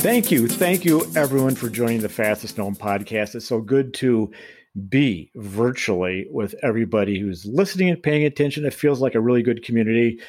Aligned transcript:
Thank 0.00 0.30
you. 0.30 0.46
Thank 0.46 0.84
you, 0.84 1.04
everyone, 1.16 1.56
for 1.56 1.68
joining 1.68 2.02
the 2.02 2.08
Fastest 2.08 2.58
Known 2.58 2.76
podcast. 2.76 3.34
It's 3.34 3.44
so 3.44 3.60
good 3.60 3.92
to 3.94 4.30
be 4.88 5.32
virtually 5.34 6.28
with 6.30 6.54
everybody 6.62 7.18
who's 7.18 7.44
listening 7.44 7.90
and 7.90 8.00
paying 8.00 8.24
attention. 8.24 8.64
It 8.64 8.72
feels 8.72 9.00
like 9.00 9.16
a 9.16 9.20
really 9.20 9.42
good 9.42 9.64
community. 9.64 10.20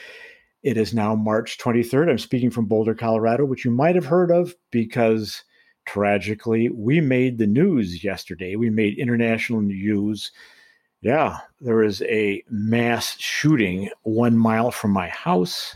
It 0.63 0.77
is 0.77 0.93
now 0.93 1.15
March 1.15 1.57
23rd. 1.57 2.09
I'm 2.09 2.17
speaking 2.19 2.51
from 2.51 2.65
Boulder, 2.65 2.93
Colorado, 2.93 3.45
which 3.45 3.65
you 3.65 3.71
might 3.71 3.95
have 3.95 4.05
heard 4.05 4.29
of 4.29 4.55
because 4.69 5.43
tragically 5.85 6.69
we 6.69 7.01
made 7.01 7.37
the 7.37 7.47
news 7.47 8.03
yesterday. 8.03 8.55
We 8.55 8.69
made 8.69 8.99
international 8.99 9.61
news. 9.61 10.31
Yeah, 11.01 11.39
there 11.59 11.77
was 11.77 12.03
a 12.03 12.43
mass 12.49 13.17
shooting 13.17 13.89
one 14.03 14.37
mile 14.37 14.69
from 14.69 14.91
my 14.91 15.09
house. 15.09 15.75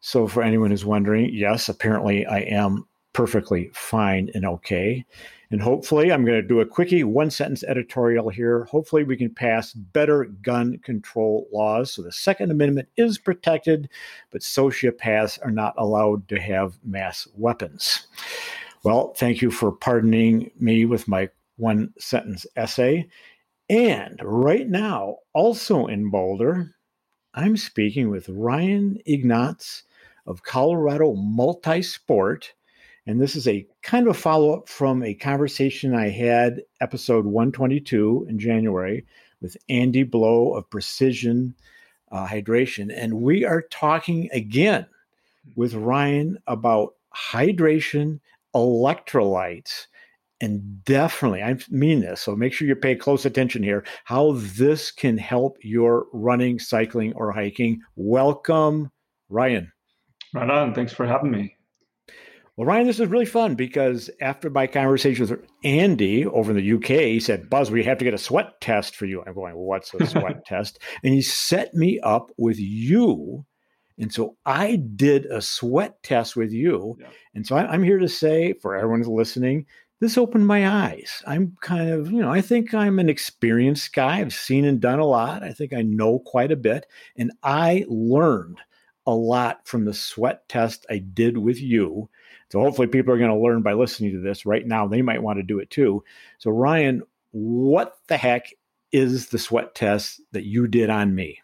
So, 0.00 0.28
for 0.28 0.42
anyone 0.42 0.70
who's 0.70 0.84
wondering, 0.84 1.30
yes, 1.32 1.68
apparently 1.68 2.24
I 2.26 2.40
am 2.40 2.86
perfectly 3.12 3.70
fine 3.72 4.30
and 4.34 4.46
okay. 4.46 5.04
And 5.52 5.60
hopefully, 5.60 6.10
I'm 6.10 6.24
going 6.24 6.40
to 6.40 6.48
do 6.48 6.60
a 6.60 6.66
quickie 6.66 7.04
one 7.04 7.30
sentence 7.30 7.62
editorial 7.62 8.30
here. 8.30 8.64
Hopefully, 8.64 9.04
we 9.04 9.18
can 9.18 9.34
pass 9.34 9.74
better 9.74 10.24
gun 10.24 10.78
control 10.78 11.46
laws 11.52 11.92
so 11.92 12.00
the 12.00 12.10
Second 12.10 12.50
Amendment 12.50 12.88
is 12.96 13.18
protected, 13.18 13.90
but 14.30 14.40
sociopaths 14.40 15.38
are 15.44 15.50
not 15.50 15.74
allowed 15.76 16.26
to 16.28 16.40
have 16.40 16.78
mass 16.82 17.28
weapons. 17.36 18.06
Well, 18.82 19.12
thank 19.14 19.42
you 19.42 19.50
for 19.50 19.70
pardoning 19.70 20.50
me 20.58 20.86
with 20.86 21.06
my 21.06 21.28
one 21.58 21.92
sentence 21.98 22.46
essay. 22.56 23.10
And 23.68 24.18
right 24.24 24.66
now, 24.66 25.18
also 25.34 25.86
in 25.86 26.10
Boulder, 26.10 26.74
I'm 27.34 27.58
speaking 27.58 28.08
with 28.08 28.26
Ryan 28.30 28.98
Ignatz 29.04 29.82
of 30.26 30.44
Colorado 30.44 31.14
Multisport 31.14 32.52
and 33.06 33.20
this 33.20 33.34
is 33.34 33.48
a 33.48 33.66
kind 33.82 34.06
of 34.06 34.16
a 34.16 34.18
follow 34.18 34.52
up 34.52 34.68
from 34.68 35.02
a 35.02 35.14
conversation 35.14 35.94
I 35.94 36.08
had, 36.08 36.62
episode 36.80 37.26
122 37.26 38.26
in 38.28 38.38
January, 38.38 39.04
with 39.40 39.56
Andy 39.68 40.04
Blow 40.04 40.54
of 40.54 40.70
Precision 40.70 41.54
uh, 42.12 42.26
Hydration. 42.26 42.92
And 42.94 43.22
we 43.22 43.44
are 43.44 43.62
talking 43.62 44.28
again 44.32 44.86
with 45.56 45.74
Ryan 45.74 46.38
about 46.46 46.94
hydration, 47.14 48.20
electrolytes, 48.54 49.86
and 50.40 50.84
definitely, 50.84 51.42
I 51.42 51.56
mean 51.70 52.00
this, 52.00 52.20
so 52.20 52.34
make 52.34 52.52
sure 52.52 52.66
you 52.66 52.74
pay 52.74 52.96
close 52.96 53.24
attention 53.24 53.62
here, 53.62 53.84
how 54.04 54.32
this 54.36 54.90
can 54.90 55.16
help 55.16 55.56
your 55.62 56.06
running, 56.12 56.58
cycling, 56.58 57.12
or 57.14 57.30
hiking. 57.30 57.80
Welcome, 57.94 58.90
Ryan. 59.28 59.72
Right 60.34 60.50
on. 60.50 60.74
Thanks 60.74 60.92
for 60.92 61.06
having 61.06 61.30
me. 61.30 61.56
Well, 62.56 62.66
Ryan, 62.66 62.86
this 62.86 63.00
is 63.00 63.08
really 63.08 63.24
fun 63.24 63.54
because 63.54 64.10
after 64.20 64.50
my 64.50 64.66
conversation 64.66 65.26
with 65.26 65.40
Andy 65.64 66.26
over 66.26 66.50
in 66.50 66.56
the 66.58 66.72
UK, 66.74 67.00
he 67.06 67.20
said, 67.20 67.48
Buzz, 67.48 67.70
we 67.70 67.82
have 67.84 67.96
to 67.98 68.04
get 68.04 68.12
a 68.12 68.18
sweat 68.18 68.60
test 68.60 68.94
for 68.94 69.06
you. 69.06 69.22
I'm 69.26 69.32
going, 69.32 69.56
What's 69.56 69.94
a 69.94 70.06
sweat 70.06 70.44
test? 70.46 70.78
And 71.02 71.14
he 71.14 71.22
set 71.22 71.72
me 71.72 71.98
up 72.00 72.30
with 72.36 72.58
you. 72.58 73.46
And 73.98 74.12
so 74.12 74.36
I 74.44 74.76
did 74.76 75.26
a 75.26 75.40
sweat 75.40 76.02
test 76.02 76.36
with 76.36 76.52
you. 76.52 76.96
Yeah. 77.00 77.08
And 77.34 77.46
so 77.46 77.56
I'm 77.56 77.82
here 77.82 77.98
to 77.98 78.08
say 78.08 78.52
for 78.54 78.76
everyone 78.76 79.00
who's 79.00 79.08
listening, 79.08 79.66
this 80.00 80.18
opened 80.18 80.46
my 80.46 80.68
eyes. 80.68 81.22
I'm 81.26 81.56
kind 81.60 81.88
of, 81.88 82.10
you 82.10 82.20
know, 82.20 82.30
I 82.30 82.40
think 82.40 82.74
I'm 82.74 82.98
an 82.98 83.08
experienced 83.08 83.94
guy. 83.94 84.18
I've 84.18 84.34
seen 84.34 84.64
and 84.64 84.80
done 84.80 84.98
a 84.98 85.06
lot. 85.06 85.42
I 85.42 85.52
think 85.52 85.72
I 85.72 85.82
know 85.82 86.18
quite 86.18 86.50
a 86.50 86.56
bit. 86.56 86.86
And 87.16 87.32
I 87.42 87.84
learned 87.88 88.58
a 89.06 89.14
lot 89.14 89.66
from 89.66 89.84
the 89.84 89.94
sweat 89.94 90.48
test 90.48 90.84
I 90.90 90.98
did 90.98 91.38
with 91.38 91.60
you. 91.60 92.10
So 92.52 92.60
hopefully 92.60 92.86
people 92.86 93.14
are 93.14 93.18
going 93.18 93.30
to 93.30 93.36
learn 93.42 93.62
by 93.62 93.72
listening 93.72 94.12
to 94.12 94.18
this 94.18 94.44
right 94.44 94.66
now. 94.66 94.86
They 94.86 95.00
might 95.00 95.22
want 95.22 95.38
to 95.38 95.42
do 95.42 95.58
it 95.58 95.70
too. 95.70 96.04
So 96.36 96.50
Ryan, 96.50 97.02
what 97.30 97.96
the 98.08 98.18
heck 98.18 98.52
is 98.92 99.30
the 99.30 99.38
sweat 99.38 99.74
test 99.74 100.20
that 100.32 100.44
you 100.44 100.66
did 100.66 100.90
on 100.90 101.14
me? 101.14 101.40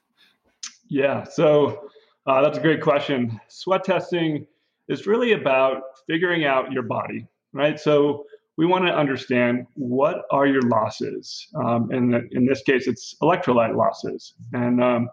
Yeah, 0.91 1.25
so 1.25 1.89
uh, 2.27 2.43
that's 2.43 2.59
a 2.59 2.61
great 2.61 2.83
question. 2.83 3.41
Sweat 3.49 3.85
testing 3.85 4.47
is 4.89 5.07
really 5.07 5.33
about 5.33 5.81
figuring 6.07 6.45
out 6.45 6.73
your 6.73 6.83
body, 6.83 7.27
right? 7.55 7.81
So 7.81 8.27
we 8.59 8.67
want 8.67 8.85
to 8.85 8.95
understand 8.95 9.67
what 9.77 10.27
are 10.31 10.47
your 10.47 10.61
losses. 10.61 11.49
Um, 11.55 11.91
and 11.91 12.31
in 12.33 12.45
this 12.45 12.63
case, 12.65 12.87
it's 12.87 13.15
electrolyte 13.23 13.75
losses. 13.75 14.35
And 14.53 14.85
um, 14.85 15.09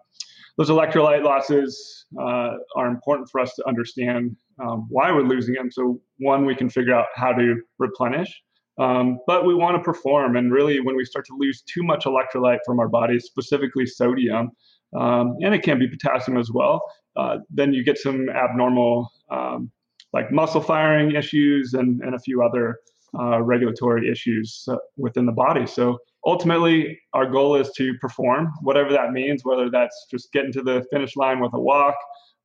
those 0.57 0.69
electrolyte 0.69 1.23
losses 1.23 2.05
uh, 2.19 2.51
are 2.75 2.87
important 2.87 3.29
for 3.29 3.41
us 3.41 3.53
to 3.55 3.67
understand 3.67 4.35
um, 4.61 4.87
why 4.89 5.11
we're 5.11 5.27
losing 5.27 5.53
them. 5.53 5.69
So 5.71 5.99
one, 6.19 6.45
we 6.45 6.55
can 6.55 6.69
figure 6.69 6.93
out 6.93 7.07
how 7.15 7.33
to 7.33 7.61
replenish. 7.77 8.41
Um, 8.77 9.19
but 9.25 9.45
we 9.45 9.55
want 9.55 9.77
to 9.77 9.83
perform, 9.83 10.35
and 10.35 10.51
really, 10.51 10.81
when 10.81 10.97
we 10.97 11.05
start 11.05 11.25
to 11.27 11.37
lose 11.37 11.61
too 11.61 11.81
much 11.81 12.03
electrolyte 12.03 12.59
from 12.65 12.79
our 12.79 12.89
bodies, 12.89 13.25
specifically 13.25 13.85
sodium, 13.85 14.51
um, 14.97 15.37
and 15.41 15.55
it 15.55 15.63
can 15.63 15.79
be 15.79 15.87
potassium 15.87 16.37
as 16.37 16.51
well, 16.51 16.81
uh, 17.15 17.37
then 17.49 17.73
you 17.73 17.85
get 17.85 17.97
some 17.97 18.29
abnormal, 18.29 19.09
um, 19.31 19.71
like 20.11 20.31
muscle 20.31 20.61
firing 20.61 21.15
issues 21.15 21.73
and, 21.73 22.01
and 22.01 22.15
a 22.15 22.19
few 22.19 22.43
other 22.43 22.79
uh, 23.17 23.41
regulatory 23.41 24.11
issues 24.11 24.65
uh, 24.69 24.75
within 24.97 25.25
the 25.25 25.31
body. 25.31 25.65
So 25.65 25.97
ultimately, 26.25 26.99
our 27.13 27.29
goal 27.29 27.55
is 27.55 27.71
to 27.77 27.93
perform, 28.01 28.51
whatever 28.61 28.91
that 28.91 29.11
means, 29.11 29.41
whether 29.43 29.69
that's 29.69 30.07
just 30.11 30.31
getting 30.31 30.51
to 30.53 30.61
the 30.61 30.85
finish 30.91 31.15
line 31.15 31.39
with 31.39 31.53
a 31.53 31.59
walk, 31.59 31.95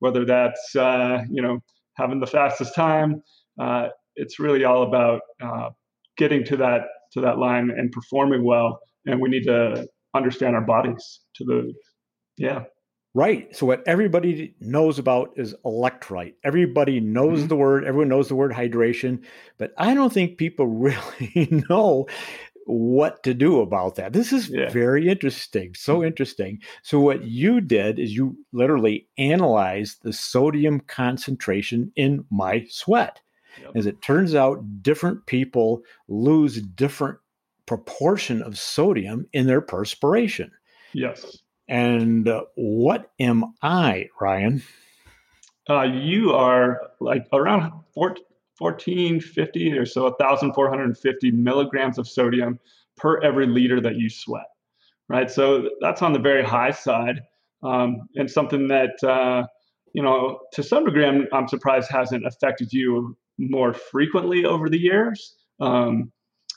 whether 0.00 0.24
that's 0.24 0.76
uh, 0.76 1.22
you 1.30 1.42
know 1.42 1.60
having 1.96 2.20
the 2.20 2.26
fastest 2.26 2.74
time. 2.74 3.22
Uh, 3.60 3.88
it's 4.16 4.38
really 4.38 4.64
all 4.64 4.82
about 4.82 5.20
uh, 5.42 5.70
getting 6.16 6.44
to 6.44 6.56
that 6.56 6.82
to 7.12 7.20
that 7.20 7.38
line 7.38 7.70
and 7.70 7.90
performing 7.92 8.44
well. 8.44 8.80
And 9.06 9.20
we 9.20 9.28
need 9.28 9.44
to 9.44 9.86
understand 10.14 10.54
our 10.54 10.64
bodies 10.64 11.20
to 11.36 11.44
the 11.44 11.72
yeah. 12.36 12.64
Right. 13.12 13.54
So 13.56 13.66
what 13.66 13.82
everybody 13.88 14.54
knows 14.60 15.00
about 15.00 15.30
is 15.36 15.54
electrolyte. 15.64 16.34
Everybody 16.44 17.00
knows 17.00 17.40
mm-hmm. 17.40 17.48
the 17.48 17.56
word, 17.56 17.84
everyone 17.84 18.08
knows 18.08 18.28
the 18.28 18.36
word 18.36 18.52
hydration, 18.52 19.24
but 19.58 19.72
I 19.76 19.94
don't 19.94 20.12
think 20.12 20.38
people 20.38 20.66
really 20.69 21.64
know 21.69 22.06
what 22.66 23.22
to 23.25 23.34
do 23.34 23.60
about 23.60 23.97
that. 23.97 24.12
This 24.12 24.32
is 24.32 24.48
yeah. 24.48 24.69
very 24.71 25.09
interesting. 25.09 25.75
So 25.75 25.97
mm-hmm. 25.97 26.06
interesting. 26.06 26.59
So, 26.82 27.00
what 27.00 27.25
you 27.25 27.60
did 27.60 27.98
is 27.98 28.15
you 28.15 28.37
literally 28.53 29.09
analyzed 29.19 30.03
the 30.03 30.12
sodium 30.12 30.81
concentration 30.81 31.93
in 31.97 32.25
my 32.31 32.66
sweat. 32.69 33.20
Yep. 33.60 33.72
As 33.75 33.87
it 33.87 34.03
turns 34.03 34.34
out, 34.34 34.82
different 34.82 35.26
people 35.26 35.82
lose 36.09 36.62
different 36.62 37.19
proportion 37.66 38.43
of 38.43 38.59
sodium 38.59 39.26
in 39.32 39.47
their 39.47 39.60
perspiration. 39.60 40.50
Yes. 40.93 41.38
And 41.69 42.26
uh, 42.26 42.44
what 42.56 43.10
am 43.20 43.54
I, 43.62 44.09
Ryan? 44.20 44.62
Uh, 45.69 45.82
you 45.82 46.32
are 46.32 46.81
like 46.99 47.26
around 47.32 47.72
14, 47.94 48.25
1450 48.60 49.72
or 49.72 49.87
so 49.87 50.04
1450 50.04 51.31
milligrams 51.32 51.98
of 51.98 52.09
sodium 52.09 52.59
per 52.97 53.21
every 53.22 53.47
liter 53.47 53.81
that 53.81 53.97
you 53.97 54.09
sweat 54.09 54.47
right? 55.10 55.31
So 55.31 55.69
that's 55.81 56.03
on 56.03 56.12
the 56.12 56.19
very 56.19 56.43
high 56.43 56.70
side 56.70 57.20
um, 57.62 58.09
and 58.15 58.31
something 58.31 58.69
that 58.69 59.03
uh, 59.04 59.44
you 59.93 60.03
know 60.03 60.38
to 60.53 60.62
some 60.62 60.87
degree 60.87 61.04
I'm, 61.04 61.49
surprised 61.49 61.91
hasn't 61.91 62.26
affected 62.26 62.73
you 62.73 63.17
more 63.37 63.75
frequently 63.75 64.44
over 64.46 64.70
the 64.70 64.79
years. 64.79 65.37
Um, 65.58 66.12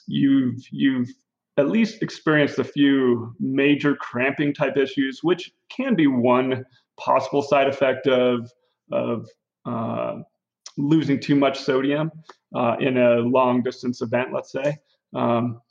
you've 0.08 0.62
you've 0.72 1.10
at 1.58 1.68
least 1.68 2.02
experienced 2.02 2.60
a 2.60 2.64
few 2.64 3.36
major 3.40 3.96
cramping 3.96 4.54
type 4.54 4.78
issues 4.78 5.20
which 5.24 5.52
can 5.70 5.96
be 5.96 6.08
one 6.08 6.64
possible 6.98 7.42
side 7.42 7.68
effect 7.68 8.08
of 8.08 8.50
of 8.92 9.28
uh, 9.66 10.18
losing 10.78 11.20
too 11.20 11.36
much 11.36 11.60
sodium 11.60 12.12
uh, 12.56 12.76
in 12.80 12.98
a 12.98 13.16
long 13.18 13.62
distance 13.62 14.02
event, 14.02 14.30
let's 14.34 14.52
say. 14.52 14.78
Um, 15.14 15.62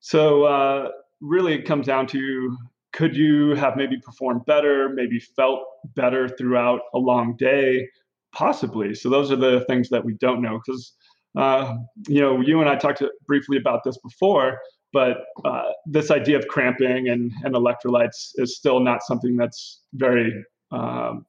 so 0.00 0.44
uh, 0.44 0.88
really, 1.20 1.54
it 1.54 1.64
comes 1.64 1.86
down 1.86 2.06
to 2.08 2.56
could 2.92 3.16
you 3.16 3.54
have 3.54 3.76
maybe 3.76 3.96
performed 3.98 4.44
better, 4.46 4.90
maybe 4.90 5.18
felt 5.18 5.60
better 5.94 6.28
throughout 6.28 6.80
a 6.94 6.98
long 6.98 7.36
day, 7.36 7.88
possibly. 8.32 8.94
So 8.94 9.08
those 9.08 9.32
are 9.32 9.36
the 9.36 9.64
things 9.66 9.88
that 9.88 10.04
we 10.04 10.14
don't 10.14 10.42
know 10.42 10.60
because 10.64 10.92
uh, 11.36 11.76
you 12.08 12.20
know 12.20 12.40
you 12.40 12.60
and 12.60 12.68
I 12.68 12.76
talked 12.76 12.98
to, 12.98 13.10
briefly 13.26 13.56
about 13.56 13.84
this 13.84 13.98
before. 13.98 14.58
But 14.92 15.24
uh, 15.46 15.70
this 15.86 16.10
idea 16.10 16.36
of 16.36 16.48
cramping 16.48 17.08
and, 17.08 17.32
and 17.44 17.54
electrolytes 17.54 18.32
is 18.34 18.56
still 18.56 18.78
not 18.78 19.02
something 19.02 19.38
that's 19.38 19.80
very 19.94 20.44
um, 20.70 21.24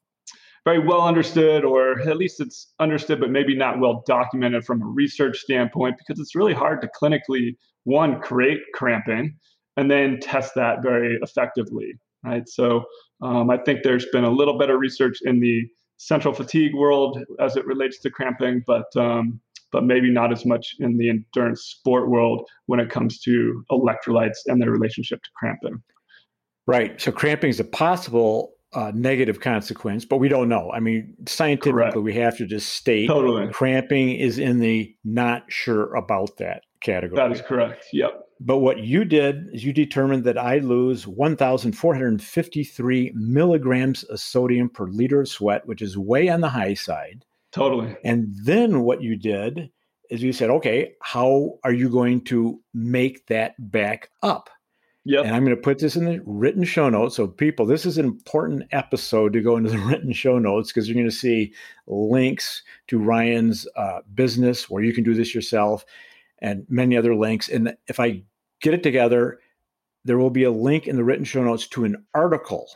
very 0.65 0.79
well 0.79 1.01
understood, 1.01 1.65
or 1.65 1.99
at 1.99 2.17
least 2.17 2.39
it's 2.39 2.73
understood, 2.79 3.19
but 3.19 3.29
maybe 3.29 3.55
not 3.55 3.79
well 3.79 4.03
documented 4.07 4.65
from 4.65 4.81
a 4.81 4.85
research 4.85 5.37
standpoint, 5.37 5.95
because 5.97 6.21
it's 6.21 6.35
really 6.35 6.53
hard 6.53 6.81
to 6.81 6.89
clinically 6.99 7.55
one 7.83 8.19
create 8.21 8.59
cramping 8.73 9.35
and 9.75 9.91
then 9.91 10.19
test 10.21 10.53
that 10.55 10.81
very 10.81 11.19
effectively, 11.21 11.93
right? 12.23 12.47
So 12.47 12.83
um, 13.21 13.49
I 13.49 13.57
think 13.57 13.83
there's 13.83 14.05
been 14.13 14.23
a 14.23 14.31
little 14.31 14.61
of 14.69 14.79
research 14.79 15.17
in 15.23 15.39
the 15.39 15.63
central 15.97 16.33
fatigue 16.33 16.73
world 16.75 17.19
as 17.39 17.55
it 17.55 17.65
relates 17.65 17.99
to 18.01 18.09
cramping, 18.09 18.63
but 18.65 18.85
um, 18.95 19.39
but 19.71 19.83
maybe 19.83 20.11
not 20.11 20.31
as 20.31 20.45
much 20.45 20.75
in 20.79 20.97
the 20.97 21.09
endurance 21.09 21.63
sport 21.63 22.07
world 22.07 22.47
when 22.67 22.79
it 22.79 22.91
comes 22.91 23.19
to 23.19 23.65
electrolytes 23.71 24.37
and 24.45 24.61
their 24.61 24.69
relationship 24.69 25.21
to 25.23 25.29
cramping. 25.35 25.81
Right. 26.67 27.01
So 27.01 27.11
cramping 27.11 27.49
is 27.49 27.59
a 27.59 27.65
possible 27.65 28.52
uh, 28.73 28.91
negative 28.93 29.39
consequence, 29.39 30.05
but 30.05 30.17
we 30.17 30.29
don't 30.29 30.49
know. 30.49 30.71
I 30.71 30.79
mean, 30.79 31.15
scientifically, 31.27 31.71
Correct. 31.71 31.97
we 31.97 32.13
have 32.15 32.37
to 32.37 32.45
just 32.45 32.73
state 32.73 33.07
totally. 33.07 33.51
cramping 33.51 34.11
is 34.11 34.39
in 34.39 34.59
the 34.59 34.95
not 35.03 35.43
sure 35.47 35.93
about 35.95 36.37
that 36.37 36.63
category. 36.81 37.15
That 37.15 37.31
is 37.31 37.41
correct. 37.41 37.85
Yep. 37.93 38.19
But 38.39 38.59
what 38.59 38.79
you 38.79 39.05
did 39.05 39.47
is 39.53 39.63
you 39.63 39.71
determined 39.71 40.23
that 40.25 40.37
I 40.37 40.57
lose 40.57 41.07
1,453 41.07 43.11
milligrams 43.15 44.03
of 44.03 44.19
sodium 44.19 44.69
per 44.69 44.87
liter 44.87 45.21
of 45.21 45.29
sweat, 45.29 45.65
which 45.65 45.81
is 45.81 45.97
way 45.97 46.27
on 46.29 46.41
the 46.41 46.49
high 46.49 46.73
side. 46.73 47.23
Totally. 47.51 47.95
And 48.03 48.27
then 48.43 48.81
what 48.81 49.01
you 49.01 49.15
did 49.15 49.69
is 50.09 50.21
you 50.21 50.33
said, 50.33 50.49
okay, 50.49 50.91
how 51.01 51.59
are 51.63 51.71
you 51.71 51.89
going 51.89 52.21
to 52.25 52.59
make 52.73 53.25
that 53.27 53.55
back 53.71 54.09
up? 54.21 54.49
Yep. 55.05 55.25
And 55.25 55.35
I'm 55.35 55.43
going 55.43 55.55
to 55.55 55.61
put 55.61 55.79
this 55.79 55.97
in 55.97 56.05
the 56.05 56.21
written 56.25 56.63
show 56.63 56.87
notes. 56.89 57.17
So, 57.17 57.27
people, 57.27 57.65
this 57.65 57.85
is 57.85 57.97
an 57.97 58.05
important 58.05 58.63
episode 58.71 59.33
to 59.33 59.41
go 59.41 59.57
into 59.57 59.69
the 59.69 59.77
written 59.89 60.13
show 60.13 60.39
notes 60.39 60.71
because 60.71 60.87
you're 60.87 60.95
going 60.95 61.09
to 61.09 61.15
see 61.15 61.53
links 61.87 62.63
to 62.87 62.99
Ryan's 62.99 63.67
uh, 63.75 63.99
business 64.13 64.69
where 64.69 64.83
you 64.83 64.93
can 64.93 65.03
do 65.03 65.13
this 65.13 65.35
yourself 65.35 65.85
and 66.39 66.65
many 66.69 66.95
other 66.95 67.15
links. 67.15 67.49
And 67.49 67.75
if 67.87 67.99
I 67.99 68.23
get 68.61 68.73
it 68.73 68.83
together, 68.83 69.39
there 70.05 70.17
will 70.17 70.29
be 70.29 70.43
a 70.43 70.51
link 70.51 70.87
in 70.87 70.95
the 70.95 71.03
written 71.03 71.25
show 71.25 71.43
notes 71.43 71.67
to 71.67 71.83
an 71.83 72.05
article 72.13 72.69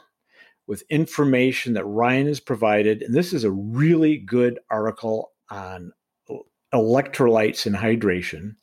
with 0.67 0.83
information 0.89 1.73
that 1.73 1.85
Ryan 1.85 2.27
has 2.27 2.41
provided. 2.41 3.03
And 3.03 3.15
this 3.15 3.31
is 3.31 3.45
a 3.45 3.51
really 3.51 4.17
good 4.17 4.59
article 4.69 5.31
on 5.49 5.93
electrolytes 6.73 7.65
and 7.65 7.75
hydration. 7.75 8.55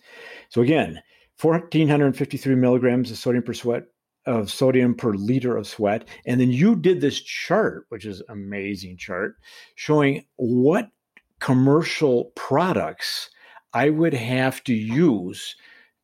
So, 0.51 0.61
again, 0.61 1.01
1,453 1.41 2.55
milligrams 2.55 3.11
of 3.11 3.19
sodium 3.19 3.43
per 3.43 3.53
sweat 3.53 3.85
of 4.27 4.51
sodium 4.51 4.95
per 4.95 5.13
liter 5.13 5.57
of 5.57 5.67
sweat. 5.67 6.09
And 6.27 6.41
then 6.41 6.51
you 6.51 6.77
did 6.77 7.01
this 7.01 7.21
chart, 7.21 7.87
which 7.91 8.07
is 8.07 8.23
amazing 8.29 8.97
chart, 8.97 9.37
showing 9.75 10.25
what 10.37 10.89
commercial 11.41 12.33
products 12.35 13.31
I 13.75 13.91
would 13.91 14.15
have 14.15 14.65
to 14.65 14.75
use 14.75 15.57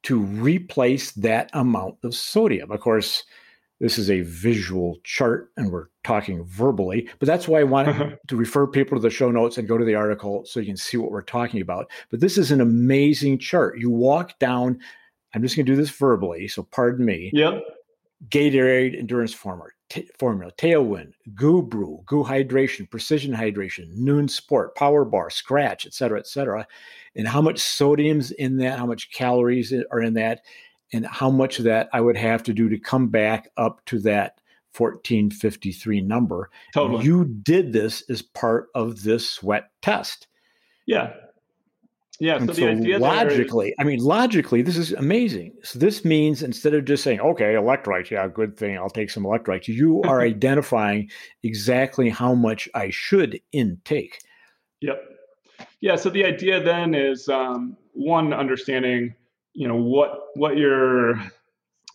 to 0.03 0.19
replace 0.19 1.12
that 1.12 1.50
amount 1.53 1.97
of 2.03 2.15
sodium. 2.15 2.71
Of 2.71 2.81
course, 2.81 3.25
this 3.81 3.97
is 3.97 4.11
a 4.11 4.21
visual 4.23 4.99
chart 5.05 5.50
and 5.56 5.71
we're 5.71 5.87
talking 6.05 6.44
verbally, 6.44 7.09
but 7.19 7.27
that's 7.27 7.49
why 7.49 7.61
I 7.61 7.65
want 7.65 7.88
uh-huh. 7.88 8.11
to 8.29 8.37
refer 8.37 8.67
people 8.67 8.99
to 8.99 9.03
the 9.03 9.09
show 9.09 9.31
notes 9.31 9.56
and 9.56 9.69
go 9.69 9.79
to 9.79 9.85
the 9.85 9.94
article 9.94 10.44
so 10.44 10.61
you 10.61 10.67
can 10.67 10.77
see 10.77 10.99
what 10.99 11.11
we're 11.11 11.23
talking 11.23 11.62
about. 11.62 11.91
But 12.11 12.21
this 12.21 12.37
is 12.37 12.50
an 12.50 12.61
amazing 12.61 13.38
chart. 13.38 13.79
You 13.79 13.91
walk 13.91 14.38
down, 14.38 14.81
I'm 15.35 15.43
just 15.43 15.56
going 15.56 15.67
to 15.67 15.73
do 15.73 15.77
this 15.77 15.91
verbally, 15.91 16.49
so 16.49 16.62
pardon 16.62 17.05
me. 17.05 17.31
Yep. 17.32 17.62
Gatorade 18.29 18.99
endurance 18.99 19.32
formula, 19.32 19.71
t- 19.88 20.09
formula, 20.19 20.53
Tailwind, 20.59 21.12
GU 21.35 21.62
Brew, 21.62 22.03
GU 22.05 22.23
Hydration, 22.25 22.91
Precision 22.91 23.32
Hydration, 23.32 23.97
Nuun 23.97 24.29
Sport, 24.29 24.75
Power 24.75 25.06
Bar, 25.06 25.31
Skratch, 25.31 25.87
et 25.87 25.94
cetera, 25.94 26.19
et 26.19 26.27
cetera, 26.27 26.67
and 27.17 27.27
how 27.27 27.41
much 27.41 27.59
sodium's 27.61 28.31
in 28.32 28.59
that, 28.59 28.79
how 28.79 28.85
much 28.85 29.11
calories 29.12 29.73
are 29.91 30.03
in 30.03 30.15
that, 30.15 30.43
and 30.93 31.06
how 31.06 31.31
much 31.31 31.59
of 31.59 31.65
that 31.65 31.88
I 31.93 32.00
would 32.00 32.17
have 32.17 32.43
to 32.43 32.53
do 32.53 32.69
to 32.69 32.79
come 32.79 33.09
back 33.09 33.49
up 33.56 33.82
to 33.87 33.99
that 34.00 34.41
1453 34.77 36.00
number. 36.00 36.50
Totally. 36.75 37.05
You 37.05 37.25
did 37.25 37.73
this 37.73 38.03
as 38.11 38.23
part 38.23 38.69
of 38.75 39.03
this 39.03 39.31
sweat 39.31 39.71
test. 39.82 40.27
Yeah. 40.87 41.12
Yeah. 42.20 42.38
So, 42.44 42.52
so 42.52 42.67
logically, 42.99 43.69
is- 43.69 43.75
I 43.78 43.84
mean, 43.84 43.99
logically, 44.00 44.61
this 44.61 44.76
is 44.76 44.93
amazing. 44.93 45.55
So 45.62 45.78
this 45.78 46.05
means 46.05 46.43
instead 46.43 46.75
of 46.75 46.84
just 46.84 47.02
saying, 47.02 47.19
okay, 47.20 47.55
electrolytes, 47.55 48.11
yeah, 48.11 48.28
good 48.28 48.58
thing, 48.58 48.76
I'll 48.76 48.90
take 48.90 49.11
some 49.11 49.25
electrolytes, 49.25 49.69
you 49.69 50.02
are 50.05 50.20
identifying 50.20 51.11
exactly 51.43 52.11
how 52.11 52.34
much 52.34 52.69
I 52.75 52.90
should 52.90 53.40
intake. 53.52 54.20
Yep. 54.82 55.02
Yeah. 55.81 55.96
So 55.96 56.11
the 56.11 56.26
idea 56.26 56.62
then 56.62 56.94
is 56.94 57.28
um, 57.31 57.76
one, 57.94 58.34
understanding, 58.34 59.14
you 59.55 59.67
know, 59.67 59.76
what 59.76 60.26
what 60.34 60.58
your 60.58 61.14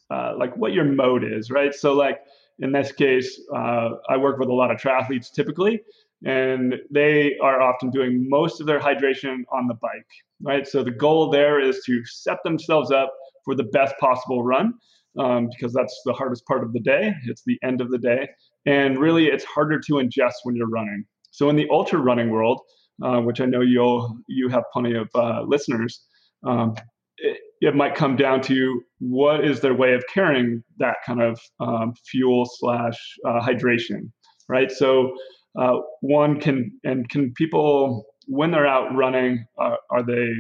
uh, 0.09 0.33
like 0.37 0.57
what 0.57 0.73
your 0.73 0.85
mode 0.85 1.23
is, 1.23 1.51
right? 1.51 1.73
So 1.73 1.93
like 1.93 2.21
in 2.59 2.71
this 2.71 2.91
case, 2.91 3.39
uh, 3.53 3.89
I 4.09 4.17
work 4.17 4.39
with 4.39 4.49
a 4.49 4.53
lot 4.53 4.71
of 4.71 4.77
triathletes 4.79 5.31
typically, 5.31 5.81
and 6.23 6.75
they 6.91 7.35
are 7.41 7.61
often 7.61 7.89
doing 7.91 8.27
most 8.29 8.61
of 8.61 8.67
their 8.67 8.79
hydration 8.79 9.43
on 9.51 9.67
the 9.67 9.75
bike, 9.75 10.07
right? 10.41 10.67
So 10.67 10.83
the 10.83 10.91
goal 10.91 11.29
there 11.29 11.59
is 11.59 11.81
to 11.85 12.01
set 12.05 12.37
themselves 12.43 12.91
up 12.91 13.11
for 13.43 13.55
the 13.55 13.63
best 13.63 13.95
possible 13.99 14.43
run 14.43 14.73
um, 15.19 15.49
because 15.49 15.73
that's 15.73 16.01
the 16.05 16.13
hardest 16.13 16.45
part 16.45 16.63
of 16.63 16.73
the 16.73 16.79
day. 16.79 17.13
It's 17.25 17.43
the 17.45 17.57
end 17.63 17.81
of 17.81 17.91
the 17.91 17.97
day. 17.97 18.29
And 18.65 18.97
really, 18.97 19.27
it's 19.27 19.43
harder 19.43 19.79
to 19.79 19.93
ingest 19.93 20.33
when 20.43 20.55
you're 20.55 20.69
running. 20.69 21.05
So 21.31 21.49
in 21.49 21.55
the 21.55 21.67
ultra 21.69 21.99
running 21.99 22.29
world, 22.29 22.61
uh, 23.03 23.19
which 23.19 23.41
I 23.41 23.45
know 23.45 23.61
you'll 23.61 24.17
you 24.27 24.49
have 24.49 24.63
plenty 24.71 24.95
of 24.95 25.09
uh, 25.15 25.43
listeners, 25.45 26.01
um, 26.45 26.75
it, 27.17 27.37
it, 27.61 27.75
might 27.75 27.95
come 27.95 28.15
down 28.15 28.41
to 28.43 28.81
what 28.99 29.43
is 29.43 29.59
their 29.59 29.73
way 29.73 29.93
of 29.93 30.03
carrying 30.13 30.63
that 30.77 30.97
kind 31.05 31.21
of 31.21 31.39
um, 31.59 31.93
fuel 32.09 32.45
slash 32.45 32.97
uh, 33.27 33.41
hydration, 33.41 34.11
right? 34.47 34.71
So 34.71 35.13
uh, 35.57 35.77
one 36.01 36.39
can 36.39 36.71
and 36.83 37.07
can 37.09 37.33
people 37.33 38.05
when 38.27 38.51
they're 38.51 38.67
out 38.67 38.93
running 38.95 39.45
uh, 39.59 39.75
are 39.89 40.03
they 40.03 40.33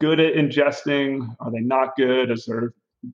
good 0.00 0.20
at 0.20 0.34
ingesting? 0.34 1.34
Are 1.40 1.50
they 1.50 1.60
not 1.60 1.96
good? 1.96 2.30
Is 2.30 2.48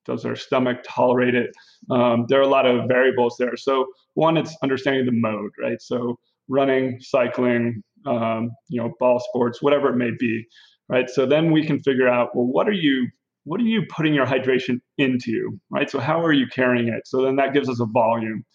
does 0.05 0.23
their 0.23 0.35
stomach 0.35 0.77
tolerate 0.87 1.35
it? 1.35 1.51
Um, 1.89 2.25
there 2.29 2.39
are 2.39 2.43
a 2.43 2.47
lot 2.47 2.65
of 2.65 2.87
variables 2.87 3.35
there. 3.37 3.57
So 3.57 3.87
one 4.13 4.37
it's 4.37 4.55
understanding 4.63 5.05
the 5.05 5.11
mode 5.11 5.51
right? 5.61 5.81
So 5.81 6.19
running 6.47 6.99
cycling 7.01 7.83
um, 8.05 8.51
you 8.69 8.81
know 8.81 8.93
ball 8.99 9.19
sports 9.19 9.61
whatever 9.61 9.89
it 9.89 9.97
may 9.97 10.11
be 10.17 10.45
right? 10.89 11.09
So 11.09 11.25
then 11.25 11.51
we 11.51 11.65
can 11.65 11.81
figure 11.81 12.07
out 12.07 12.35
well 12.35 12.45
what 12.45 12.67
are 12.67 12.73
you 12.73 13.07
what 13.43 13.59
are 13.59 13.65
you 13.65 13.83
putting 13.89 14.13
your 14.13 14.25
hydration 14.25 14.79
into 14.97 15.57
right? 15.69 15.89
So 15.89 15.99
how 15.99 16.23
are 16.23 16.33
you 16.33 16.47
carrying 16.47 16.87
it? 16.87 17.07
So 17.07 17.21
then 17.21 17.35
that 17.37 17.53
gives 17.53 17.69
us 17.69 17.79
a 17.79 17.85
volume 17.85 18.45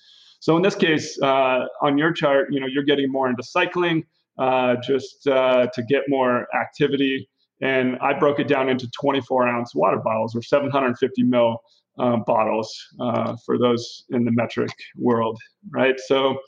so 0.41 0.57
in 0.57 0.63
this 0.63 0.75
case, 0.75 1.21
uh, 1.23 1.67
on 1.83 1.99
your 1.99 2.13
chart, 2.13 2.49
you 2.51 2.61
know, 2.61 2.67
you're 2.67 2.85
getting 2.85 3.11
more 3.11 3.29
into 3.29 3.43
cycling 3.43 4.05
uh, 4.39 4.77
just 4.87 5.27
uh, 5.27 5.67
to 5.73 5.83
get 5.83 6.03
more 6.09 6.47
activity. 6.55 7.29
And 7.63 7.97
I 8.01 8.13
broke 8.19 8.39
it 8.39 8.49
down 8.49 8.69
into 8.69 8.89
24 9.01 9.49
ounce 9.49 9.75
water 9.75 9.99
bottles 9.99 10.37
or 10.37 10.43
750 10.43 11.23
mil 11.23 11.59
uh, 11.99 12.19
bottles 12.19 12.75
uh, 13.01 13.37
for 13.47 13.59
those 13.59 14.05
in 14.11 14.25
the 14.25 14.33
metric 14.33 14.71
world, 14.97 15.39
right? 15.71 15.99
So 15.99 16.39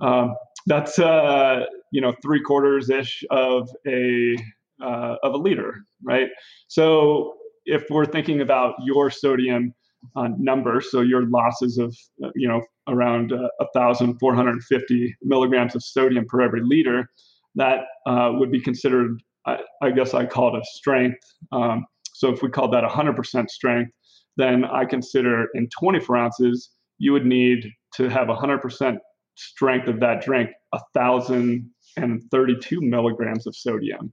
um, 0.00 0.36
that's 0.66 0.98
uh, 1.00 1.64
you 1.90 2.00
know 2.00 2.14
three 2.22 2.40
quarters 2.40 2.90
ish 2.90 3.24
of 3.30 3.68
a 3.86 4.36
of 4.80 5.34
a 5.34 5.36
liter, 5.36 5.84
right? 6.04 6.28
So 6.68 7.34
if 7.64 7.84
we're 7.90 8.06
thinking 8.06 8.40
about 8.40 8.74
your 8.84 9.10
sodium 9.10 9.74
uh, 10.16 10.28
number. 10.38 10.80
So 10.80 11.00
your 11.00 11.26
losses 11.26 11.78
of 11.78 11.96
uh, 12.24 12.30
you 12.34 12.48
know 12.48 12.62
around 12.88 13.32
uh, 13.32 13.48
1,450 13.58 15.16
milligrams 15.22 15.74
of 15.74 15.82
sodium 15.82 16.24
per 16.26 16.40
every 16.40 16.62
liter, 16.62 17.08
that 17.54 17.80
uh, 18.06 18.32
would 18.34 18.50
be 18.50 18.60
considered. 18.60 19.22
I, 19.44 19.58
I, 19.82 19.90
guess 19.90 20.14
I 20.14 20.24
call 20.24 20.54
it 20.54 20.60
a 20.60 20.64
strength. 20.64 21.18
Um, 21.50 21.84
so 22.14 22.32
if 22.32 22.42
we 22.42 22.48
call 22.48 22.70
that 22.70 22.84
100% 22.84 23.50
strength, 23.50 23.92
then 24.36 24.64
I 24.64 24.84
consider 24.84 25.48
in 25.54 25.68
24 25.68 26.16
ounces 26.16 26.70
you 26.98 27.12
would 27.12 27.26
need 27.26 27.68
to 27.96 28.08
have 28.08 28.28
100% 28.28 28.98
strength 29.34 29.88
of 29.88 29.98
that 30.00 30.22
drink, 30.22 30.50
1,032 30.70 32.80
milligrams 32.80 33.48
of 33.48 33.56
sodium. 33.56 34.12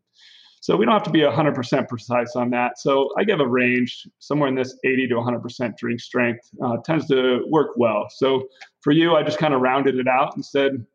So 0.62 0.76
we 0.76 0.86
don't 0.86 0.94
have 0.94 1.04
to 1.04 1.10
be 1.10 1.22
100% 1.22 1.88
precise 1.88 2.36
on 2.36 2.50
that. 2.50 2.78
So 2.78 3.10
I 3.18 3.24
give 3.24 3.40
a 3.40 3.48
range 3.48 4.08
somewhere 4.20 4.50
in 4.50 4.56
this 4.56 4.78
80 4.84 5.08
to 5.08 5.16
100% 5.16 5.78
drink 5.78 6.00
strength 6.00 6.50
uh, 6.64 6.78
tends 6.84 7.08
to 7.08 7.46
work 7.50 7.72
well. 7.78 8.08
So 8.10 8.48
for 8.82 8.92
you, 8.92 9.16
I 9.16 9.24
just 9.24 9.38
kind 9.38 9.54
of 9.54 9.62
rounded 9.62 9.96
it 9.98 10.08
out 10.08 10.36
and 10.36 10.46
said, 10.46 10.86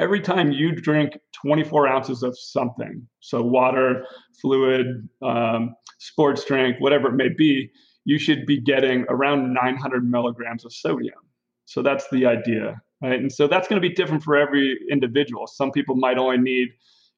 every 0.00 0.20
time 0.20 0.50
you 0.50 0.72
drink 0.72 1.18
24 1.44 1.86
ounces 1.86 2.22
of 2.22 2.36
something, 2.36 3.06
so 3.20 3.42
water, 3.42 4.04
fluid, 4.40 5.08
um, 5.22 5.76
sports 5.98 6.44
drink, 6.44 6.76
whatever 6.80 7.08
it 7.08 7.14
may 7.14 7.28
be, 7.28 7.70
you 8.04 8.18
should 8.18 8.46
be 8.46 8.58
getting 8.60 9.04
around 9.08 9.52
900 9.52 10.10
milligrams 10.10 10.64
of 10.64 10.72
sodium. 10.72 11.18
So 11.66 11.82
that's 11.82 12.08
the 12.10 12.26
idea. 12.26 12.80
right? 13.02 13.20
And 13.20 13.30
so 13.30 13.46
that's 13.46 13.68
going 13.68 13.80
to 13.80 13.86
be 13.86 13.94
different 13.94 14.22
for 14.22 14.36
every 14.36 14.78
individual. 14.90 15.46
Some 15.46 15.70
people 15.70 15.94
might 15.94 16.18
only 16.18 16.38
need, 16.38 16.68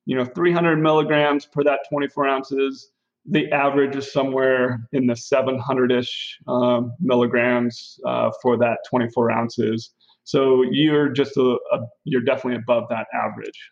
you 0.07 0.17
know, 0.17 0.25
300 0.25 0.77
milligrams 0.77 1.47
per 1.47 1.63
that 1.65 1.81
24 1.89 2.27
ounces. 2.27 2.91
The 3.25 3.51
average 3.53 3.95
is 3.95 4.13
somewhere 4.13 4.89
in 4.93 5.07
the 5.07 5.15
700-ish 5.15 6.39
um, 6.49 6.93
milligrams 6.99 8.01
uh, 8.07 8.31
for 8.43 8.57
that 8.59 8.79
24 8.91 9.31
ounces. 9.31 9.91
So 10.25 10.63
you're 10.71 11.09
just 11.09 11.37
a, 11.37 11.57
a, 11.73 11.79
you're 12.05 12.23
definitely 12.23 12.57
above 12.57 12.85
that 12.91 13.07
average. 13.15 13.71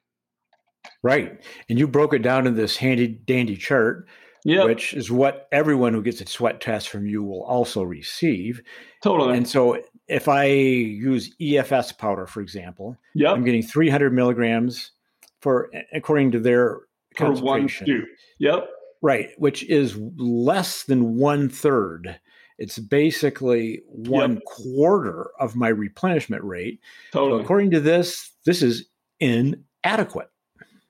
Right, 1.02 1.42
and 1.68 1.78
you 1.78 1.88
broke 1.88 2.14
it 2.14 2.22
down 2.22 2.46
in 2.46 2.54
this 2.54 2.76
handy 2.76 3.08
dandy 3.08 3.56
chart 3.56 4.08
yep. 4.44 4.66
which 4.66 4.94
is 4.94 5.10
what 5.10 5.48
everyone 5.52 5.92
who 5.92 6.02
gets 6.02 6.20
a 6.20 6.26
sweat 6.26 6.60
test 6.60 6.88
from 6.88 7.06
you 7.06 7.22
will 7.22 7.42
also 7.42 7.82
receive. 7.82 8.62
Totally. 9.02 9.36
And 9.36 9.48
so 9.48 9.82
if 10.08 10.28
I 10.28 10.46
use 10.46 11.34
EFS 11.40 11.96
powder, 11.96 12.26
for 12.26 12.40
example, 12.40 12.96
yep. 13.14 13.34
I'm 13.34 13.44
getting 13.44 13.62
300 13.62 14.12
milligrams 14.12 14.92
for, 15.40 15.70
according 15.92 16.32
to 16.32 16.40
their 16.40 16.80
for 17.16 17.32
one 17.32 17.68
scoop. 17.68 18.08
Yep. 18.38 18.68
Right, 19.02 19.30
which 19.38 19.68
is 19.68 19.96
less 20.16 20.84
than 20.84 21.16
one 21.16 21.48
third. 21.48 22.20
It's 22.58 22.78
basically 22.78 23.80
one 23.86 24.34
yep. 24.34 24.44
quarter 24.44 25.30
of 25.40 25.56
my 25.56 25.68
replenishment 25.68 26.44
rate. 26.44 26.80
Totally. 27.10 27.40
So 27.40 27.44
according 27.44 27.70
to 27.70 27.80
this, 27.80 28.32
this 28.44 28.62
is 28.62 28.86
inadequate. 29.18 30.28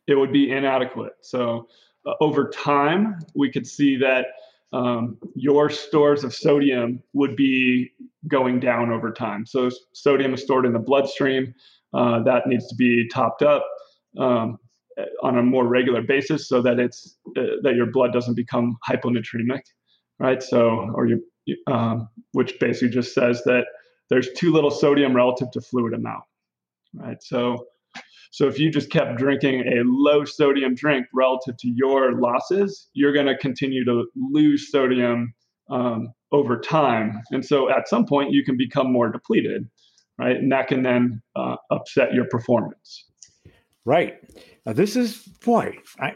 It 0.09 0.16
would 0.16 0.33
be 0.33 0.50
inadequate. 0.50 1.12
So 1.21 1.69
uh, 2.04 2.14
over 2.21 2.49
time, 2.49 3.21
we 3.37 3.50
could 3.50 3.66
see 3.66 3.97
that 3.99 4.26
um, 4.73 5.19
your 5.37 5.71
stores 5.71 6.25
of 6.25 6.35
sodium 6.35 7.02
would 7.12 7.37
be 7.37 7.92
going 8.26 8.59
down 8.59 8.90
over 8.90 9.12
time. 9.12 9.47
So 9.47 9.71
sodium 9.92 10.35
is 10.35 10.42
stored 10.42 10.66
in 10.66 10.73
the 10.73 10.80
bloodstream. 10.80 11.54
Uh, 11.95 12.23
that 12.25 12.49
needs 12.49 12.66
to 12.69 12.75
be 12.75 13.09
topped 13.09 13.42
up 13.42 13.64
um, 14.19 14.59
on 15.23 15.38
a 15.38 15.43
more 15.43 15.67
regular 15.67 16.02
basis 16.02 16.49
so 16.49 16.62
that 16.62 16.79
it's 16.79 17.17
uh, 17.37 17.43
that 17.62 17.75
your 17.75 17.90
blood 17.90 18.12
doesn't 18.12 18.35
become 18.35 18.76
hyponatremic, 18.88 19.62
right? 20.19 20.43
So 20.43 20.90
or 20.95 21.07
you, 21.07 21.23
um, 21.67 22.09
which 22.33 22.59
basically 22.61 22.90
just 22.90 23.14
says 23.14 23.43
that 23.45 23.64
there's 24.09 24.29
too 24.37 24.52
little 24.52 24.71
sodium 24.71 25.14
relative 25.14 25.50
to 25.52 25.61
fluid 25.61 25.95
amount, 25.95 26.25
right? 26.95 27.23
So 27.23 27.67
so 28.33 28.47
if 28.47 28.59
you 28.59 28.71
just 28.71 28.90
kept 28.90 29.17
drinking 29.19 29.61
a 29.67 29.83
low 29.85 30.25
sodium 30.25 30.75
drink 30.75 31.07
relative 31.12 31.57
to 31.59 31.69
your 31.69 32.21
losses, 32.21 32.88
you're 32.95 33.12
going 33.12 33.26
to 33.26 33.37
continue 33.37 33.85
to 33.85 34.05
lose 34.14 34.71
sodium 34.71 35.35
um, 35.69 36.12
over 36.33 36.59
time. 36.59 37.21
And 37.31 37.45
so 37.45 37.71
at 37.71 37.88
some 37.88 38.07
point, 38.07 38.33
you 38.33 38.45
can 38.45 38.57
become 38.57 38.93
more 38.93 39.11
depleted, 39.11 39.69
right? 40.19 40.37
And 40.37 40.52
that 40.52 40.69
can 40.69 40.83
then 40.83 41.23
uh, 41.35 41.57
upset 41.71 42.14
your 42.14 42.26
performance. 42.26 43.10
Right. 43.85 44.19
Now, 44.67 44.73
this 44.75 44.95
is, 44.97 45.17
boy, 45.45 45.79
I, 45.99 46.15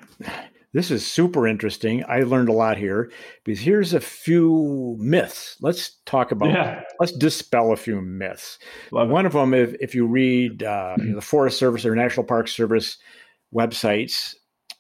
this 0.75 0.91
is 0.91 1.07
super 1.07 1.47
interesting. 1.47 2.05
I 2.07 2.21
learned 2.21 2.49
a 2.49 2.53
lot 2.53 2.77
here 2.77 3.11
because 3.45 3.61
here's 3.61 3.95
a 3.95 4.01
few 4.01 4.97
myths. 4.99 5.57
Let's 5.61 5.99
talk 6.05 6.31
about, 6.31 6.51
yeah. 6.51 6.83
let's 7.01 7.13
dispel 7.13 7.73
a 7.73 7.77
few 7.77 8.01
myths. 8.01 8.59
Love 8.93 9.09
One 9.09 9.25
it. 9.25 9.29
of 9.29 9.33
them, 9.33 9.55
if, 9.55 9.75
if 9.81 9.95
you 9.95 10.07
read 10.07 10.63
uh, 10.63 10.97
the 10.99 11.23
Forest 11.23 11.59
Service 11.59 11.87
or 11.87 11.95
National 11.95 12.27
Park 12.27 12.49
Service 12.49 12.99
websites, 13.55 14.35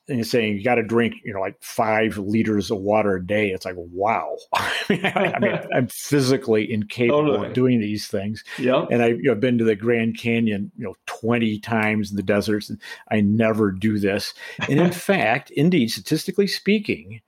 and 0.08 0.18
you're 0.18 0.24
saying 0.24 0.58
you 0.58 0.64
got 0.64 0.74
to 0.74 0.82
drink, 0.82 1.14
you 1.24 1.32
know, 1.32 1.40
like 1.40 1.56
five 1.62 2.18
liters 2.18 2.70
of 2.70 2.78
water 2.78 3.14
a 3.16 3.26
day. 3.26 3.50
It's 3.50 3.64
like, 3.64 3.76
wow. 3.76 4.36
I 4.54 4.72
mean, 4.88 5.04
I, 5.06 5.66
am 5.72 5.86
physically 5.90 6.70
incapable 6.70 7.22
totally. 7.22 7.48
of 7.48 7.54
doing 7.54 7.80
these 7.80 8.06
things. 8.06 8.44
Yeah. 8.58 8.84
And 8.90 9.02
I've 9.02 9.16
you 9.16 9.30
know, 9.30 9.34
been 9.34 9.56
to 9.58 9.64
the 9.64 9.74
Grand 9.74 10.18
Canyon, 10.18 10.70
you 10.76 10.84
know, 10.84 10.94
20 11.06 11.58
times 11.60 12.10
in 12.10 12.16
the 12.16 12.22
deserts, 12.22 12.68
and 12.68 12.80
I 13.10 13.22
never 13.22 13.72
do 13.72 13.98
this. 13.98 14.34
And 14.68 14.78
in 14.78 14.92
fact, 14.92 15.50
indeed, 15.52 15.90
statistically 15.90 16.48
speaking, 16.48 17.22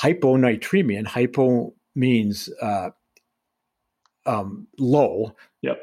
hyponatremia, 0.00 0.98
and 0.98 1.08
hypo 1.08 1.74
means 1.96 2.48
uh, 2.62 2.90
um, 4.24 4.68
low. 4.78 5.34
Yep. 5.62 5.80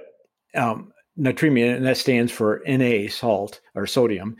Um, 0.55 0.93
natremia, 1.19 1.75
and 1.75 1.85
that 1.85 1.97
stands 1.97 2.31
for 2.31 2.61
Na, 2.65 3.09
salt 3.09 3.59
or 3.75 3.85
sodium 3.85 4.37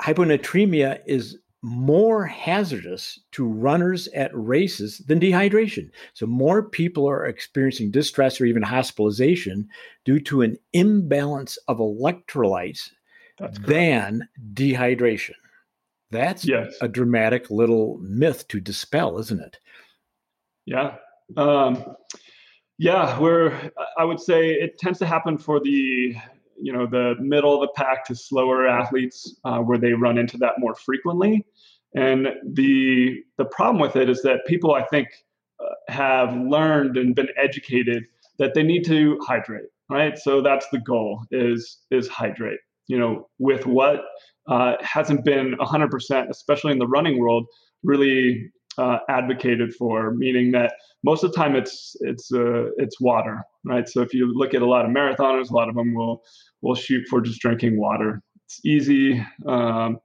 hyponatremia 0.00 1.00
is 1.06 1.38
more 1.62 2.24
hazardous 2.24 3.20
to 3.32 3.46
runners 3.46 4.08
at 4.08 4.30
races 4.32 4.98
than 5.06 5.20
dehydration. 5.20 5.90
So, 6.14 6.26
more 6.26 6.62
people 6.62 7.08
are 7.08 7.26
experiencing 7.26 7.90
distress 7.90 8.40
or 8.40 8.46
even 8.46 8.62
hospitalization 8.62 9.68
due 10.04 10.20
to 10.20 10.42
an 10.42 10.56
imbalance 10.72 11.58
of 11.68 11.78
electrolytes 11.78 12.90
than 13.66 14.28
dehydration. 14.54 15.34
That's 16.10 16.44
yes. 16.44 16.74
a 16.80 16.88
dramatic 16.88 17.50
little 17.50 17.98
myth 18.02 18.48
to 18.48 18.60
dispel, 18.60 19.18
isn't 19.18 19.40
it? 19.40 19.58
Yeah. 20.66 20.96
Um, 21.36 21.84
yeah, 22.78 23.18
where 23.18 23.70
I 23.96 24.04
would 24.04 24.20
say 24.20 24.50
it 24.50 24.78
tends 24.78 24.98
to 25.00 25.06
happen 25.06 25.38
for 25.38 25.60
the 25.60 26.16
you 26.62 26.72
know 26.72 26.86
the 26.86 27.14
middle 27.20 27.54
of 27.54 27.60
the 27.60 27.72
pack 27.74 28.04
to 28.06 28.14
slower 28.14 28.66
athletes 28.68 29.36
uh, 29.44 29.58
where 29.58 29.78
they 29.78 29.92
run 29.92 30.18
into 30.18 30.36
that 30.38 30.54
more 30.58 30.74
frequently. 30.74 31.44
And 31.94 32.28
the 32.44 33.22
the 33.36 33.46
problem 33.46 33.80
with 33.80 33.96
it 33.96 34.08
is 34.08 34.22
that 34.22 34.46
people 34.46 34.74
i 34.74 34.82
think 34.84 35.08
uh, 35.58 35.92
have 35.92 36.36
learned 36.36 36.96
and 36.96 37.14
been 37.14 37.28
educated 37.36 38.04
that 38.38 38.54
they 38.54 38.62
need 38.62 38.84
to 38.86 39.18
hydrate 39.26 39.70
right? 39.90 40.16
So 40.16 40.40
that's 40.40 40.66
the 40.70 40.78
goal 40.78 41.24
is 41.30 41.80
is 41.90 42.08
hydrate. 42.08 42.60
You 42.86 42.98
know 42.98 43.28
with 43.38 43.66
what 43.66 44.02
uh, 44.48 44.76
hasn't 44.80 45.24
been 45.24 45.54
100% 45.60 46.28
especially 46.28 46.72
in 46.72 46.78
the 46.78 46.86
running 46.86 47.18
world 47.18 47.46
really 47.82 48.50
uh, 48.80 48.98
advocated 49.08 49.74
for 49.74 50.12
meaning 50.14 50.50
that 50.52 50.72
most 51.04 51.22
of 51.22 51.32
the 51.32 51.36
time 51.36 51.54
it's 51.54 51.96
it's 52.00 52.32
uh, 52.32 52.66
it's 52.76 53.00
water 53.00 53.42
right? 53.64 53.88
So 53.88 54.00
if 54.00 54.14
you 54.14 54.32
look 54.32 54.54
at 54.54 54.62
a 54.62 54.66
lot 54.66 54.84
of 54.84 54.90
marathoners 54.90 55.50
a 55.50 55.54
lot 55.54 55.68
of 55.68 55.74
them 55.74 55.94
will 55.94 56.22
will 56.62 56.74
shoot 56.74 57.06
for 57.08 57.20
just 57.20 57.40
drinking 57.40 57.78
water. 57.78 58.22
It's 58.46 58.60
easy 58.64 59.24
um, 59.46 59.98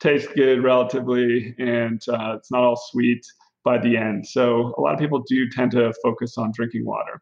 tastes 0.00 0.28
good 0.34 0.62
relatively 0.62 1.54
and 1.58 2.00
uh, 2.08 2.36
it's 2.38 2.50
not 2.50 2.62
all 2.62 2.80
sweet 2.90 3.24
by 3.64 3.76
the 3.78 3.96
end. 3.96 4.26
So 4.26 4.74
a 4.78 4.80
lot 4.80 4.94
of 4.94 5.00
people 5.00 5.22
do 5.28 5.48
tend 5.50 5.72
to 5.72 5.92
focus 6.02 6.38
on 6.38 6.52
drinking 6.54 6.86
water. 6.86 7.20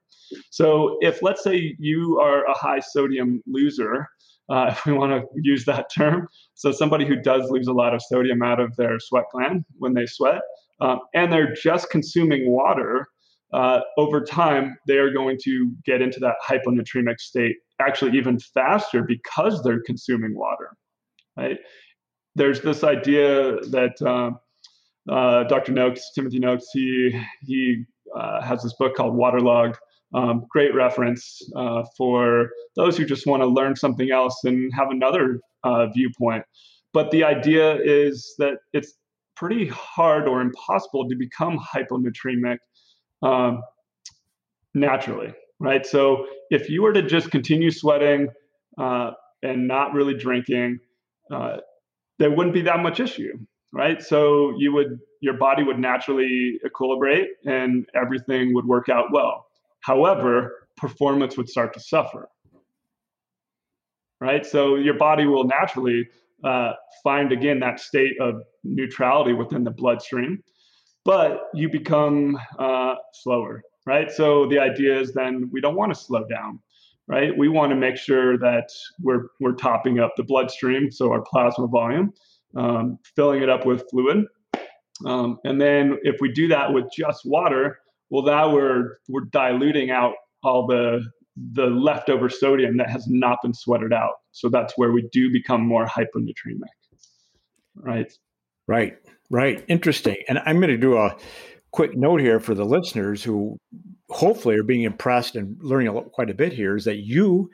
So 0.51 0.99
if 1.01 1.23
let's 1.23 1.43
say 1.43 1.75
you 1.79 2.21
are 2.21 2.45
a 2.45 2.55
high 2.55 2.81
sodium 2.81 3.43
loser 3.47 4.09
uh, 4.49 4.67
if 4.73 4.87
we 4.87 4.93
want 4.93 5.13
to 5.13 5.27
use 5.35 5.65
that 5.67 5.87
term. 5.95 6.29
So 6.55 6.73
somebody 6.73 7.07
who 7.07 7.17
does 7.17 7.51
lose 7.51 7.67
a 7.67 7.73
lot 7.73 7.95
of 7.95 8.03
sodium 8.03 8.43
out 8.43 8.61
of 8.61 8.75
their 8.77 8.99
sweat 8.99 9.25
gland 9.33 9.65
when 9.79 9.95
they 9.95 10.07
sweat, 10.07 10.41
um, 10.81 11.01
and 11.15 11.33
they're 11.33 11.55
just 11.55 11.91
consuming 11.91 12.51
water, 12.51 13.07
uh, 13.53 13.81
over 13.97 14.23
time, 14.23 14.77
they 14.87 14.99
are 14.99 15.11
going 15.11 15.39
to 15.45 15.73
get 15.85 16.03
into 16.03 16.21
that 16.21 16.35
hyponatremic 16.47 17.19
state 17.19 17.57
actually 17.81 18.17
even 18.17 18.39
faster 18.39 19.03
because 19.03 19.63
they're 19.63 19.83
consuming 19.83 20.37
water. 20.37 20.77
Right? 21.37 21.59
There's 22.35 22.61
this 22.61 22.85
idea 22.85 23.57
that 23.71 24.01
uh, 24.03 24.33
uh, 25.13 25.45
Dr. 25.45 25.73
Noakes, 25.73 26.11
Timothy 26.15 26.39
Noakes, 26.39 26.67
he 26.73 27.19
he 27.43 27.85
uh, 28.15 28.43
has 28.43 28.63
this 28.63 28.75
book 28.79 28.95
called 28.95 29.15
Waterlogged. 29.15 29.77
Um, 30.15 30.47
great 30.49 30.75
reference 30.75 31.39
uh, 31.55 31.85
for 31.97 32.51
those 32.77 32.97
who 32.97 33.05
just 33.05 33.27
want 33.27 33.43
to 33.43 33.47
learn 33.47 33.77
something 33.77 34.11
else 34.11 34.43
and 34.45 34.73
have 34.75 34.91
another 34.91 35.39
uh, 35.65 35.87
viewpoint. 35.89 36.45
But 36.95 37.11
the 37.11 37.25
idea 37.25 37.77
is 37.83 38.35
that 38.39 38.55
it's 38.73 38.95
pretty 39.39 39.69
hard 39.69 40.27
or 40.27 40.41
impossible 40.41 41.09
to 41.09 41.15
become 41.15 41.59
hyponatremic 41.59 42.59
um, 43.23 43.63
naturally, 44.75 45.33
right? 45.61 45.87
So 45.87 46.27
if 46.51 46.69
you 46.69 46.83
were 46.83 46.93
to 46.93 47.03
just 47.03 47.31
continue 47.31 47.71
sweating 47.71 48.29
uh, 48.79 49.13
and 49.43 49.69
not 49.69 49.93
really 49.93 50.15
drinking, 50.15 50.81
uh, 51.33 51.59
there 52.19 52.31
wouldn't 52.31 52.55
be 52.55 52.63
that 52.63 52.81
much 52.81 52.99
issue, 52.99 53.39
right? 53.73 54.03
So 54.03 54.55
you 54.59 54.73
would 54.73 54.99
your 55.21 55.35
body 55.35 55.63
would 55.63 55.79
naturally 55.79 56.59
equilibrate 56.65 57.27
and 57.45 57.87
everything 57.95 58.55
would 58.55 58.67
work 58.67 58.89
out 58.89 59.07
well. 59.13 59.47
However, 59.81 60.69
performance 60.77 61.37
would 61.37 61.49
start 61.49 61.75
to 61.75 61.81
suffer, 61.81 62.29
right? 64.21 64.45
So 64.47 64.77
your 64.77 64.95
body 64.95 65.27
will 65.27 65.45
naturally 65.45 66.09
uh, 66.45 66.73
find 67.03 67.33
again 67.33 67.61
that 67.61 67.81
state 67.81 68.21
of 68.21 68.43
neutrality 68.65 69.33
within 69.33 69.65
the 69.65 69.71
bloodstream, 69.71 70.43
but 71.05 71.43
you 71.55 71.69
become 71.69 72.39
uh, 72.59 72.95
slower, 73.13 73.63
right? 73.87 74.11
So 74.11 74.47
the 74.47 74.59
idea 74.59 74.99
is 74.99 75.13
then 75.13 75.51
we 75.53 75.61
don't 75.61 75.77
want 75.77 75.93
to 75.93 75.99
slow 75.99 76.25
down, 76.29 76.61
right? 77.07 77.37
We 77.37 77.49
want 77.49 77.71
to 77.71 77.77
make 77.77 77.97
sure 77.97 78.39
that 78.39 78.69
we're 79.01 79.29
we're 79.41 79.55
topping 79.55 80.01
up 80.01 80.15
the 80.17 80.25
bloodstream, 80.25 80.91
so 80.91 81.11
our 81.11 81.23
plasma 81.23 81.67
volume, 81.67 82.13
um, 82.57 82.99
filling 83.17 83.43
it 83.43 83.49
up 83.49 83.67
with 83.67 83.85
fluid, 83.91 84.27
um, 85.07 85.39
and 85.45 85.61
then 85.61 85.99
if 86.03 86.21
we 86.21 86.33
do 86.33 86.49
that 86.49 86.73
with 86.73 86.87
just 86.97 87.23
water, 87.25 87.79
well, 88.11 88.25
now 88.25 88.53
we're 88.53 88.99
we're 89.09 89.27
diluting 89.33 89.91
out 89.91 90.15
all 90.43 90.67
the 90.67 91.05
the 91.53 91.67
leftover 91.67 92.29
sodium 92.29 92.77
that 92.79 92.91
has 92.91 93.07
not 93.09 93.39
been 93.43 93.55
sweated 93.55 93.93
out. 93.93 94.15
So 94.33 94.49
that's 94.49 94.75
where 94.77 94.93
we 94.93 95.09
do 95.13 95.31
become 95.31 95.67
more 95.67 95.87
hyponatremic. 95.87 96.69
Right. 97.75 98.13
Right. 98.67 98.97
Right. 99.31 99.65
Interesting. 99.69 100.17
And 100.29 100.39
I'm 100.45 100.57
going 100.57 100.69
to 100.69 100.77
do 100.77 100.97
a 100.97 101.17
quick 101.71 101.97
note 101.97 102.21
here 102.21 102.41
for 102.41 102.55
the 102.55 102.65
listeners 102.65 103.23
who 103.23 103.59
hopefully 104.11 104.57
are 104.57 104.63
being 104.63 104.83
impressed 104.83 105.37
and 105.37 105.57
learning 105.61 105.89
a, 105.89 106.03
quite 106.03 106.31
a 106.31 106.35
bit 106.35 106.53
here 106.53 106.77
is 106.77 106.85
that 106.85 106.99
you 106.99 107.51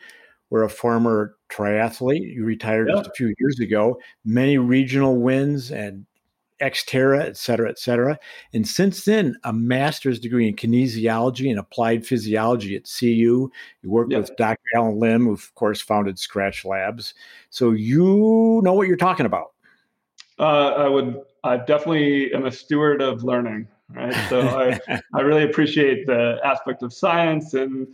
were 0.51 0.63
a 0.63 0.71
former 0.71 1.37
triathlete. 1.51 2.33
You 2.35 2.45
retired 2.45 2.89
just 2.95 3.09
a 3.09 3.13
few 3.17 3.35
years 3.39 3.59
ago, 3.61 3.99
many 4.25 4.57
regional 4.57 5.17
wins 5.17 5.73
and 5.73 6.07
Xterra, 6.61 7.23
et 7.23 7.37
cetera, 7.37 7.69
et 7.69 7.79
cetera. 7.79 8.19
And 8.53 8.67
since 8.67 9.05
then, 9.05 9.37
a 9.45 9.53
master's 9.53 10.21
degree 10.21 10.49
in 10.49 10.57
kinesiology 10.57 11.51
and 11.51 11.59
applied 11.59 12.07
physiology 12.07 12.77
at 12.77 12.85
CU. 12.85 13.07
You 13.07 13.51
worked 13.85 14.13
with 14.13 14.35
Dr. 14.37 14.61
Allen 14.77 14.99
Lim, 14.99 15.25
who, 15.25 15.33
of 15.33 15.55
course, 15.55 15.81
founded 15.81 16.17
Skratch 16.17 16.65
Labs. 16.65 17.15
So 17.51 17.73
you 17.73 18.61
know 18.63 18.73
what 18.73 18.89
you're 18.89 18.97
talking 18.97 19.27
about. 19.27 19.53
Uh, 20.39 20.71
I 20.71 20.89
would, 20.89 21.21
I 21.45 21.57
definitely 21.59 22.33
am 22.35 22.47
a 22.47 22.53
steward 22.53 23.03
of 23.03 23.23
learning, 23.25 23.69
right? 23.91 24.15
So 24.29 24.41
I, 24.41 24.81
I 25.15 25.21
really 25.21 25.45
appreciate 25.45 26.07
the 26.07 26.39
aspect 26.45 26.83
of 26.83 26.93
science 26.93 27.55
and 27.55 27.87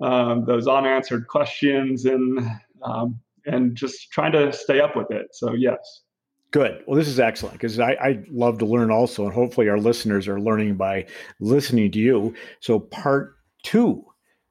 um, 0.00 0.44
those 0.44 0.68
unanswered 0.68 1.26
questions 1.26 2.04
and 2.04 2.38
um, 2.82 3.18
and 3.46 3.74
just 3.74 4.12
trying 4.12 4.32
to 4.32 4.52
stay 4.52 4.80
up 4.80 4.94
with 4.94 5.10
it. 5.10 5.28
So 5.32 5.54
yes. 5.54 6.02
Good. 6.50 6.82
Well, 6.86 6.96
this 6.96 7.08
is 7.08 7.20
excellent 7.20 7.54
because 7.54 7.78
I, 7.78 7.92
I 7.92 8.24
love 8.30 8.58
to 8.58 8.66
learn 8.66 8.90
also, 8.90 9.24
and 9.24 9.34
hopefully 9.34 9.68
our 9.68 9.78
listeners 9.78 10.26
are 10.28 10.40
learning 10.40 10.76
by 10.76 11.06
listening 11.40 11.90
to 11.92 11.98
you. 11.98 12.34
So 12.60 12.80
part 12.80 13.36
two 13.62 14.04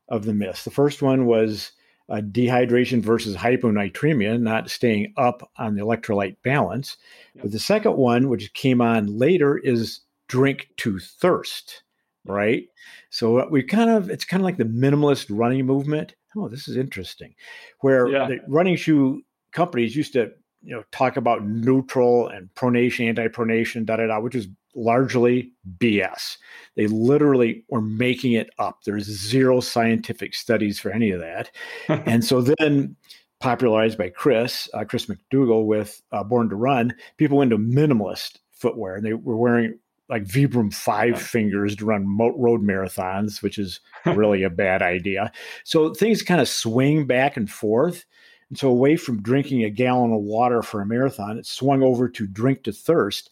of 0.10 0.26
the 0.26 0.34
myths. 0.34 0.64
The 0.64 0.72
first 0.72 1.02
one 1.02 1.26
was 1.26 1.72
uh, 2.10 2.18
dehydration 2.18 3.02
versus 3.02 3.36
hyponatremia, 3.36 4.40
not 4.40 4.70
staying 4.70 5.14
up 5.18 5.50
on 5.58 5.76
the 5.76 5.82
electrolyte 5.82 6.38
balance. 6.44 6.98
But 7.42 7.52
the 7.52 7.60
second 7.60 7.98
one, 7.98 8.30
which 8.30 8.54
came 8.54 8.80
on 8.80 9.18
later, 9.18 9.58
is 9.58 10.02
drink 10.28 10.70
to 10.78 11.00
thirst 11.00 11.84
right? 12.28 12.68
So 13.10 13.40
uh, 13.40 13.48
we 13.50 13.64
kind 13.64 13.90
of 13.90 14.10
it's 14.10 14.26
kind 14.26 14.42
of 14.42 14.46
like 14.46 14.58
the 14.58 14.66
minimalist 14.66 15.28
running 15.30 15.66
movement. 15.66 16.14
Oh, 16.36 16.48
this 16.48 16.68
is 16.68 16.78
interesting. 16.78 17.34
Where 17.80 18.08
yeah. 18.08 18.28
the 18.28 18.40
running 18.48 18.76
shoe 18.76 19.24
companies 19.52 19.96
used 19.96 20.14
to, 20.14 20.32
you 20.64 20.76
know, 20.76 20.84
talk 20.92 21.18
about 21.18 21.46
neutral 21.46 22.28
and 22.28 22.50
pronation, 22.56 23.08
anti-pronation, 23.08 23.86
da 23.86 23.98
da 23.98 24.08
da, 24.08 24.20
which 24.20 24.36
is 24.36 24.48
largely 24.76 25.52
BS. 25.80 26.38
They 26.76 26.88
literally 26.88 27.64
were 27.70 27.82
making 27.82 28.34
it 28.34 28.50
up. 28.60 28.84
There's 28.86 29.06
zero 29.06 29.60
scientific 29.60 30.36
studies 30.36 30.80
for 30.80 30.92
any 30.92 31.12
of 31.12 31.20
that. 31.20 31.52
and 31.88 32.24
so 32.24 32.42
then 32.42 32.96
popularized 33.40 33.98
by 33.98 34.10
Chris, 34.10 34.70
uh, 34.74 34.84
Chris 34.84 35.08
McDougall 35.08 35.66
with 35.66 36.02
uh, 36.12 36.24
Born 36.24 36.50
to 36.50 36.56
Run, 36.56 36.94
people 37.18 37.38
went 37.38 37.52
to 37.52 37.58
minimalist 37.58 38.38
footwear 38.52 38.96
and 38.96 39.06
they 39.06 39.14
were 39.14 39.38
wearing 39.38 39.78
like 40.10 40.24
Vibram 40.24 40.74
five 40.74 41.22
fingers 41.22 41.76
to 41.76 41.86
run 41.86 42.08
mo- 42.08 42.36
road 42.38 42.62
marathons, 42.62 43.42
which 43.42 43.58
is 43.58 43.82
really 44.06 44.44
a 44.44 44.50
bad 44.50 44.82
idea. 44.82 45.32
So 45.64 45.94
things 45.94 46.22
kind 46.22 46.42
of 46.42 46.48
swing 46.48 47.06
back 47.06 47.36
and 47.36 47.50
forth. 47.50 48.06
And 48.50 48.58
so 48.58 48.70
away 48.70 48.96
from 48.96 49.22
drinking 49.22 49.64
a 49.64 49.70
gallon 49.70 50.14
of 50.14 50.22
water 50.22 50.62
for 50.62 50.82
a 50.82 50.86
marathon, 50.86 51.38
it 51.38 51.46
swung 51.46 51.84
over 51.84 52.08
to 52.10 52.28
drink 52.28 52.64
to 52.64 52.72
thirst. 52.72 53.30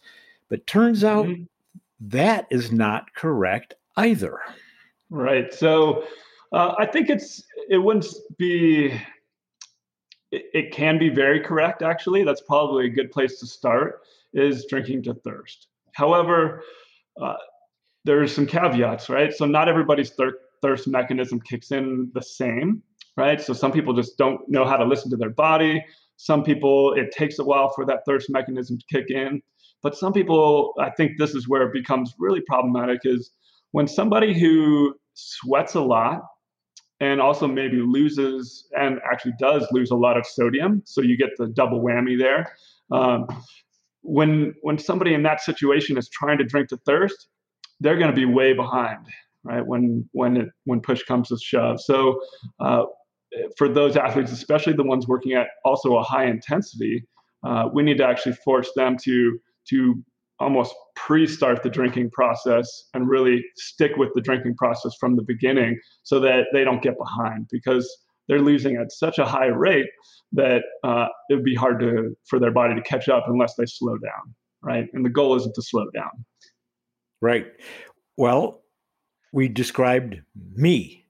But 0.48 0.66
turns 0.66 1.04
out 1.04 1.26
mm-hmm. 1.26 1.44
that 2.00 2.46
is 2.50 2.70
not 2.70 3.14
correct 3.14 3.74
either. 3.96 4.38
Right. 5.10 5.52
So 5.52 6.04
uh, 6.52 6.74
I 6.78 6.86
think 6.86 7.08
it's 7.08 7.44
it 7.68 7.78
wouldn't 7.78 8.06
be 8.36 8.86
it, 10.30 10.44
it 10.52 10.72
can 10.72 10.98
be 10.98 11.08
very 11.08 11.40
correct 11.40 11.82
actually. 11.82 12.24
That's 12.24 12.42
probably 12.42 12.86
a 12.86 12.90
good 12.90 13.10
place 13.10 13.40
to 13.40 13.46
start 13.46 14.02
is 14.34 14.66
drinking 14.66 15.02
to 15.04 15.14
thirst. 15.14 15.68
However, 15.92 16.62
uh, 17.20 17.36
there's 18.04 18.34
some 18.34 18.46
caveats, 18.46 19.08
right? 19.08 19.32
So 19.32 19.46
not 19.46 19.68
everybody's 19.68 20.10
thir- 20.10 20.38
thirst 20.62 20.86
mechanism 20.86 21.40
kicks 21.40 21.70
in 21.70 22.10
the 22.14 22.22
same, 22.22 22.82
right? 23.16 23.40
So 23.40 23.52
some 23.52 23.72
people 23.72 23.94
just 23.94 24.18
don't 24.18 24.40
know 24.48 24.64
how 24.64 24.76
to 24.76 24.84
listen 24.84 25.10
to 25.10 25.16
their 25.16 25.30
body. 25.30 25.84
Some 26.16 26.42
people, 26.42 26.94
it 26.94 27.10
takes 27.12 27.38
a 27.38 27.44
while 27.44 27.70
for 27.74 27.84
that 27.86 28.00
thirst 28.06 28.30
mechanism 28.30 28.78
to 28.78 28.84
kick 28.90 29.10
in. 29.10 29.42
But 29.82 29.96
some 29.96 30.12
people, 30.12 30.72
I 30.80 30.90
think 30.90 31.12
this 31.18 31.34
is 31.34 31.48
where 31.48 31.62
it 31.62 31.72
becomes 31.72 32.14
really 32.18 32.40
problematic 32.40 33.00
is 33.04 33.30
when 33.72 33.86
somebody 33.86 34.38
who 34.38 34.94
sweats 35.14 35.74
a 35.74 35.80
lot 35.80 36.22
and 37.00 37.20
also 37.20 37.46
maybe 37.46 37.76
loses 37.76 38.66
and 38.78 38.98
actually 39.10 39.34
does 39.38 39.66
lose 39.70 39.90
a 39.90 39.94
lot 39.94 40.16
of 40.16 40.26
sodium. 40.26 40.82
So 40.86 41.02
you 41.02 41.16
get 41.16 41.30
the 41.36 41.48
double 41.48 41.80
whammy 41.80 42.18
there. 42.18 42.52
Um, 42.90 43.26
when 44.02 44.54
when 44.62 44.78
somebody 44.78 45.14
in 45.14 45.22
that 45.24 45.40
situation 45.40 45.98
is 45.98 46.08
trying 46.08 46.38
to 46.38 46.44
drink 46.44 46.68
to 46.68 46.76
thirst, 46.86 47.28
they're 47.80 47.98
going 47.98 48.10
to 48.10 48.16
be 48.16 48.24
way 48.24 48.52
behind, 48.52 49.04
right? 49.44 49.66
When 49.66 50.08
when 50.12 50.36
it 50.36 50.48
when 50.64 50.80
push 50.80 51.02
comes 51.02 51.28
to 51.28 51.38
shove. 51.38 51.80
So 51.80 52.20
uh, 52.60 52.84
for 53.56 53.68
those 53.68 53.96
athletes, 53.96 54.32
especially 54.32 54.72
the 54.72 54.84
ones 54.84 55.06
working 55.06 55.34
at 55.34 55.48
also 55.64 55.96
a 55.96 56.02
high 56.02 56.26
intensity, 56.26 57.06
uh, 57.44 57.68
we 57.72 57.82
need 57.82 57.98
to 57.98 58.06
actually 58.06 58.34
force 58.34 58.70
them 58.76 58.96
to 59.04 59.38
to 59.68 60.02
almost 60.38 60.74
pre-start 60.96 61.62
the 61.62 61.70
drinking 61.70 62.10
process 62.10 62.68
and 62.94 63.08
really 63.08 63.42
stick 63.56 63.92
with 63.96 64.10
the 64.14 64.20
drinking 64.20 64.54
process 64.54 64.94
from 65.00 65.16
the 65.16 65.22
beginning 65.22 65.78
so 66.02 66.20
that 66.20 66.44
they 66.52 66.62
don't 66.62 66.82
get 66.82 66.96
behind 66.98 67.48
because 67.50 67.88
they're 68.28 68.40
losing 68.40 68.76
at 68.76 68.92
such 68.92 69.18
a 69.18 69.24
high 69.24 69.46
rate 69.46 69.86
that 70.32 70.62
uh, 70.84 71.06
it 71.30 71.34
would 71.34 71.44
be 71.44 71.54
hard 71.54 71.80
to 71.80 72.14
for 72.28 72.38
their 72.38 72.50
body 72.50 72.74
to 72.74 72.82
catch 72.82 73.08
up 73.08 73.24
unless 73.28 73.54
they 73.54 73.66
slow 73.66 73.96
down, 73.98 74.34
right? 74.62 74.88
And 74.92 75.04
the 75.04 75.10
goal 75.10 75.36
isn't 75.36 75.54
to 75.54 75.62
slow 75.62 75.86
down. 75.94 76.24
Right. 77.22 77.46
Well, 78.16 78.62
we 79.32 79.48
described 79.48 80.20
me. 80.54 81.05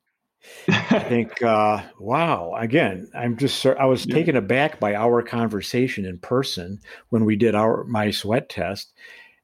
I 0.69 0.99
think, 0.99 1.43
uh, 1.43 1.83
wow. 1.99 2.55
Again, 2.57 3.09
I'm 3.15 3.37
just 3.37 3.65
I 3.65 3.85
was 3.85 4.07
yeah. 4.07 4.15
taken 4.15 4.37
aback 4.37 4.81
by 4.81 4.95
our 4.95 5.23
conversation 5.23 6.05
in 6.05 6.19
person 6.19 6.81
when 7.11 7.25
we 7.25 7.37
did 7.37 7.55
our 7.55 7.85
my 7.85 8.11
sweat 8.11 8.49
test, 8.49 8.93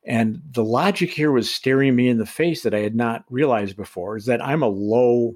and 0.05 0.41
the 0.51 0.65
logic 0.65 1.11
here 1.11 1.33
was 1.33 1.53
staring 1.53 1.95
me 1.95 2.09
in 2.09 2.19
the 2.19 2.27
face 2.27 2.63
that 2.63 2.75
I 2.75 2.81
had 2.81 2.95
not 2.95 3.25
realized 3.31 3.77
before. 3.77 4.17
Is 4.17 4.27
that 4.27 4.45
I'm 4.45 4.63
a 4.63 4.69
low 4.69 5.35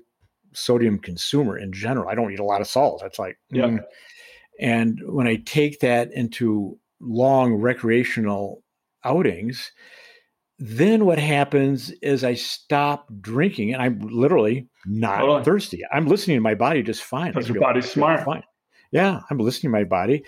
sodium 0.57 0.99
consumer 0.99 1.59
in 1.59 1.73
general. 1.73 2.09
I 2.09 2.15
don't 2.15 2.33
eat 2.33 2.41
a 2.41 2.45
lot 2.45 2.61
of 2.61 2.67
salt. 2.67 3.01
That's 3.03 3.19
like, 3.19 3.39
yeah. 3.51 3.67
Mm. 3.67 3.85
And 4.59 5.01
when 5.05 5.27
I 5.27 5.37
take 5.37 5.81
that 5.81 6.13
into 6.13 6.79
long 7.01 7.55
recreational 7.55 8.63
outings, 9.05 9.71
then 10.59 11.05
what 11.05 11.19
happens 11.19 11.91
is 12.03 12.25
I 12.25 12.35
stop 12.35 13.09
drinking 13.21 13.75
and 13.75 13.83
I'm 13.83 13.99
literally 14.01 14.69
not 14.87 15.19
totally. 15.19 15.45
thirsty. 15.45 15.83
I'm 15.93 16.07
listening 16.07 16.39
to 16.39 16.43
my 16.43 16.55
body 16.55 16.83
just 16.83 17.03
fine. 17.03 17.33
Because 17.33 17.49
your 17.49 17.61
body's 17.61 17.91
smart. 17.91 18.25
Fine. 18.25 18.43
Yeah, 18.91 19.21
I'm 19.31 19.39
listening 19.39 19.73
to 19.73 19.79
my 19.79 19.85
body. 19.85 20.25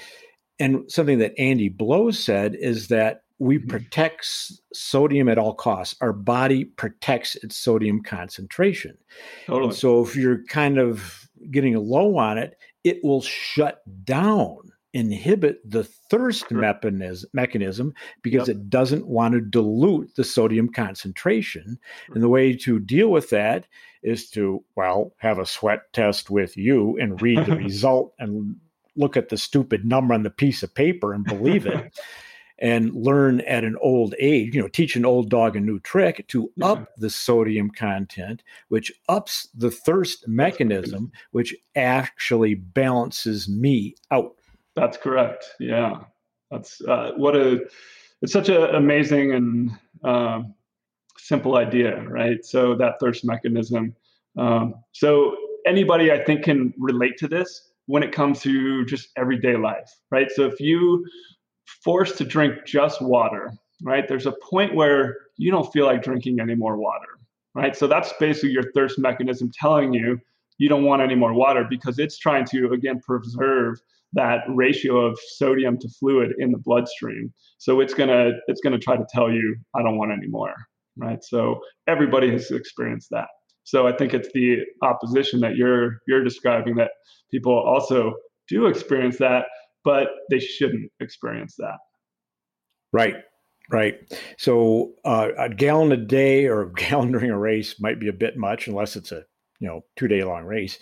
And 0.59 0.91
something 0.91 1.19
that 1.19 1.39
Andy 1.39 1.69
Blow 1.69 2.11
said 2.11 2.55
is 2.55 2.89
that 2.89 3.23
we 3.39 3.59
mm-hmm. 3.59 3.69
protect 3.69 4.27
sodium 4.75 5.29
at 5.29 5.39
all 5.39 5.55
costs. 5.55 5.97
Our 6.01 6.13
body 6.13 6.65
protects 6.65 7.37
its 7.37 7.57
sodium 7.57 8.03
concentration. 8.03 8.99
Totally. 9.47 9.75
so 9.75 10.03
if 10.03 10.17
you're 10.17 10.45
kind 10.45 10.79
of 10.79 11.29
getting 11.51 11.77
low 11.77 12.19
on 12.19 12.37
it, 12.39 12.57
it 12.85 13.03
will 13.03 13.23
shut 13.23 13.83
down, 14.05 14.73
inhibit 14.99 15.61
the 15.65 15.85
thirst 15.85 16.49
sure. 16.49 16.59
mechanism, 16.59 17.31
mechanism 17.33 17.95
because 18.23 18.49
yep. 18.49 18.57
it 18.57 18.69
doesn't 18.69 19.07
want 19.07 19.33
to 19.33 19.41
dilute 19.41 20.13
the 20.17 20.25
sodium 20.25 20.69
concentration. 20.69 21.79
And 22.13 22.23
the 22.23 22.29
way 22.29 22.57
to 22.57 22.81
deal 22.81 23.09
with 23.09 23.31
that 23.31 23.67
is 24.03 24.29
to, 24.31 24.65
well, 24.75 25.13
have 25.19 25.39
a 25.39 25.47
sweat 25.47 25.93
test 25.93 26.31
with 26.31 26.57
you 26.57 26.99
and 26.99 27.23
read 27.23 27.47
the 27.47 27.57
result 27.69 28.13
and 28.19 28.57
look 28.97 29.17
at 29.17 29.29
the 29.29 29.39
stupid 29.39 29.85
number 29.85 30.15
on 30.15 30.25
the 30.25 30.31
piece 30.31 30.65
of 30.65 30.75
paper 30.75 31.15
and 31.15 31.25
believe 31.25 31.67
it. 31.67 31.97
and 32.61 32.93
learn 32.93 33.41
at 33.43 33.63
an 33.63 33.77
old 33.81 34.17
age, 34.19 34.53
you 34.53 34.61
know, 34.61 34.67
teach 34.67 34.97
an 34.97 35.05
old 35.05 35.31
dog 35.31 35.55
a 35.55 35.61
new 35.61 35.79
trick 35.79 36.27
to 36.27 36.51
up 36.61 36.89
the 36.97 37.09
sodium 37.09 37.71
content, 37.71 38.43
which 38.67 38.91
ups 39.09 39.49
the 39.55 39.71
thirst 39.71 40.27
mechanism, 40.27 41.13
which 41.31 41.55
actually 41.77 42.55
balances 42.55 43.49
me 43.49 43.95
out. 44.11 44.35
That's 44.79 44.97
correct. 44.97 45.45
Yeah. 45.61 46.01
That's 46.51 46.81
uh, 46.83 47.13
what 47.17 47.37
a, 47.37 47.67
it's 48.23 48.33
such 48.33 48.49
an 48.49 48.75
amazing 48.75 49.35
and 49.35 49.71
uh, 50.05 50.43
simple 51.19 51.57
idea, 51.57 52.03
right? 52.09 52.45
So 52.45 52.75
that 52.77 52.95
thirst 53.01 53.25
mechanism. 53.25 53.95
Um, 54.37 54.75
so 54.93 55.37
anybody 55.67 56.13
I 56.13 56.25
think 56.25 56.45
can 56.45 56.73
relate 56.79 57.17
to 57.19 57.29
this 57.29 57.71
when 57.87 58.03
it 58.03 58.13
comes 58.13 58.41
to 58.43 58.85
just 58.85 59.09
everyday 59.17 59.57
life, 59.57 59.91
right? 60.11 60.31
So 60.31 60.47
if 60.47 60.61
you 60.61 61.05
forced 61.83 62.19
to 62.19 62.25
drink 62.25 62.55
just 62.67 63.03
water, 63.03 63.53
right? 63.83 64.07
There's 64.09 64.27
a 64.27 64.33
point 64.33 64.75
where 64.75 65.17
you 65.37 65.51
don't 65.51 65.71
feel 65.73 65.87
like 65.87 66.03
drinking 66.03 66.41
any 66.41 66.55
more 66.55 66.77
water, 66.77 67.19
right? 67.55 67.77
So 67.77 67.87
that's 67.87 68.13
basically 68.21 68.51
your 68.51 68.71
thirst 68.73 68.99
mechanism 68.99 69.51
telling 69.59 69.93
you 69.93 70.21
you 70.59 70.69
don't 70.69 70.85
want 70.85 71.03
any 71.03 71.15
more 71.15 71.33
water 71.33 71.67
because 71.69 71.99
it's 71.99 72.19
trying 72.19 72.45
to 72.47 72.71
again 72.73 73.01
preserve 73.01 73.81
that 74.15 74.41
ratio 74.49 74.99
of 74.99 75.19
sodium 75.37 75.79
to 75.79 75.89
fluid 76.01 76.33
in 76.39 76.51
the 76.51 76.59
bloodstream. 76.59 77.33
So 77.59 77.81
it's 77.81 77.95
gonna 77.95 78.33
it's 78.47 78.61
gonna 78.61 78.79
try 78.79 78.97
to 78.97 79.07
tell 79.13 79.31
you 79.31 79.57
I 79.75 79.83
don't 79.83 79.99
want 79.99 80.13
any 80.13 80.29
more, 80.29 80.55
right? 80.97 81.23
So 81.23 81.61
everybody 81.87 82.31
has 82.33 82.51
experienced 82.51 83.09
that. 83.11 83.29
So 83.65 83.87
I 83.87 83.93
think 83.93 84.15
it's 84.15 84.31
the 84.33 84.61
opposition 84.83 85.41
that 85.41 85.57
you're 85.57 85.99
you're 86.07 86.25
describing 86.25 86.77
that 86.77 86.93
people 87.31 87.53
also 87.53 88.15
do 88.49 88.67
experience 88.67 89.19
that, 89.19 89.45
but 89.85 90.09
they 90.31 90.39
shouldn't 90.39 90.91
experience 91.01 91.55
that. 91.59 91.77
Right. 92.93 93.17
Right. 93.71 93.97
So 94.39 94.93
uh, 95.05 95.29
a 95.37 95.51
gallon 95.51 95.93
a 95.93 95.99
day 95.99 96.47
or 96.47 96.63
a 96.63 96.73
gallon 96.73 97.13
during 97.13 97.31
a 97.31 97.39
race 97.39 97.79
might 97.79 98.01
be 98.01 98.09
a 98.09 98.13
bit 98.15 98.39
much 98.39 98.67
unless 98.67 98.97
it's 98.97 99.13
a 99.13 99.25
you 99.61 99.69
know 99.69 99.85
two 99.97 100.09
day 100.09 100.23
long 100.25 100.45
race. 100.45 100.79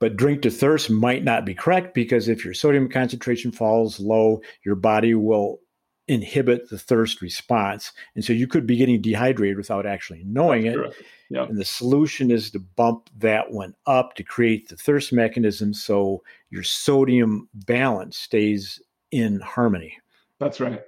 But 0.00 0.16
drink 0.16 0.42
to 0.42 0.50
thirst 0.50 0.90
might 0.90 1.24
not 1.24 1.46
be 1.46 1.54
correct 1.54 1.94
because 1.94 2.28
if 2.28 2.44
your 2.44 2.54
sodium 2.54 2.88
concentration 2.88 3.52
falls 3.52 4.00
low, 4.00 4.42
your 4.64 4.74
body 4.74 5.14
will 5.14 5.60
inhibit 6.08 6.68
the 6.68 6.78
thirst 6.78 7.22
response. 7.22 7.92
And 8.14 8.24
so 8.24 8.32
you 8.32 8.46
could 8.46 8.66
be 8.66 8.76
getting 8.76 9.00
dehydrated 9.00 9.56
without 9.56 9.86
actually 9.86 10.22
knowing 10.26 10.64
That's 10.64 10.76
it. 10.76 11.06
And 11.44 11.58
the 11.58 11.64
solution 11.64 12.30
is 12.30 12.50
to 12.50 12.58
bump 12.58 13.08
that 13.16 13.50
one 13.50 13.74
up 13.86 14.14
to 14.16 14.22
create 14.22 14.68
the 14.68 14.76
thirst 14.76 15.12
mechanism 15.12 15.72
so 15.72 16.22
your 16.50 16.62
sodium 16.62 17.48
balance 17.54 18.18
stays 18.18 18.80
in 19.10 19.40
harmony. 19.40 19.96
That's 20.38 20.60
right. 20.60 20.82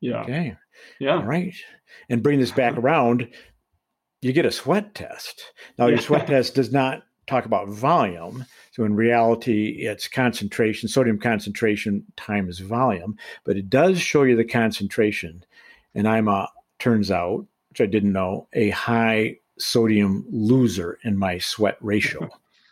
Yeah. 0.00 0.22
Okay. 0.22 0.56
Yeah. 0.98 1.16
All 1.16 1.24
right. 1.24 1.54
And 2.08 2.22
bring 2.22 2.40
this 2.40 2.50
back 2.50 2.76
around, 2.76 3.28
you 4.20 4.32
get 4.32 4.46
a 4.46 4.50
sweat 4.50 4.94
test. 4.94 5.52
Now, 5.78 5.86
your 5.86 5.98
sweat 5.98 6.26
test 6.26 6.54
does 6.54 6.72
not 6.72 7.02
talk 7.26 7.44
about 7.44 7.68
volume. 7.68 8.44
So, 8.72 8.84
in 8.84 8.94
reality, 8.94 9.86
it's 9.86 10.08
concentration, 10.08 10.88
sodium 10.88 11.18
concentration 11.18 12.04
times 12.16 12.58
volume, 12.58 13.16
but 13.44 13.56
it 13.56 13.70
does 13.70 14.00
show 14.00 14.22
you 14.22 14.36
the 14.36 14.44
concentration. 14.44 15.44
And 15.94 16.08
I'm 16.08 16.28
a, 16.28 16.48
turns 16.78 17.10
out, 17.10 17.46
which 17.70 17.80
I 17.80 17.86
didn't 17.86 18.12
know, 18.12 18.48
a 18.52 18.70
high 18.70 19.38
sodium 19.58 20.24
loser 20.30 20.98
in 21.04 21.16
my 21.16 21.38
sweat 21.38 21.76
ratio. 21.80 22.28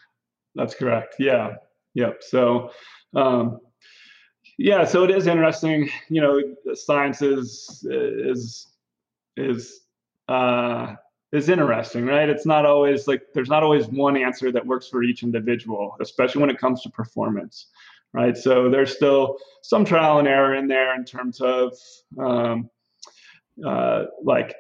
That's 0.55 0.75
correct. 0.75 1.17
Yeah. 1.19 1.57
Yep. 1.95 2.23
So, 2.23 2.71
um, 3.15 3.61
yeah, 4.59 4.85
so 4.85 5.05
it 5.05 5.11
is 5.11 5.27
interesting. 5.27 5.91
You 6.09 6.23
know, 6.23 6.75
science 6.75 7.21
is 7.21 7.87
is 7.91 8.69
is 9.37 9.81
uh, 10.29 10.95
is 11.33 11.49
interesting, 11.49 12.07
right? 12.07 12.29
It's 12.29 12.47
not 12.47 12.65
always 12.65 13.09
like 13.09 13.23
there's 13.35 13.49
not 13.49 13.63
always 13.63 13.87
one 13.87 14.17
answer 14.17 14.53
that 14.53 14.67
works 14.67 14.89
for 14.89 15.03
each 15.03 15.23
individual, 15.23 15.97
especially 16.01 16.41
when 16.41 16.51
it 16.51 16.59
comes 16.59 16.83
to 16.83 16.91
performance, 16.91 17.69
right? 18.13 18.37
So 18.37 18.71
there's 18.71 18.95
still 18.95 19.37
some 19.63 19.85
trial 19.85 20.19
and 20.19 20.29
error 20.29 20.55
in 20.55 20.69
there 20.69 20.95
in 20.95 21.05
terms 21.05 21.41
of 21.41 21.77
um, 22.19 22.71
uh, 23.67 24.05
like 24.23 24.55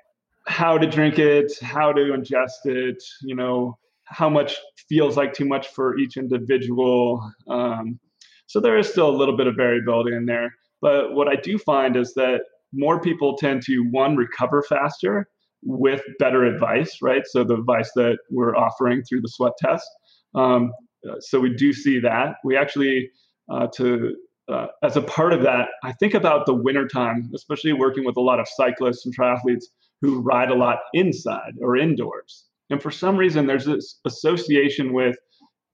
how 0.46 0.78
to 0.78 0.86
drink 0.86 1.18
it, 1.18 1.52
how 1.62 1.92
to 1.92 2.00
ingest 2.00 2.64
it, 2.64 3.02
you 3.22 3.34
know, 3.34 3.78
how 4.04 4.28
much 4.28 4.56
feels 4.88 5.16
like 5.16 5.32
too 5.32 5.44
much 5.44 5.68
for 5.68 5.98
each 5.98 6.16
individual. 6.16 7.28
Um, 7.48 7.98
so 8.46 8.60
there 8.60 8.78
is 8.78 8.88
still 8.88 9.08
a 9.08 9.16
little 9.16 9.36
bit 9.36 9.46
of 9.46 9.56
variability 9.56 10.14
in 10.14 10.26
there. 10.26 10.54
But 10.80 11.14
what 11.14 11.28
I 11.28 11.34
do 11.36 11.58
find 11.58 11.96
is 11.96 12.14
that 12.14 12.42
more 12.72 13.00
people 13.00 13.36
tend 13.36 13.62
to 13.62 13.80
one 13.90 14.16
recover 14.16 14.62
faster 14.62 15.28
with 15.62 16.02
better 16.18 16.44
advice, 16.44 16.98
right? 17.02 17.22
So 17.26 17.44
the 17.44 17.54
advice 17.54 17.90
that 17.96 18.18
we're 18.30 18.56
offering 18.56 19.02
through 19.02 19.22
the 19.22 19.28
sweat 19.28 19.52
test. 19.58 19.88
Um, 20.34 20.72
so 21.20 21.40
we 21.40 21.54
do 21.54 21.72
see 21.72 22.00
that. 22.00 22.36
We 22.44 22.56
actually 22.56 23.10
uh, 23.50 23.68
to 23.74 24.14
uh, 24.52 24.66
as 24.82 24.96
a 24.96 25.02
part 25.02 25.32
of 25.32 25.42
that, 25.42 25.68
I 25.82 25.92
think 25.92 26.14
about 26.14 26.46
the 26.46 26.54
wintertime, 26.54 27.30
especially 27.34 27.72
working 27.72 28.04
with 28.04 28.16
a 28.16 28.20
lot 28.20 28.38
of 28.38 28.46
cyclists 28.48 29.04
and 29.04 29.16
triathletes 29.16 29.64
who 30.00 30.20
ride 30.20 30.50
a 30.50 30.54
lot 30.54 30.78
inside 30.94 31.54
or 31.60 31.76
indoors. 31.76 32.44
And 32.70 32.80
for 32.80 32.90
some 32.90 33.16
reason, 33.16 33.46
there's 33.46 33.64
this 33.64 33.98
association 34.04 34.92
with 34.92 35.16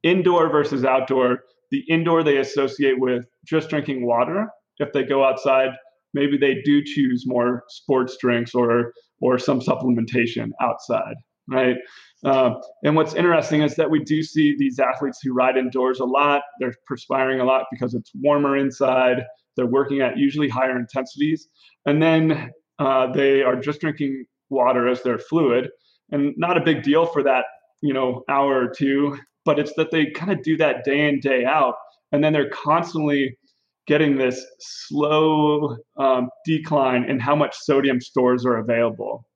indoor 0.02 0.50
versus 0.50 0.84
outdoor 0.84 1.40
the 1.70 1.82
indoor 1.88 2.22
they 2.22 2.36
associate 2.36 3.00
with 3.00 3.24
just 3.46 3.70
drinking 3.70 4.06
water. 4.06 4.46
If 4.78 4.92
they 4.92 5.04
go 5.04 5.24
outside, 5.24 5.70
maybe 6.12 6.36
they 6.36 6.60
do 6.62 6.82
choose 6.84 7.24
more 7.26 7.64
sports 7.68 8.16
drinks 8.20 8.54
or 8.54 8.92
or 9.22 9.38
some 9.38 9.60
supplementation 9.60 10.50
outside, 10.60 11.14
right? 11.48 11.76
Uh, 12.24 12.50
and 12.84 12.94
what's 12.94 13.14
interesting 13.14 13.62
is 13.62 13.74
that 13.76 13.90
we 13.90 14.00
do 14.04 14.22
see 14.22 14.54
these 14.58 14.78
athletes 14.78 15.20
who 15.22 15.32
ride 15.32 15.56
indoors 15.56 16.00
a 16.00 16.04
lot. 16.04 16.42
They're 16.60 16.74
perspiring 16.86 17.40
a 17.40 17.44
lot 17.44 17.64
because 17.70 17.94
it's 17.94 18.10
warmer 18.14 18.56
inside. 18.56 19.24
They're 19.56 19.66
working 19.66 20.00
at 20.00 20.18
usually 20.18 20.48
higher 20.48 20.76
intensities, 20.76 21.48
and 21.86 22.02
then 22.02 22.50
uh, 22.78 23.12
they 23.12 23.42
are 23.42 23.56
just 23.56 23.80
drinking 23.80 24.24
water 24.50 24.88
as 24.88 25.02
their 25.02 25.18
fluid, 25.18 25.70
and 26.10 26.34
not 26.36 26.58
a 26.58 26.60
big 26.60 26.82
deal 26.82 27.06
for 27.06 27.22
that, 27.22 27.44
you 27.80 27.94
know, 27.94 28.22
hour 28.28 28.62
or 28.64 28.68
two 28.68 29.16
but 29.44 29.58
it's 29.58 29.72
that 29.74 29.90
they 29.90 30.06
kind 30.06 30.32
of 30.32 30.42
do 30.42 30.56
that 30.56 30.84
day 30.84 31.08
in 31.08 31.20
day 31.20 31.44
out 31.44 31.74
and 32.12 32.22
then 32.22 32.32
they're 32.32 32.50
constantly 32.50 33.36
getting 33.86 34.16
this 34.16 34.44
slow 34.60 35.76
um, 35.98 36.28
decline 36.44 37.04
in 37.08 37.18
how 37.18 37.34
much 37.34 37.56
sodium 37.56 38.00
stores 38.00 38.46
are 38.46 38.56
available. 38.56 39.26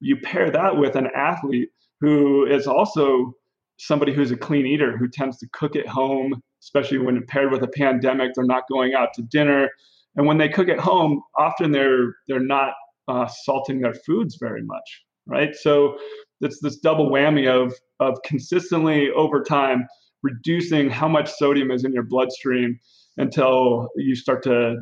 You 0.00 0.16
pair 0.16 0.50
that 0.50 0.76
with 0.76 0.96
an 0.96 1.08
athlete 1.14 1.70
who 2.00 2.46
is 2.46 2.66
also 2.66 3.32
somebody 3.78 4.12
who's 4.12 4.30
a 4.30 4.36
clean 4.36 4.66
eater 4.66 4.96
who 4.96 5.08
tends 5.08 5.38
to 5.38 5.48
cook 5.52 5.76
at 5.76 5.86
home 5.86 6.42
especially 6.62 6.96
when 6.96 7.22
paired 7.26 7.52
with 7.52 7.62
a 7.62 7.68
pandemic 7.68 8.32
they're 8.34 8.44
not 8.44 8.62
going 8.70 8.94
out 8.94 9.12
to 9.12 9.20
dinner. 9.22 9.68
And 10.16 10.26
when 10.26 10.38
they 10.38 10.48
cook 10.48 10.68
at 10.68 10.78
home 10.78 11.22
often 11.36 11.72
they're 11.72 12.14
they're 12.28 12.40
not 12.40 12.74
uh, 13.08 13.26
salting 13.26 13.80
their 13.80 13.94
foods 13.94 14.36
very 14.36 14.62
much 14.62 15.04
right? 15.26 15.54
So 15.54 15.96
it's 16.40 16.60
this 16.60 16.76
double 16.76 17.10
whammy 17.10 17.48
of 17.48 17.74
of 18.00 18.18
consistently 18.24 19.10
over 19.10 19.42
time 19.42 19.86
reducing 20.22 20.90
how 20.90 21.08
much 21.08 21.30
sodium 21.30 21.70
is 21.70 21.84
in 21.84 21.92
your 21.92 22.02
bloodstream 22.02 22.78
until 23.16 23.88
you 23.96 24.14
start 24.14 24.42
to 24.44 24.76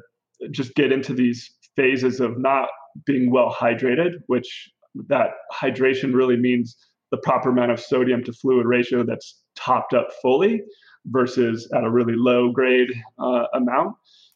just 0.50 0.74
get 0.74 0.92
into 0.92 1.14
these 1.14 1.50
phases 1.76 2.20
of 2.20 2.38
not 2.38 2.68
being 3.06 3.30
well 3.30 3.50
hydrated, 3.50 4.12
which 4.26 4.70
that 5.08 5.30
hydration 5.52 6.14
really 6.14 6.36
means 6.36 6.76
the 7.10 7.18
proper 7.18 7.50
amount 7.50 7.70
of 7.70 7.80
sodium 7.80 8.22
to 8.24 8.32
fluid 8.32 8.66
ratio 8.66 9.04
that's 9.04 9.40
topped 9.56 9.94
up 9.94 10.08
fully 10.20 10.62
versus 11.06 11.70
at 11.74 11.84
a 11.84 11.90
really 11.90 12.14
low 12.16 12.50
grade 12.50 12.90
uh, 13.18 13.44
amount. 13.54 13.94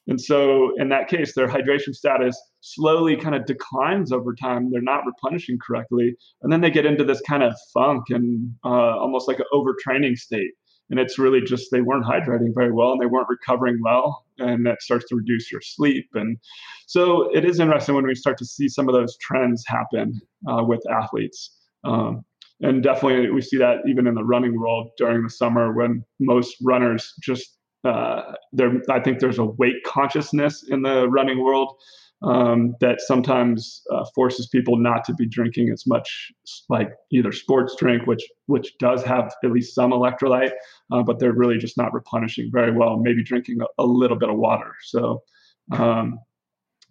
And 0.08 0.20
so 0.20 0.70
in 0.76 0.88
that 0.90 1.08
case, 1.08 1.34
their 1.34 1.48
hydration 1.48 1.94
status 1.94 2.40
slowly 2.60 3.16
kind 3.16 3.34
of 3.34 3.44
declines 3.44 4.12
over 4.12 4.34
time. 4.34 4.70
They're 4.70 4.80
not 4.80 5.04
replenishing 5.04 5.58
correctly. 5.64 6.14
And 6.42 6.52
then 6.52 6.60
they 6.60 6.70
get 6.70 6.86
into 6.86 7.04
this 7.04 7.20
kind 7.22 7.42
of 7.42 7.54
funk 7.74 8.04
and 8.10 8.54
uh, 8.64 8.68
almost 8.98 9.26
like 9.26 9.40
an 9.40 9.46
overtraining 9.52 10.16
state. 10.16 10.52
And 10.90 11.00
it's 11.00 11.18
really 11.18 11.40
just 11.40 11.68
they 11.72 11.80
weren't 11.80 12.04
hydrating 12.04 12.54
very 12.54 12.72
well 12.72 12.92
and 12.92 13.00
they 13.00 13.06
weren't 13.06 13.28
recovering 13.28 13.80
well. 13.82 14.24
And 14.38 14.64
that 14.66 14.82
starts 14.82 15.06
to 15.08 15.16
reduce 15.16 15.50
your 15.50 15.60
sleep. 15.60 16.06
And 16.14 16.38
so 16.86 17.28
it 17.34 17.44
is 17.44 17.58
interesting 17.58 17.94
when 17.94 18.06
we 18.06 18.14
start 18.14 18.38
to 18.38 18.44
see 18.44 18.68
some 18.68 18.88
of 18.88 18.94
those 18.94 19.16
trends 19.18 19.64
happen 19.66 20.20
uh, 20.48 20.62
with 20.62 20.82
athletes. 20.90 21.56
Um, 21.84 22.24
and 22.60 22.82
definitely 22.82 23.30
we 23.30 23.42
see 23.42 23.58
that 23.58 23.78
even 23.86 24.06
in 24.06 24.14
the 24.14 24.24
running 24.24 24.58
world 24.58 24.90
during 24.96 25.22
the 25.22 25.30
summer 25.30 25.72
when 25.72 26.04
most 26.20 26.56
runners 26.62 27.12
just 27.20 27.56
uh, 27.84 28.32
there, 28.52 28.72
I 28.90 29.00
think 29.00 29.20
there's 29.20 29.38
a 29.38 29.44
weight 29.44 29.84
consciousness 29.84 30.64
in 30.68 30.82
the 30.82 31.08
running 31.08 31.42
world 31.42 31.74
um, 32.22 32.74
that 32.80 33.00
sometimes 33.00 33.82
uh, 33.92 34.04
forces 34.14 34.48
people 34.48 34.78
not 34.78 35.04
to 35.04 35.14
be 35.14 35.26
drinking 35.26 35.70
as 35.70 35.86
much 35.86 36.32
like 36.68 36.90
either 37.12 37.32
sports 37.32 37.74
drink, 37.78 38.06
which 38.06 38.24
which 38.46 38.72
does 38.78 39.02
have 39.04 39.34
at 39.44 39.50
least 39.50 39.74
some 39.74 39.90
electrolyte, 39.90 40.52
uh, 40.92 41.02
but 41.02 41.18
they're 41.18 41.32
really 41.32 41.58
just 41.58 41.76
not 41.76 41.92
replenishing 41.92 42.50
very 42.52 42.72
well. 42.72 42.96
Maybe 42.96 43.22
drinking 43.22 43.58
a, 43.60 43.82
a 43.82 43.84
little 43.84 44.16
bit 44.16 44.30
of 44.30 44.36
water. 44.36 44.72
So, 44.84 45.22
um, 45.72 46.18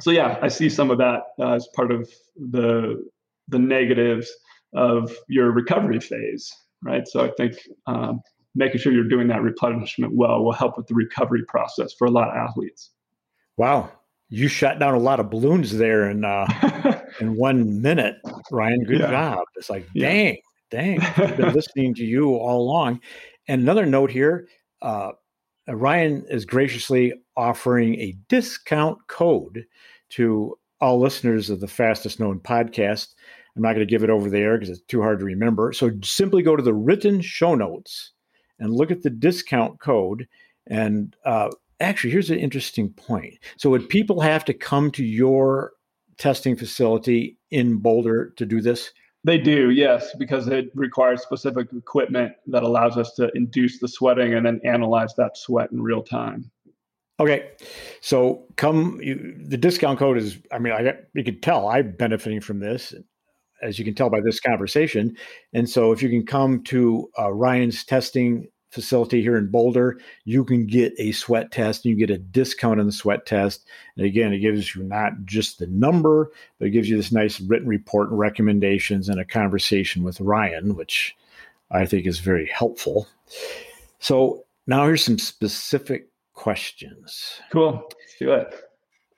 so 0.02 0.12
yeah, 0.12 0.38
I 0.42 0.48
see 0.48 0.70
some 0.70 0.92
of 0.92 1.00
that 1.00 1.22
uh, 1.40 1.54
as 1.54 1.68
part 1.76 1.92
of 1.92 2.10
the 2.36 3.04
the 3.48 3.60
negatives 3.60 4.32
of 4.76 5.16
your 5.28 5.52
recovery 5.52 6.00
phase, 6.00 6.52
right? 6.84 7.08
So 7.08 7.26
I 7.26 7.32
think 7.38 7.58
um, 7.88 8.22
making 8.54 8.80
sure 8.80 8.92
you're 8.92 9.08
doing 9.08 9.28
that 9.30 9.42
replenishment 9.42 10.14
well 10.16 10.44
will 10.44 10.54
help 10.54 10.78
with 10.78 10.88
the 10.88 10.96
recovery 10.96 11.44
process 11.48 11.94
for 11.98 12.06
a 12.06 12.12
lot 12.12 12.30
of 12.30 12.36
athletes. 12.36 12.92
Wow, 13.58 13.92
you 14.30 14.48
shot 14.48 14.80
down 14.80 14.94
a 14.94 15.00
lot 15.00 15.20
of 15.20 15.30
balloons 15.30 15.78
there 15.78 16.10
in 16.10 16.26
uh, 16.26 16.46
in 17.20 17.36
one 17.36 17.82
minute, 17.82 18.18
Ryan. 18.52 18.84
Good 18.84 19.02
yeah. 19.02 19.12
job. 19.12 19.44
It's 19.56 19.70
like, 19.70 19.88
dang, 19.96 20.36
yeah. 20.36 20.42
dang. 20.72 21.00
I've 21.02 21.38
been 21.38 21.54
listening 21.54 21.94
to 21.96 22.04
you 22.04 22.36
all 22.36 22.62
along. 22.62 23.02
And 23.48 23.62
another 23.62 23.86
note 23.86 24.12
here, 24.12 24.48
uh, 24.82 25.12
Ryan 25.68 26.26
is 26.30 26.46
graciously 26.46 27.14
offering 27.38 27.96
a 27.96 28.16
discount 28.30 28.98
code 29.08 29.66
to 30.12 30.58
all 30.82 31.00
listeners 31.00 31.50
of 31.50 31.60
the 31.60 31.68
fastest 31.68 32.20
known 32.20 32.40
podcast. 32.40 33.14
I'm 33.56 33.62
not 33.62 33.74
going 33.74 33.88
to 33.88 33.92
give 33.92 34.04
it 34.04 34.10
over 34.10 34.30
there 34.30 34.58
because 34.58 34.70
it's 34.70 34.86
too 34.88 35.02
hard 35.02 35.20
to 35.20 35.26
remember. 35.26 35.72
So 35.72 35.92
simply 36.04 36.44
go 36.44 36.56
to 36.56 36.64
the 36.64 36.74
written 36.74 37.22
show 37.22 37.56
notes 37.56 38.12
and 38.60 38.74
look 38.74 38.92
at 38.92 39.02
the 39.02 39.10
discount 39.10 39.80
code. 39.80 40.28
And 40.68 41.16
uh, 41.26 41.50
actually, 41.80 42.12
here's 42.12 42.30
an 42.30 42.40
interesting 42.40 42.90
point. 42.90 43.36
So, 43.58 43.70
would 43.70 43.90
people 43.90 44.22
have 44.22 44.46
to 44.46 44.54
come 44.54 44.92
to 44.92 45.04
your 45.04 45.72
testing 46.18 46.56
facility 46.56 47.38
in 47.52 47.78
Boulder 47.78 48.34
to 48.38 48.46
do 48.46 48.62
this? 48.62 48.92
They 49.24 49.40
do, 49.40 49.72
yes, 49.72 50.16
because 50.20 50.48
it 50.48 50.70
requires 50.76 51.24
specific 51.24 51.68
equipment 51.76 52.34
that 52.46 52.62
allows 52.62 52.96
us 52.96 53.12
to 53.16 53.32
induce 53.34 53.80
the 53.80 53.88
sweating 53.88 54.36
and 54.36 54.46
then 54.46 54.62
analyze 54.64 55.16
that 55.16 55.36
sweat 55.36 55.72
in 55.72 55.82
real 55.82 56.04
time. 56.04 56.52
Okay, 57.20 57.50
so 58.02 58.46
come. 58.58 59.00
You, 59.02 59.36
the 59.40 59.58
discount 59.58 59.98
code 59.98 60.18
is. 60.18 60.38
I 60.52 60.60
mean, 60.60 60.74
I 60.74 60.96
you 61.14 61.24
can 61.24 61.40
tell 61.40 61.70
I'm 61.70 61.94
benefiting 61.94 62.42
from 62.42 62.60
this, 62.60 62.94
as 63.64 63.80
you 63.80 63.86
can 63.86 63.96
tell 63.96 64.10
by 64.10 64.20
this 64.22 64.40
conversation. 64.40 65.16
And 65.54 65.70
so, 65.70 65.92
if 65.92 66.04
you 66.04 66.10
can 66.10 66.26
come 66.26 66.62
to 66.66 67.10
uh, 67.18 67.32
Ryan's 67.32 67.86
testing 67.86 68.48
facility 68.76 69.22
here 69.22 69.38
in 69.38 69.50
Boulder, 69.50 70.00
you 70.26 70.44
can 70.44 70.68
get 70.68 70.94
a 71.00 71.12
sweat 71.14 71.52
test 71.52 71.84
and 71.84 71.92
you 71.92 71.98
get 71.98 72.14
a 72.14 72.20
discount 72.20 72.80
on 72.80 72.86
the 72.86 72.92
sweat 72.92 73.26
test. 73.26 73.66
And 73.98 74.06
again, 74.06 74.34
it 74.34 74.40
gives 74.40 74.76
you 74.76 74.84
not 74.84 75.14
just 75.26 75.58
the 75.58 75.68
number, 75.68 76.32
but 76.60 76.68
it 76.68 76.72
gives 76.72 76.90
you 76.90 76.98
this 76.98 77.12
nice 77.12 77.40
written 77.42 77.68
report 77.68 78.12
and 78.12 78.20
recommendations 78.20 79.10
and 79.10 79.20
a 79.20 79.26
conversation 79.26 80.04
with 80.04 80.22
Ryan, 80.22 80.76
which 80.76 81.16
I 81.72 81.86
think 81.86 82.06
is 82.06 82.20
very 82.20 82.46
helpful. 82.48 83.08
So 84.00 84.46
now 84.68 84.86
here's 84.86 85.04
some 85.04 85.18
specific 85.18 86.10
questions. 86.34 87.40
Cool. 87.52 87.72
Let's 87.72 88.16
do 88.20 88.34
it. 88.34 88.54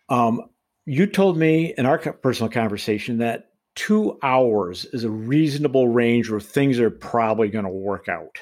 Um, 0.10 0.50
you 0.86 1.06
told 1.06 1.38
me 1.38 1.74
in 1.78 1.86
our 1.86 1.98
personal 1.98 2.50
conversation 2.50 3.18
that 3.18 3.50
two 3.76 4.18
hours 4.24 4.86
is 4.86 5.04
a 5.04 5.10
reasonable 5.10 5.88
range 5.88 6.30
where 6.30 6.40
things 6.40 6.80
are 6.80 6.90
probably 6.90 7.48
going 7.48 7.66
to 7.66 7.70
work 7.70 8.10
out. 8.10 8.40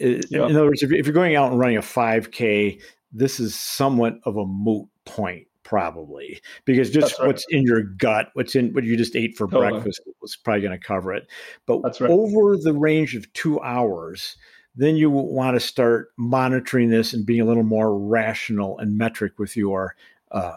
In 0.00 0.56
other 0.56 0.66
words, 0.66 0.82
if 0.82 0.90
you're 0.90 1.12
going 1.12 1.36
out 1.36 1.50
and 1.50 1.60
running 1.60 1.76
a 1.76 1.82
5K, 1.82 2.80
this 3.12 3.40
is 3.40 3.54
somewhat 3.54 4.18
of 4.24 4.36
a 4.36 4.46
moot 4.46 4.88
point, 5.04 5.46
probably, 5.62 6.40
because 6.64 6.90
just 6.90 7.18
right. 7.18 7.26
what's 7.26 7.44
in 7.50 7.62
your 7.62 7.82
gut, 7.82 8.30
what's 8.34 8.54
in 8.54 8.72
what 8.72 8.84
you 8.84 8.96
just 8.96 9.16
ate 9.16 9.36
for 9.36 9.46
totally. 9.46 9.72
breakfast 9.72 10.00
was 10.22 10.36
probably 10.36 10.62
going 10.62 10.78
to 10.78 10.84
cover 10.84 11.12
it. 11.12 11.26
But 11.66 11.82
right. 12.00 12.10
over 12.10 12.56
the 12.56 12.72
range 12.72 13.14
of 13.14 13.30
two 13.32 13.60
hours, 13.60 14.36
then 14.76 14.96
you 14.96 15.10
want 15.10 15.56
to 15.56 15.60
start 15.60 16.08
monitoring 16.16 16.90
this 16.90 17.12
and 17.12 17.26
being 17.26 17.40
a 17.40 17.44
little 17.44 17.64
more 17.64 17.98
rational 17.98 18.78
and 18.78 18.96
metric 18.96 19.38
with 19.38 19.56
your 19.56 19.96
uh, 20.30 20.56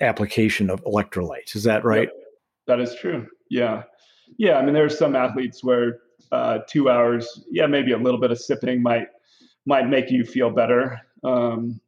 application 0.00 0.70
of 0.70 0.82
electrolytes. 0.84 1.54
Is 1.54 1.64
that 1.64 1.84
right? 1.84 2.08
Yep. 2.08 2.16
That 2.66 2.80
is 2.80 2.94
true. 2.94 3.26
Yeah. 3.50 3.82
Yeah. 4.38 4.56
I 4.56 4.64
mean, 4.64 4.74
there 4.74 4.84
are 4.84 4.88
some 4.88 5.14
athletes 5.14 5.62
where 5.62 5.98
uh, 6.32 6.58
two 6.68 6.88
hours, 6.88 7.44
yeah, 7.50 7.66
maybe 7.66 7.92
a 7.92 7.98
little 7.98 8.20
bit 8.20 8.30
of 8.30 8.38
sipping 8.38 8.82
might 8.82 9.06
might 9.66 9.88
make 9.88 10.10
you 10.10 10.24
feel 10.24 10.50
better. 10.50 10.98
Um, 11.22 11.80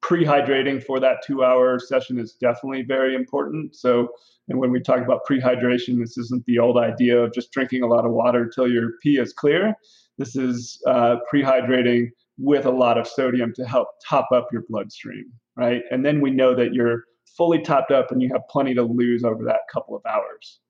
pre-hydrating 0.00 0.82
for 0.82 0.98
that 0.98 1.18
two-hour 1.24 1.78
session 1.78 2.18
is 2.18 2.32
definitely 2.40 2.82
very 2.82 3.14
important. 3.14 3.76
So, 3.76 4.08
and 4.48 4.58
when 4.58 4.70
we 4.70 4.80
talk 4.80 5.00
about 5.00 5.24
pre-hydration, 5.26 6.00
this 6.00 6.16
isn't 6.16 6.44
the 6.46 6.58
old 6.58 6.78
idea 6.78 7.22
of 7.22 7.34
just 7.34 7.52
drinking 7.52 7.82
a 7.82 7.86
lot 7.86 8.06
of 8.06 8.12
water 8.12 8.50
till 8.52 8.68
your 8.68 8.92
pee 9.02 9.18
is 9.18 9.34
clear. 9.34 9.74
This 10.16 10.34
is 10.36 10.82
uh, 10.86 11.16
pre-hydrating 11.28 12.08
with 12.38 12.64
a 12.64 12.70
lot 12.70 12.96
of 12.96 13.06
sodium 13.06 13.52
to 13.54 13.66
help 13.66 13.88
top 14.08 14.28
up 14.34 14.48
your 14.50 14.64
bloodstream, 14.68 15.26
right? 15.56 15.82
And 15.90 16.04
then 16.04 16.22
we 16.22 16.30
know 16.30 16.54
that 16.54 16.72
you're 16.72 17.04
fully 17.36 17.60
topped 17.60 17.90
up 17.90 18.10
and 18.10 18.22
you 18.22 18.30
have 18.32 18.42
plenty 18.48 18.74
to 18.74 18.82
lose 18.82 19.24
over 19.24 19.44
that 19.44 19.60
couple 19.72 19.94
of 19.94 20.02
hours. 20.06 20.60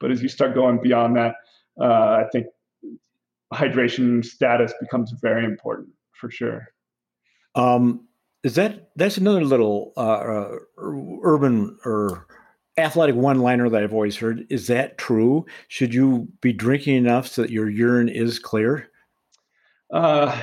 But 0.00 0.10
as 0.10 0.22
you 0.22 0.28
start 0.28 0.54
going 0.54 0.80
beyond 0.82 1.16
that, 1.16 1.34
uh, 1.80 2.22
I 2.22 2.24
think 2.30 2.46
hydration 3.54 4.24
status 4.24 4.72
becomes 4.80 5.12
very 5.20 5.44
important 5.44 5.88
for 6.12 6.30
sure. 6.30 6.68
Um, 7.54 8.06
is 8.42 8.56
that 8.56 8.90
that's 8.96 9.16
another 9.16 9.44
little 9.44 9.92
uh, 9.96 10.00
uh, 10.00 10.58
urban 10.76 11.78
or 11.84 12.26
athletic 12.76 13.14
one 13.14 13.40
liner 13.40 13.68
that 13.68 13.82
I've 13.82 13.94
always 13.94 14.16
heard. 14.16 14.46
Is 14.50 14.66
that 14.66 14.98
true? 14.98 15.46
Should 15.68 15.94
you 15.94 16.28
be 16.40 16.52
drinking 16.52 16.96
enough 16.96 17.26
so 17.26 17.42
that 17.42 17.50
your 17.50 17.70
urine 17.70 18.08
is 18.08 18.38
clear? 18.38 18.90
Uh, 19.92 20.40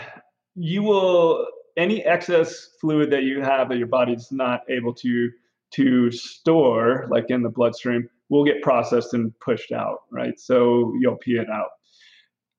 you 0.56 0.84
will 0.84 1.48
any 1.78 2.04
excess 2.04 2.70
fluid 2.80 3.12
that 3.12 3.24
you 3.24 3.42
have 3.42 3.70
that 3.70 3.78
your 3.78 3.88
body's 3.88 4.32
not 4.32 4.62
able 4.70 4.94
to 4.96 5.30
to 5.72 6.12
store, 6.12 7.08
like 7.10 7.30
in 7.30 7.44
the 7.44 7.50
bloodstream, 7.50 8.10
will 8.30 8.44
get 8.44 8.62
processed 8.62 9.14
and 9.14 9.38
pushed 9.40 9.72
out, 9.72 10.00
right? 10.12 10.38
So 10.40 10.94
you'll 11.00 11.18
pee 11.18 11.38
it 11.38 11.50
out. 11.50 11.70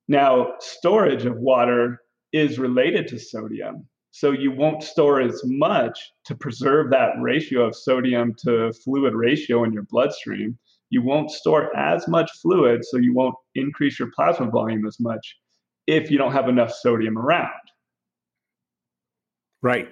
Now, 0.09 0.55
storage 0.61 1.25
of 1.25 1.37
water 1.37 2.01
is 2.33 2.59
related 2.59 3.09
to 3.09 3.19
sodium. 3.19 3.87
So 4.11 4.31
you 4.31 4.51
won't 4.53 4.83
store 4.83 5.21
as 5.23 5.41
much 5.45 5.99
to 6.27 6.35
preserve 6.35 6.91
that 6.91 7.13
ratio 7.21 7.63
of 7.63 7.75
sodium 7.75 8.35
to 8.45 8.73
fluid 8.85 9.15
ratio 9.15 9.65
in 9.65 9.73
your 9.73 9.85
bloodstream. 9.85 10.59
You 10.91 11.03
won't 11.03 11.31
store 11.31 11.75
as 11.75 12.07
much 12.07 12.31
fluid, 12.43 12.85
so 12.85 12.99
you 12.99 13.15
won't 13.15 13.35
increase 13.55 13.99
your 13.99 14.11
plasma 14.15 14.51
volume 14.51 14.87
as 14.87 14.99
much 15.01 15.37
if 15.87 16.11
you 16.11 16.19
don't 16.19 16.33
have 16.33 16.49
enough 16.49 16.73
sodium 16.73 17.17
around. 17.17 17.49
Right, 19.63 19.89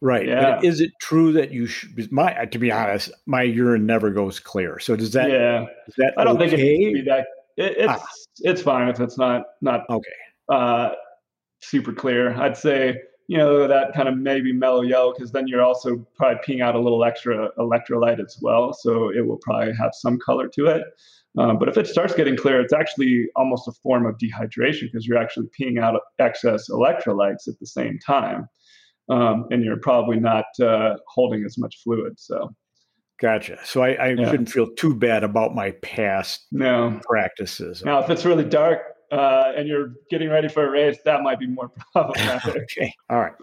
right. 0.00 0.28
Yeah. 0.28 0.56
But 0.56 0.64
is 0.64 0.80
it 0.80 0.92
true 1.00 1.32
that 1.32 1.50
you 1.50 1.66
should? 1.66 2.12
My, 2.12 2.44
to 2.44 2.58
be 2.58 2.70
honest, 2.70 3.10
my 3.26 3.42
urine 3.42 3.86
never 3.86 4.10
goes 4.10 4.38
clear. 4.38 4.78
So 4.78 4.94
does 4.94 5.12
that? 5.12 5.30
Yeah. 5.30 5.64
Is 5.88 5.94
that 5.96 6.14
I 6.16 6.22
don't 6.22 6.36
okay? 6.36 6.50
think 6.50 6.60
it 6.60 6.64
needs 6.64 6.98
to 6.98 7.02
be 7.02 7.10
that. 7.10 7.26
It, 7.56 7.76
it's 7.78 7.92
ah. 7.92 8.06
it's 8.40 8.62
fine 8.62 8.88
if 8.88 9.00
it's 9.00 9.18
not 9.18 9.42
not 9.60 9.88
okay. 9.88 10.10
Uh, 10.48 10.90
super 11.60 11.92
clear. 11.92 12.34
I'd 12.34 12.56
say 12.56 12.96
you 13.28 13.38
know 13.38 13.66
that 13.66 13.94
kind 13.94 14.08
of 14.08 14.16
maybe 14.16 14.52
mellow 14.52 14.82
yellow 14.82 15.12
because 15.12 15.32
then 15.32 15.46
you're 15.46 15.62
also 15.62 16.06
probably 16.16 16.40
peeing 16.46 16.62
out 16.62 16.74
a 16.74 16.80
little 16.80 17.04
extra 17.04 17.50
electrolyte 17.58 18.20
as 18.24 18.38
well, 18.40 18.72
so 18.72 19.10
it 19.10 19.26
will 19.26 19.38
probably 19.38 19.74
have 19.74 19.92
some 19.94 20.18
color 20.18 20.48
to 20.48 20.66
it. 20.66 20.84
Um, 21.36 21.58
but 21.58 21.68
if 21.68 21.76
it 21.76 21.88
starts 21.88 22.14
getting 22.14 22.36
clear, 22.36 22.60
it's 22.60 22.72
actually 22.72 23.26
almost 23.34 23.66
a 23.66 23.72
form 23.72 24.06
of 24.06 24.16
dehydration 24.18 24.82
because 24.82 25.06
you're 25.06 25.18
actually 25.18 25.48
peeing 25.58 25.82
out 25.82 26.00
excess 26.18 26.70
electrolytes 26.70 27.48
at 27.48 27.58
the 27.58 27.66
same 27.66 27.98
time. 27.98 28.48
Um, 29.10 29.46
and 29.50 29.62
you're 29.62 29.80
probably 29.80 30.18
not 30.18 30.46
uh, 30.62 30.96
holding 31.08 31.44
as 31.44 31.58
much 31.58 31.82
fluid. 31.82 32.18
So, 32.18 32.54
gotcha. 33.20 33.58
So 33.64 33.82
I, 33.82 33.92
I 33.92 34.08
yeah. 34.10 34.30
shouldn't 34.30 34.50
feel 34.50 34.68
too 34.74 34.94
bad 34.94 35.24
about 35.24 35.54
my 35.54 35.72
past 35.82 36.46
no. 36.52 37.00
practices. 37.08 37.84
Now, 37.84 37.98
if 38.00 38.10
it's 38.10 38.24
really 38.24 38.44
dark 38.44 38.80
uh, 39.10 39.52
and 39.56 39.68
you're 39.68 39.92
getting 40.10 40.28
ready 40.28 40.48
for 40.48 40.66
a 40.66 40.70
race, 40.70 40.98
that 41.04 41.22
might 41.22 41.38
be 41.38 41.46
more 41.46 41.70
problematic. 41.92 42.56
okay. 42.78 42.92
All 43.10 43.20
right. 43.20 43.34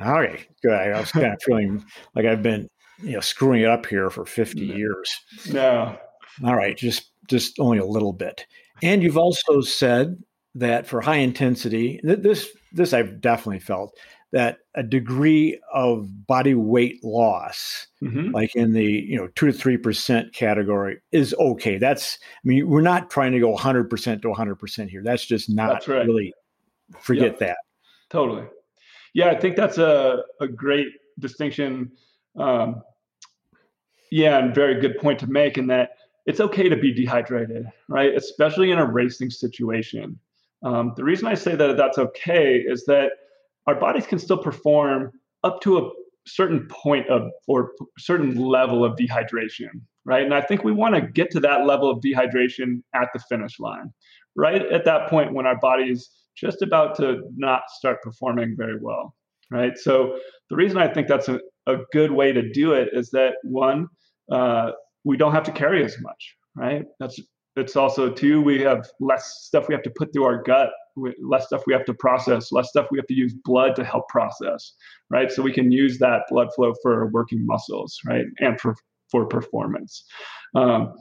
All 0.00 0.20
right. 0.20 0.46
Good. 0.62 0.72
I 0.72 0.98
was 0.98 1.12
kind 1.12 1.32
of 1.32 1.42
feeling 1.42 1.84
like 2.14 2.26
I've 2.26 2.42
been, 2.42 2.68
you 3.02 3.12
know, 3.12 3.20
screwing 3.20 3.62
it 3.62 3.68
up 3.68 3.86
here 3.86 4.10
for 4.10 4.24
50 4.24 4.66
no. 4.66 4.74
years. 4.74 5.16
No. 5.52 5.96
All 6.44 6.56
right. 6.56 6.76
Just 6.76 7.10
just 7.28 7.60
only 7.60 7.78
a 7.78 7.84
little 7.84 8.12
bit. 8.12 8.46
And 8.82 9.02
you've 9.02 9.18
also 9.18 9.60
said 9.60 10.22
that 10.54 10.86
for 10.86 11.00
high 11.00 11.16
intensity, 11.16 12.00
this 12.02 12.48
this 12.72 12.92
I've 12.92 13.20
definitely 13.20 13.60
felt 13.60 13.96
that 14.32 14.58
a 14.74 14.82
degree 14.82 15.60
of 15.72 16.26
body 16.26 16.54
weight 16.54 17.02
loss, 17.02 17.86
mm-hmm. 18.02 18.30
like 18.30 18.54
in 18.54 18.72
the 18.72 18.84
you 18.84 19.16
know 19.16 19.28
two 19.34 19.46
to 19.46 19.52
three 19.52 19.76
percent 19.76 20.32
category, 20.32 20.98
is 21.12 21.34
okay. 21.34 21.78
That's 21.78 22.18
I 22.22 22.48
mean 22.48 22.68
we're 22.68 22.80
not 22.80 23.10
trying 23.10 23.32
to 23.32 23.40
go 23.40 23.50
100 23.50 23.90
percent 23.90 24.22
to 24.22 24.28
100 24.28 24.56
percent 24.56 24.90
here. 24.90 25.02
That's 25.02 25.24
just 25.24 25.50
not 25.50 25.72
that's 25.72 25.88
right. 25.88 26.06
really. 26.06 26.32
Forget 27.00 27.36
yeah, 27.40 27.46
that. 27.46 27.56
Totally. 28.08 28.44
Yeah, 29.14 29.30
I 29.30 29.38
think 29.38 29.56
that's 29.56 29.78
a 29.78 30.22
a 30.40 30.48
great 30.48 30.88
distinction. 31.18 31.92
Um, 32.36 32.82
yeah, 34.10 34.38
and 34.38 34.54
very 34.54 34.80
good 34.80 34.98
point 34.98 35.18
to 35.20 35.26
make 35.28 35.58
in 35.58 35.66
that 35.68 35.90
it's 36.26 36.40
okay 36.40 36.68
to 36.68 36.76
be 36.76 36.92
dehydrated, 36.92 37.66
right? 37.88 38.14
Especially 38.14 38.70
in 38.70 38.78
a 38.78 38.86
racing 38.86 39.30
situation. 39.30 40.18
Um, 40.62 40.92
the 40.96 41.04
reason 41.04 41.26
I 41.26 41.34
say 41.34 41.54
that 41.56 41.76
that's 41.76 41.98
okay 41.98 42.56
is 42.56 42.84
that 42.84 43.12
our 43.66 43.74
bodies 43.74 44.06
can 44.06 44.18
still 44.18 44.38
perform 44.38 45.12
up 45.44 45.60
to 45.62 45.78
a 45.78 45.90
certain 46.26 46.66
point 46.68 47.08
of 47.08 47.30
or 47.46 47.72
certain 47.98 48.36
level 48.36 48.84
of 48.84 48.96
dehydration, 48.96 49.70
right? 50.04 50.24
And 50.24 50.34
I 50.34 50.40
think 50.40 50.64
we 50.64 50.72
want 50.72 50.94
to 50.94 51.00
get 51.00 51.30
to 51.32 51.40
that 51.40 51.66
level 51.66 51.90
of 51.90 52.00
dehydration 52.00 52.82
at 52.94 53.08
the 53.12 53.20
finish 53.28 53.58
line, 53.58 53.92
right 54.36 54.62
at 54.72 54.84
that 54.84 55.08
point 55.08 55.32
when 55.32 55.46
our 55.46 55.58
body 55.58 55.84
is 55.90 56.10
just 56.36 56.62
about 56.62 56.96
to 56.96 57.22
not 57.36 57.62
start 57.68 58.02
performing 58.02 58.54
very 58.56 58.78
well, 58.80 59.14
right? 59.50 59.76
So 59.76 60.18
the 60.48 60.56
reason 60.56 60.78
I 60.78 60.92
think 60.92 61.08
that's 61.08 61.28
a, 61.28 61.40
a 61.66 61.76
good 61.92 62.12
way 62.12 62.32
to 62.32 62.50
do 62.50 62.72
it 62.72 62.88
is 62.92 63.10
that 63.10 63.34
one, 63.42 63.88
uh, 64.30 64.72
we 65.04 65.16
don't 65.16 65.32
have 65.32 65.44
to 65.44 65.52
carry 65.52 65.84
as 65.84 65.96
much, 66.00 66.36
right? 66.54 66.84
That's 66.98 67.20
it's 67.56 67.76
also 67.76 68.10
too 68.10 68.40
we 68.40 68.60
have 68.60 68.88
less 69.00 69.42
stuff 69.42 69.68
we 69.68 69.74
have 69.74 69.82
to 69.82 69.90
put 69.90 70.12
through 70.12 70.24
our 70.24 70.42
gut, 70.42 70.70
less 71.20 71.46
stuff 71.46 71.62
we 71.66 71.72
have 71.72 71.84
to 71.86 71.94
process, 71.94 72.52
less 72.52 72.68
stuff 72.68 72.86
we 72.90 72.98
have 72.98 73.06
to 73.06 73.14
use 73.14 73.34
blood 73.44 73.74
to 73.76 73.84
help 73.84 74.08
process, 74.08 74.74
right? 75.10 75.30
So 75.30 75.42
we 75.42 75.52
can 75.52 75.72
use 75.72 75.98
that 75.98 76.22
blood 76.28 76.48
flow 76.54 76.74
for 76.82 77.08
working 77.08 77.44
muscles, 77.44 77.98
right, 78.06 78.26
and 78.38 78.60
for 78.60 78.74
for 79.10 79.26
performance. 79.26 80.04
Um, 80.54 80.94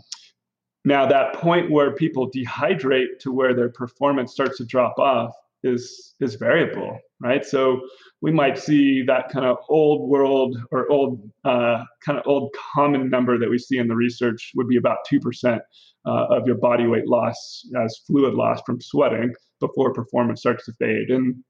now 0.85 1.05
that 1.05 1.33
point 1.35 1.69
where 1.69 1.93
people 1.93 2.31
dehydrate 2.31 3.19
to 3.19 3.31
where 3.31 3.53
their 3.53 3.69
performance 3.69 4.31
starts 4.31 4.57
to 4.57 4.65
drop 4.65 4.97
off, 4.97 5.33
is 5.63 6.15
is 6.19 6.35
variable, 6.35 6.97
right? 7.21 7.45
So 7.45 7.82
we 8.21 8.32
might 8.32 8.58
see 8.58 9.03
that 9.03 9.29
kind 9.29 9.45
of 9.45 9.58
old 9.69 10.10
world 10.10 10.58
or 10.71 10.89
old 10.91 11.29
uh, 11.45 11.84
kind 12.05 12.17
of 12.17 12.23
old 12.25 12.53
common 12.73 13.10
number 13.10 13.38
that 13.38 13.49
we 13.49 13.58
see 13.58 13.77
in 13.77 13.88
the 13.88 13.95
research 13.95 14.51
would 14.55 14.67
be 14.67 14.77
about 14.77 14.97
two 15.08 15.19
percent 15.19 15.62
uh, 16.05 16.25
of 16.29 16.47
your 16.47 16.58
body 16.58 16.88
weight 16.88 17.08
loss 17.08 17.67
as 17.84 18.01
fluid 18.08 18.34
loss 18.34 18.62
from 18.65 18.82
sweating 18.82 19.34
before 19.60 19.93
performance 19.93 20.41
starts 20.41 20.65
to 20.65 20.73
fade. 20.73 21.10
And 21.10 21.43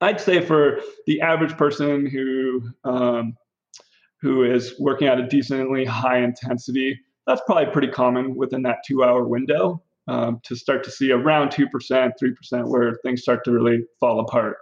I'd 0.00 0.20
say 0.20 0.44
for 0.44 0.80
the 1.06 1.20
average 1.20 1.56
person 1.56 2.06
who 2.06 2.62
um, 2.84 3.36
who 4.20 4.44
is 4.44 4.74
working 4.78 5.08
at 5.08 5.18
a 5.18 5.26
decently 5.26 5.84
high 5.84 6.18
intensity, 6.18 6.98
that's 7.26 7.42
probably 7.46 7.72
pretty 7.72 7.88
common 7.88 8.34
within 8.34 8.62
that 8.62 8.78
two 8.86 9.04
hour 9.04 9.24
window 9.24 9.82
um, 10.08 10.40
to 10.44 10.56
start 10.56 10.84
to 10.84 10.90
see 10.90 11.10
around 11.10 11.50
2%, 11.50 11.66
3% 11.70 12.68
where 12.68 12.94
things 13.02 13.22
start 13.22 13.44
to 13.44 13.52
really 13.52 13.80
fall 14.00 14.20
apart. 14.20 14.56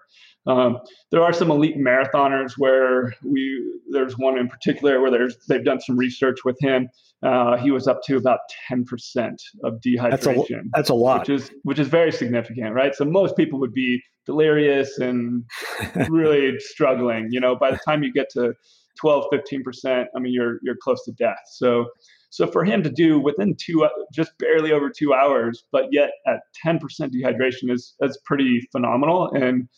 Um, 0.46 0.78
there 1.10 1.22
are 1.22 1.32
some 1.32 1.50
elite 1.50 1.76
marathoners 1.76 2.54
where 2.58 3.14
we 3.22 3.62
there's 3.90 4.18
one 4.18 4.38
in 4.38 4.48
particular 4.48 5.00
where 5.00 5.10
there's 5.10 5.36
they've 5.48 5.64
done 5.64 5.80
some 5.80 5.96
research 5.96 6.38
with 6.44 6.56
him. 6.60 6.88
Uh, 7.22 7.56
he 7.56 7.70
was 7.70 7.86
up 7.86 8.00
to 8.06 8.16
about 8.16 8.40
10% 8.68 9.36
of 9.62 9.74
dehydration. 9.74 10.10
That's 10.10 10.26
a, 10.26 10.62
that's 10.74 10.88
a 10.88 10.94
lot, 10.94 11.20
which 11.20 11.28
is 11.28 11.50
which 11.62 11.78
is 11.78 11.86
very 11.86 12.10
significant, 12.10 12.74
right? 12.74 12.92
So 12.94 13.04
most 13.04 13.36
people 13.36 13.60
would 13.60 13.72
be 13.72 14.02
delirious 14.26 14.98
and 14.98 15.44
really 16.08 16.58
struggling. 16.58 17.28
You 17.30 17.38
know, 17.38 17.54
by 17.54 17.70
the 17.70 17.78
time 17.86 18.02
you 18.02 18.12
get 18.12 18.28
to 18.30 18.54
12, 19.00 19.26
15%, 19.32 20.06
I 20.14 20.18
mean, 20.18 20.32
you're 20.32 20.58
you're 20.62 20.76
close 20.82 21.04
to 21.04 21.12
death. 21.12 21.38
So 21.52 21.86
so 22.32 22.46
for 22.46 22.64
him 22.64 22.82
to 22.82 22.88
do 22.88 23.20
within 23.20 23.54
two, 23.60 23.86
just 24.10 24.32
barely 24.38 24.72
over 24.72 24.88
two 24.88 25.12
hours, 25.12 25.64
but 25.70 25.88
yet 25.92 26.12
at 26.26 26.40
10% 26.64 26.80
dehydration 27.10 27.70
is 27.70 27.94
is 28.00 28.18
pretty 28.24 28.66
phenomenal. 28.72 29.30
And 29.34 29.68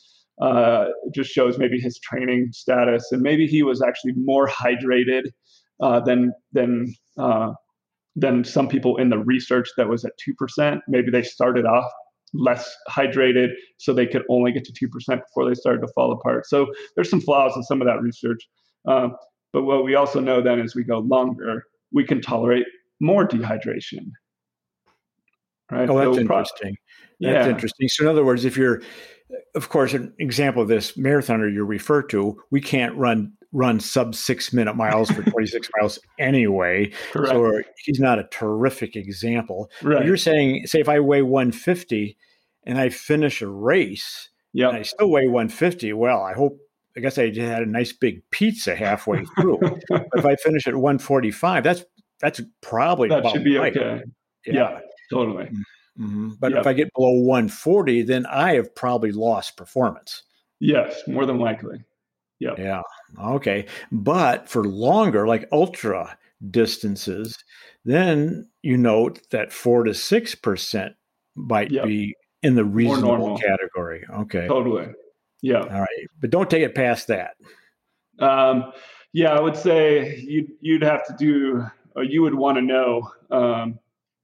uh, 0.41 0.87
just 1.13 1.31
shows 1.31 1.59
maybe 1.59 1.81
his 1.81 1.99
training 1.99 2.51
status, 2.53 3.11
and 3.11 3.23
maybe 3.23 3.49
he 3.49 3.65
was 3.65 3.83
actually 3.83 4.13
more 4.17 4.47
hydrated 4.49 5.25
uh, 5.81 5.99
than 5.99 6.33
than 6.53 6.95
uh, 7.19 7.53
than 8.15 8.45
some 8.45 8.69
people 8.69 8.99
in 8.99 9.11
the 9.11 9.19
research 9.19 9.71
that 9.77 9.89
was 9.89 10.05
at 10.05 10.13
two 10.25 10.35
percent. 10.35 10.81
Maybe 10.87 11.11
they 11.11 11.25
started 11.25 11.67
off 11.67 11.91
less 12.35 12.73
hydrated, 12.89 13.49
so 13.79 13.93
they 13.93 14.07
could 14.07 14.23
only 14.31 14.53
get 14.53 14.63
to 14.65 14.73
two 14.73 14.89
percent 14.89 15.23
before 15.23 15.49
they 15.49 15.55
started 15.55 15.81
to 15.81 15.93
fall 15.93 16.13
apart. 16.13 16.47
So 16.47 16.69
there's 16.95 17.11
some 17.11 17.21
flaws 17.21 17.57
in 17.57 17.65
some 17.65 17.83
of 17.83 17.89
that 17.89 18.01
research. 18.01 18.49
Um, 18.87 19.17
but 19.53 19.65
what 19.65 19.85
we 19.85 19.97
also 19.97 20.21
know 20.21 20.41
then 20.41 20.61
as 20.61 20.77
we 20.77 20.85
go 20.85 20.99
longer, 20.99 21.65
we 21.95 22.05
can 22.05 22.21
tolerate 22.21 22.67
more 23.01 23.27
dehydration. 23.27 24.11
Right. 25.71 25.89
Oh, 25.89 25.97
that's 25.97 26.17
so 26.17 26.21
interesting. 26.21 26.77
That's 27.21 27.47
yeah. 27.47 27.49
interesting. 27.49 27.89
So 27.89 28.05
in 28.05 28.11
other 28.11 28.25
words, 28.25 28.45
if 28.45 28.57
you're 28.57 28.83
of 29.55 29.69
course, 29.69 29.95
an 29.95 30.13
example 30.19 30.63
of 30.63 30.69
this 30.69 30.93
marathoner 30.93 31.53
you 31.53 31.65
refer 31.65 32.03
to, 32.03 32.41
we 32.51 32.61
can't 32.61 32.95
run 32.97 33.33
run 33.53 33.79
sub 33.79 34.17
six 34.17 34.53
minute 34.53 34.75
miles 34.75 35.11
for 35.11 35.23
26 35.31 35.69
miles 35.79 35.99
anyway. 36.19 36.91
Correct. 37.13 37.33
So 37.33 37.63
he's 37.85 38.01
not 38.01 38.19
a 38.19 38.25
terrific 38.31 38.97
example. 38.97 39.71
Right. 39.83 40.05
You're 40.05 40.17
saying, 40.17 40.67
say, 40.67 40.81
if 40.81 40.89
I 40.89 40.99
weigh 40.99 41.23
150 41.23 42.17
and 42.65 42.79
I 42.79 42.89
finish 42.89 43.43
a 43.43 43.49
race, 43.49 44.29
yeah, 44.53 44.71
I 44.71 44.83
still 44.83 45.11
weigh 45.11 45.29
150. 45.29 45.93
Well, 45.93 46.23
I 46.23 46.33
hope. 46.33 46.59
I 46.97 47.01
guess 47.01 47.19
I 47.19 47.33
had 47.35 47.63
a 47.63 47.67
nice 47.67 47.93
big 47.93 48.23
pizza 48.31 48.77
halfway 48.77 49.25
through. 49.37 49.59
if 49.91 50.25
I 50.25 50.37
finish 50.37 50.67
at 50.67 50.75
145, 50.75 51.65
that's 51.65 51.85
that's 52.21 52.41
probably 52.61 53.09
that 53.09 53.29
should 53.31 53.45
be 53.45 53.57
right. 53.57 53.77
okay. 53.77 54.05
Yeah. 54.47 54.55
yeah, 54.55 54.81
totally. 55.11 55.47
Mm. 55.47 55.63
Mm-hmm. 55.99 56.31
But 56.41 56.53
yep. 56.53 56.61
if 56.61 56.67
I 56.67 56.73
get 56.73 56.93
below 56.95 57.13
140, 57.13 58.03
then 58.03 58.27
I 58.27 58.55
have 58.55 58.75
probably 58.75 59.13
lost 59.13 59.57
performance. 59.57 60.23
Yes, 60.61 61.03
more 61.07 61.27
than 61.27 61.39
likely. 61.39 61.85
Yeah. 62.41 62.55
Yeah. 62.59 62.83
Okay. 63.23 63.67
But 63.93 64.49
for 64.49 64.65
longer, 64.65 65.27
like 65.27 65.49
ultra 65.53 66.17
distances, 66.51 67.37
then 67.85 68.49
you 68.63 68.77
note 68.77 69.21
that 69.31 69.53
four 69.53 69.85
to 69.85 69.95
six 69.95 70.35
percent 70.35 70.95
might 71.37 71.71
yep. 71.71 71.85
be 71.87 72.15
in 72.43 72.55
the 72.55 72.65
reasonable 72.65 73.39
category. 73.39 74.05
Okay. 74.11 74.47
Totally. 74.47 74.89
Yeah. 75.45 75.61
All 75.61 75.81
right. 75.81 76.09
But 76.23 76.31
don't 76.31 76.49
take 76.49 76.63
it 76.63 76.75
past 76.75 77.09
that. 77.09 77.37
Um, 78.19 78.73
yeah, 79.13 79.35
I 79.35 79.41
would 79.41 79.59
say 79.59 80.17
you'd 80.27 80.49
you'd 80.63 80.83
have 80.83 81.07
to 81.07 81.15
do 81.19 81.67
or 81.95 82.03
you 82.03 82.23
would 82.23 82.35
want 82.35 82.57
to 82.57 82.63
know 82.63 83.11
um, 83.31 83.79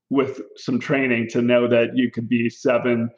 with 0.09 0.41
some 0.57 0.81
training 0.81 1.29
to 1.33 1.43
know 1.43 1.69
that 1.69 1.91
you 1.95 2.11
could 2.11 2.27
be 2.27 2.49
seven, 2.49 3.11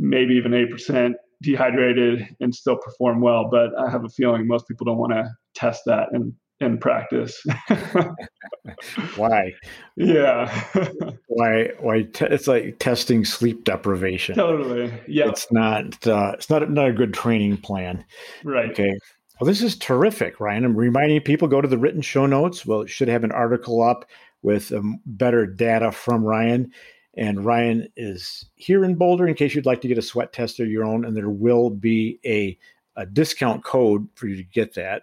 maybe 0.00 0.34
even 0.34 0.54
eight 0.54 0.72
percent 0.72 1.14
dehydrated 1.40 2.26
and 2.40 2.52
still 2.52 2.76
perform 2.76 3.20
well. 3.20 3.48
But 3.48 3.78
I 3.78 3.88
have 3.88 4.04
a 4.04 4.08
feeling 4.08 4.48
most 4.48 4.66
people 4.66 4.84
don't 4.84 4.98
want 4.98 5.12
to 5.12 5.30
test 5.54 5.82
that 5.86 6.08
in 6.12 6.34
in 6.60 6.78
practice. 6.78 7.42
why? 9.16 9.52
Yeah. 9.96 10.50
why? 11.26 11.70
Why? 11.80 12.02
Te- 12.02 12.26
it's 12.26 12.46
like 12.46 12.78
testing 12.78 13.24
sleep 13.24 13.64
deprivation. 13.64 14.34
Totally. 14.34 14.92
Yeah. 15.08 15.28
It's 15.28 15.50
not. 15.50 16.06
Uh, 16.06 16.32
it's 16.34 16.50
not 16.50 16.70
not 16.70 16.88
a 16.88 16.92
good 16.92 17.14
training 17.14 17.58
plan. 17.58 18.04
Right. 18.44 18.70
Okay. 18.70 18.92
Well, 19.40 19.48
this 19.48 19.62
is 19.62 19.76
terrific, 19.78 20.38
Ryan. 20.38 20.64
I'm 20.66 20.76
reminding 20.76 21.22
people 21.22 21.48
go 21.48 21.62
to 21.62 21.68
the 21.68 21.78
written 21.78 22.02
show 22.02 22.26
notes. 22.26 22.66
Well, 22.66 22.82
it 22.82 22.90
should 22.90 23.08
have 23.08 23.24
an 23.24 23.32
article 23.32 23.82
up 23.82 24.04
with 24.42 24.70
um, 24.72 25.00
better 25.06 25.46
data 25.46 25.92
from 25.92 26.24
Ryan. 26.24 26.70
And 27.14 27.44
Ryan 27.44 27.88
is 27.96 28.44
here 28.54 28.84
in 28.84 28.96
Boulder 28.96 29.26
in 29.26 29.34
case 29.34 29.54
you'd 29.54 29.66
like 29.66 29.80
to 29.80 29.88
get 29.88 29.98
a 29.98 30.02
sweat 30.02 30.32
test 30.32 30.60
of 30.60 30.68
your 30.68 30.84
own, 30.84 31.04
and 31.04 31.16
there 31.16 31.30
will 31.30 31.70
be 31.70 32.20
a, 32.24 32.56
a 32.96 33.06
discount 33.06 33.64
code 33.64 34.06
for 34.14 34.28
you 34.28 34.36
to 34.36 34.44
get 34.44 34.74
that. 34.74 35.02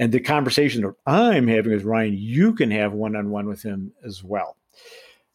And 0.00 0.12
the 0.12 0.18
conversation 0.18 0.80
that 0.80 0.94
I'm 1.06 1.46
having 1.46 1.72
with 1.72 1.84
Ryan, 1.84 2.14
you 2.16 2.54
can 2.54 2.70
have 2.70 2.94
one 2.94 3.14
on 3.14 3.28
one 3.28 3.46
with 3.46 3.62
him 3.62 3.92
as 4.02 4.24
well. 4.24 4.56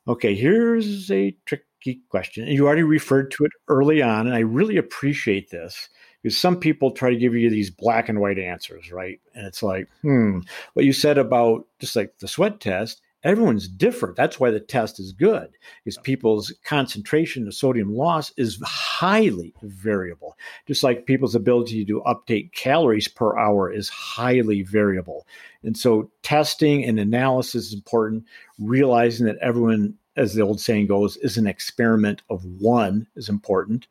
Okay, 0.07 0.33
here's 0.33 1.11
a 1.11 1.37
tricky 1.45 2.01
question. 2.09 2.47
You 2.47 2.65
already 2.65 2.81
referred 2.81 3.29
to 3.31 3.45
it 3.45 3.51
early 3.67 4.01
on, 4.01 4.25
and 4.25 4.35
I 4.35 4.39
really 4.39 4.77
appreciate 4.77 5.51
this 5.51 5.87
because 6.23 6.35
some 6.35 6.59
people 6.59 6.89
try 6.89 7.11
to 7.11 7.15
give 7.15 7.35
you 7.35 7.51
these 7.51 7.69
black 7.69 8.09
and 8.09 8.19
white 8.19 8.39
answers, 8.39 8.91
right? 8.91 9.19
And 9.35 9.45
it's 9.45 9.61
like, 9.61 9.87
hmm, 10.01 10.39
what 10.73 10.85
you 10.85 10.93
said 10.93 11.19
about 11.19 11.67
just 11.79 11.95
like 11.95 12.17
the 12.17 12.27
sweat 12.27 12.59
test, 12.59 13.03
everyone's 13.25 13.67
different. 13.67 14.15
That's 14.15 14.39
why 14.39 14.51
the 14.51 14.59
test 14.59 14.99
is 14.99 15.11
good, 15.11 15.49
is 15.85 15.97
people's 16.03 16.53
concentration 16.63 17.47
of 17.47 17.55
sodium 17.55 17.93
loss 17.93 18.31
is 18.37 18.61
highly 18.63 19.53
variable. 19.63 20.37
Just 20.67 20.83
like 20.83 21.07
people's 21.07 21.35
ability 21.35 21.83
to 21.85 22.01
update 22.01 22.53
calories 22.53 23.07
per 23.07 23.37
hour 23.37 23.73
is 23.73 23.89
highly 23.89 24.61
variable. 24.61 25.25
And 25.63 25.75
so 25.75 26.09
testing 26.21 26.85
and 26.85 26.99
analysis 26.99 27.67
is 27.67 27.73
important, 27.73 28.25
realizing 28.59 29.25
that 29.25 29.39
everyone, 29.41 29.95
as 30.15 30.35
the 30.35 30.43
old 30.43 30.61
saying 30.61 30.87
goes, 30.87 31.17
is 31.17 31.35
an 31.37 31.47
experiment 31.47 32.21
of 32.29 32.45
one 32.45 33.07
is 33.15 33.27
important. 33.27 33.87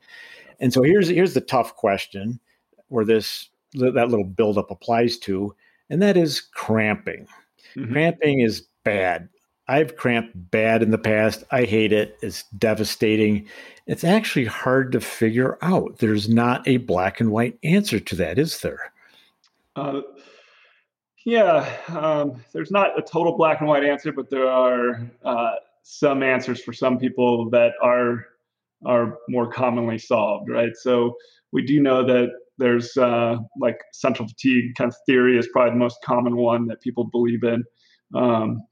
And 0.60 0.72
so 0.72 0.82
here's 0.82 1.08
here's 1.08 1.34
the 1.34 1.40
tough 1.40 1.74
question 1.74 2.38
where 2.88 3.04
this 3.04 3.48
that 3.74 4.08
little 4.08 4.24
buildup 4.24 4.70
applies 4.70 5.18
to, 5.18 5.52
and 5.90 6.00
that 6.00 6.16
is 6.16 6.40
cramping. 6.40 7.26
Mm-hmm. 7.74 7.92
Cramping 7.92 8.40
is 8.40 8.68
bad. 8.84 9.28
I've 9.66 9.96
cramped 9.96 10.32
bad 10.50 10.82
in 10.82 10.90
the 10.90 10.98
past. 10.98 11.42
I 11.50 11.64
hate 11.64 11.92
it. 11.92 12.18
It's 12.20 12.42
devastating. 12.58 13.48
It's 13.86 14.04
actually 14.04 14.44
hard 14.44 14.92
to 14.92 15.00
figure 15.00 15.58
out. 15.62 15.98
There's 15.98 16.28
not 16.28 16.66
a 16.68 16.76
black 16.78 17.20
and 17.20 17.30
white 17.30 17.58
answer 17.64 17.98
to 17.98 18.16
that, 18.16 18.38
is 18.38 18.60
there? 18.60 18.92
Uh, 19.74 20.02
yeah, 21.24 21.66
um, 21.88 22.44
there's 22.52 22.70
not 22.70 22.98
a 22.98 23.02
total 23.02 23.36
black 23.36 23.60
and 23.60 23.68
white 23.68 23.84
answer, 23.84 24.12
but 24.12 24.28
there 24.28 24.48
are 24.48 25.00
uh, 25.24 25.54
some 25.82 26.22
answers 26.22 26.62
for 26.62 26.72
some 26.72 26.98
people 26.98 27.48
that 27.50 27.72
are 27.82 28.26
are 28.84 29.18
more 29.30 29.50
commonly 29.50 29.96
solved, 29.98 30.50
right? 30.50 30.76
So 30.76 31.16
we 31.52 31.64
do 31.64 31.80
know 31.80 32.04
that 32.04 32.28
there's 32.58 32.94
uh, 32.98 33.36
like 33.58 33.80
central 33.94 34.28
fatigue 34.28 34.74
kind 34.76 34.88
of 34.88 34.96
theory 35.06 35.38
is 35.38 35.48
probably 35.48 35.70
the 35.70 35.78
most 35.78 35.96
common 36.04 36.36
one 36.36 36.66
that 36.66 36.82
people 36.82 37.04
believe 37.04 37.42
in. 37.44 37.64
Um, 38.14 38.62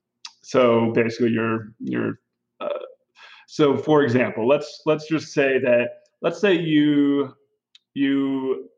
so 0.43 0.91
basically, 0.93 1.31
you're 1.31 1.73
you're 1.79 2.19
uh, 2.61 2.69
so 3.47 3.77
for 3.77 4.03
example, 4.03 4.47
let's 4.47 4.83
let's 4.87 5.07
just 5.07 5.33
say 5.33 5.59
that 5.61 5.89
let's 6.21 6.41
say 6.41 6.55
you 6.55 7.35
you 7.95 8.69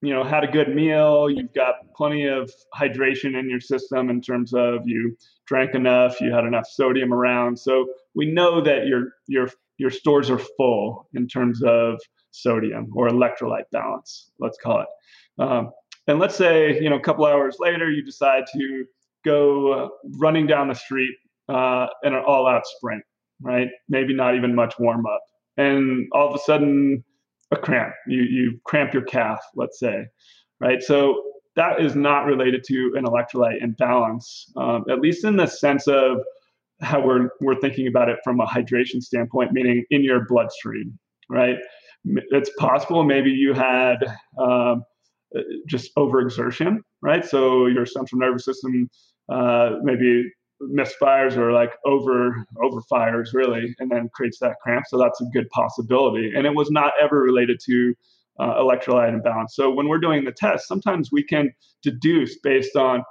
you 0.00 0.12
know 0.12 0.24
had 0.24 0.44
a 0.44 0.46
good 0.46 0.74
meal 0.74 1.28
you've 1.28 1.52
got 1.54 1.74
plenty 1.96 2.24
of 2.24 2.50
hydration 2.74 3.38
in 3.38 3.50
your 3.50 3.60
system 3.60 4.10
in 4.10 4.20
terms 4.20 4.54
of 4.54 4.80
you 4.86 5.16
drank 5.46 5.74
enough 5.74 6.20
you 6.20 6.32
had 6.32 6.44
enough 6.44 6.66
sodium 6.66 7.12
around. 7.12 7.58
So 7.58 7.86
we 8.14 8.26
know 8.26 8.60
that 8.60 8.86
your 8.86 9.12
your 9.26 9.48
your 9.76 9.90
stores 9.90 10.30
are 10.30 10.38
full 10.38 11.08
in 11.14 11.28
terms 11.28 11.62
of 11.62 12.00
sodium 12.30 12.90
or 12.94 13.08
electrolyte 13.08 13.70
balance 13.72 14.30
let's 14.40 14.58
call 14.58 14.82
it. 14.82 14.88
Um, 15.42 15.70
and 16.08 16.18
let's 16.18 16.34
say 16.34 16.80
you 16.80 16.90
know 16.90 16.96
a 16.96 17.02
couple 17.02 17.24
hours 17.24 17.56
later 17.60 17.90
you 17.90 18.02
decide 18.02 18.44
to 18.52 18.84
go 19.24 19.72
uh, 19.72 19.88
running 20.18 20.46
down 20.46 20.68
the 20.68 20.74
street 20.74 21.14
uh, 21.48 21.86
in 22.04 22.14
an 22.14 22.22
all 22.26 22.46
out 22.46 22.62
sprint, 22.66 23.02
right? 23.40 23.68
Maybe 23.88 24.14
not 24.14 24.34
even 24.34 24.54
much 24.54 24.74
warm 24.78 25.06
up. 25.06 25.22
And 25.56 26.06
all 26.12 26.28
of 26.28 26.34
a 26.34 26.38
sudden, 26.38 27.04
a 27.50 27.56
cramp. 27.56 27.94
You 28.06 28.22
you 28.22 28.60
cramp 28.64 28.92
your 28.92 29.04
calf, 29.04 29.40
let's 29.54 29.78
say, 29.78 30.06
right? 30.60 30.82
So 30.82 31.22
that 31.56 31.80
is 31.80 31.96
not 31.96 32.26
related 32.26 32.62
to 32.68 32.92
an 32.96 33.04
electrolyte 33.04 33.62
imbalance, 33.62 34.46
um, 34.56 34.84
at 34.90 35.00
least 35.00 35.24
in 35.24 35.36
the 35.36 35.46
sense 35.46 35.88
of 35.88 36.18
how 36.80 37.04
we're 37.04 37.30
we're 37.40 37.60
thinking 37.60 37.88
about 37.88 38.08
it 38.08 38.18
from 38.22 38.40
a 38.40 38.46
hydration 38.46 39.02
standpoint, 39.02 39.52
meaning 39.52 39.84
in 39.90 40.04
your 40.04 40.26
bloodstream, 40.26 40.98
right? 41.28 41.56
It's 42.04 42.50
possible 42.58 43.02
maybe 43.02 43.30
you 43.30 43.54
had 43.54 43.96
um, 44.40 44.84
just 45.66 45.94
overexertion, 45.96 46.78
right? 47.02 47.24
So 47.24 47.66
your 47.66 47.86
central 47.86 48.18
nervous 48.18 48.44
system 48.44 48.88
uh, 49.30 49.72
maybe 49.82 50.30
misfires 50.62 51.36
or 51.36 51.52
like 51.52 51.72
over 51.84 52.44
overfires 52.56 53.28
really 53.32 53.74
and 53.78 53.90
then 53.90 54.08
creates 54.14 54.38
that 54.40 54.56
cramp. 54.62 54.84
So 54.88 54.98
that's 54.98 55.20
a 55.20 55.24
good 55.32 55.48
possibility. 55.50 56.32
And 56.34 56.46
it 56.46 56.54
was 56.54 56.70
not 56.70 56.92
ever 57.00 57.20
related 57.20 57.60
to 57.66 57.94
uh, 58.40 58.54
electrolyte 58.54 59.12
imbalance. 59.12 59.54
So 59.54 59.70
when 59.70 59.88
we're 59.88 59.98
doing 59.98 60.24
the 60.24 60.32
test 60.32 60.66
sometimes 60.66 61.10
we 61.12 61.22
can 61.22 61.52
deduce 61.82 62.38
based 62.40 62.74
on 62.76 63.04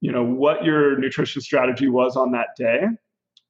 you 0.00 0.12
know 0.12 0.24
what 0.24 0.64
your 0.64 0.98
nutrition 0.98 1.40
strategy 1.40 1.88
was 1.88 2.16
on 2.16 2.30
that 2.32 2.48
day 2.58 2.82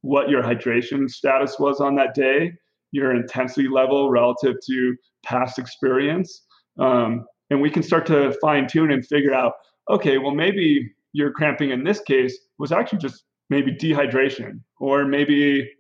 what 0.03 0.29
your 0.29 0.43
hydration 0.43 1.11
status 1.11 1.59
was 1.59 1.81
on 1.81 1.97
that 1.97 2.15
day 2.15 2.53
your 2.93 3.15
intensity 3.15 3.67
level 3.69 4.11
relative 4.11 4.55
to 4.65 4.95
past 5.25 5.59
experience 5.59 6.43
um, 6.79 7.25
and 7.55 7.63
we 7.63 7.71
can 7.71 7.83
start 7.83 8.05
to 8.07 8.37
fine 8.41 8.67
tune 8.67 8.91
and 8.91 9.07
figure 9.07 9.33
out 9.33 9.53
okay 9.89 10.19
well 10.19 10.35
maybe 10.35 10.93
your 11.13 11.31
cramping 11.31 11.71
in 11.71 11.85
this 11.85 12.01
case 12.01 12.37
was 12.59 12.73
actually 12.73 12.99
just 12.99 13.25
maybe 13.49 13.73
dehydration 13.73 14.61
or 14.81 15.07
maybe 15.07 15.71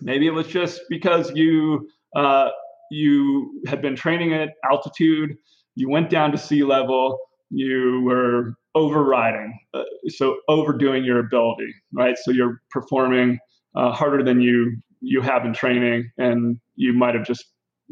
maybe 0.00 0.26
it 0.26 0.30
was 0.30 0.46
just 0.46 0.80
because 0.88 1.30
you 1.34 1.88
uh, 2.16 2.48
you 2.90 3.62
had 3.66 3.82
been 3.82 3.96
training 3.96 4.32
at 4.32 4.50
altitude 4.70 5.36
you 5.74 5.90
went 5.90 6.08
down 6.08 6.30
to 6.30 6.38
sea 6.38 6.62
level 6.62 7.18
you 7.50 8.00
were 8.04 8.54
overriding 8.76 9.58
uh, 9.74 9.82
so 10.08 10.36
overdoing 10.48 11.04
your 11.04 11.18
ability 11.18 11.74
right? 11.92 12.16
So 12.16 12.30
you're 12.30 12.62
performing 12.70 13.38
uh, 13.74 13.90
harder 13.90 14.22
than 14.22 14.40
you 14.40 14.76
you 15.00 15.20
have 15.22 15.44
in 15.44 15.52
training 15.52 16.10
and 16.18 16.60
you 16.76 16.92
might 16.92 17.14
have 17.14 17.26
just 17.26 17.46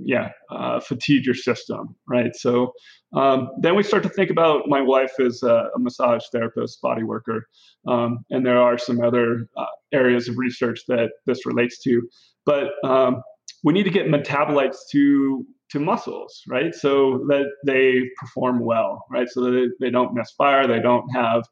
yeah, 0.04 0.30
uh, 0.50 0.80
fatigue 0.80 1.26
your 1.26 1.34
system, 1.34 1.94
right? 2.08 2.34
So 2.34 2.72
um, 3.14 3.48
then 3.60 3.74
we 3.74 3.82
start 3.82 4.02
to 4.04 4.08
think 4.08 4.30
about 4.30 4.68
my 4.68 4.80
wife 4.80 5.12
is 5.18 5.42
a, 5.42 5.68
a 5.74 5.78
massage 5.78 6.22
therapist, 6.32 6.80
body 6.80 7.02
worker, 7.02 7.48
um, 7.86 8.18
and 8.30 8.44
there 8.44 8.60
are 8.60 8.78
some 8.78 9.00
other 9.02 9.48
uh, 9.56 9.66
areas 9.92 10.28
of 10.28 10.38
research 10.38 10.80
that 10.88 11.10
this 11.26 11.46
relates 11.46 11.80
to, 11.82 12.02
but 12.44 12.68
um, 12.84 13.22
we 13.64 13.72
need 13.72 13.84
to 13.84 13.90
get 13.90 14.06
metabolites 14.06 14.76
to 14.92 15.44
to 15.70 15.78
muscles, 15.78 16.42
right? 16.48 16.74
So 16.74 17.24
that 17.28 17.44
they 17.66 18.02
perform 18.18 18.60
well, 18.60 19.04
right? 19.10 19.28
So 19.28 19.42
that 19.42 19.70
they, 19.80 19.90
don't 19.90 20.14
misfire, 20.14 20.66
they 20.66 20.80
don't 20.80 21.06
have 21.14 21.44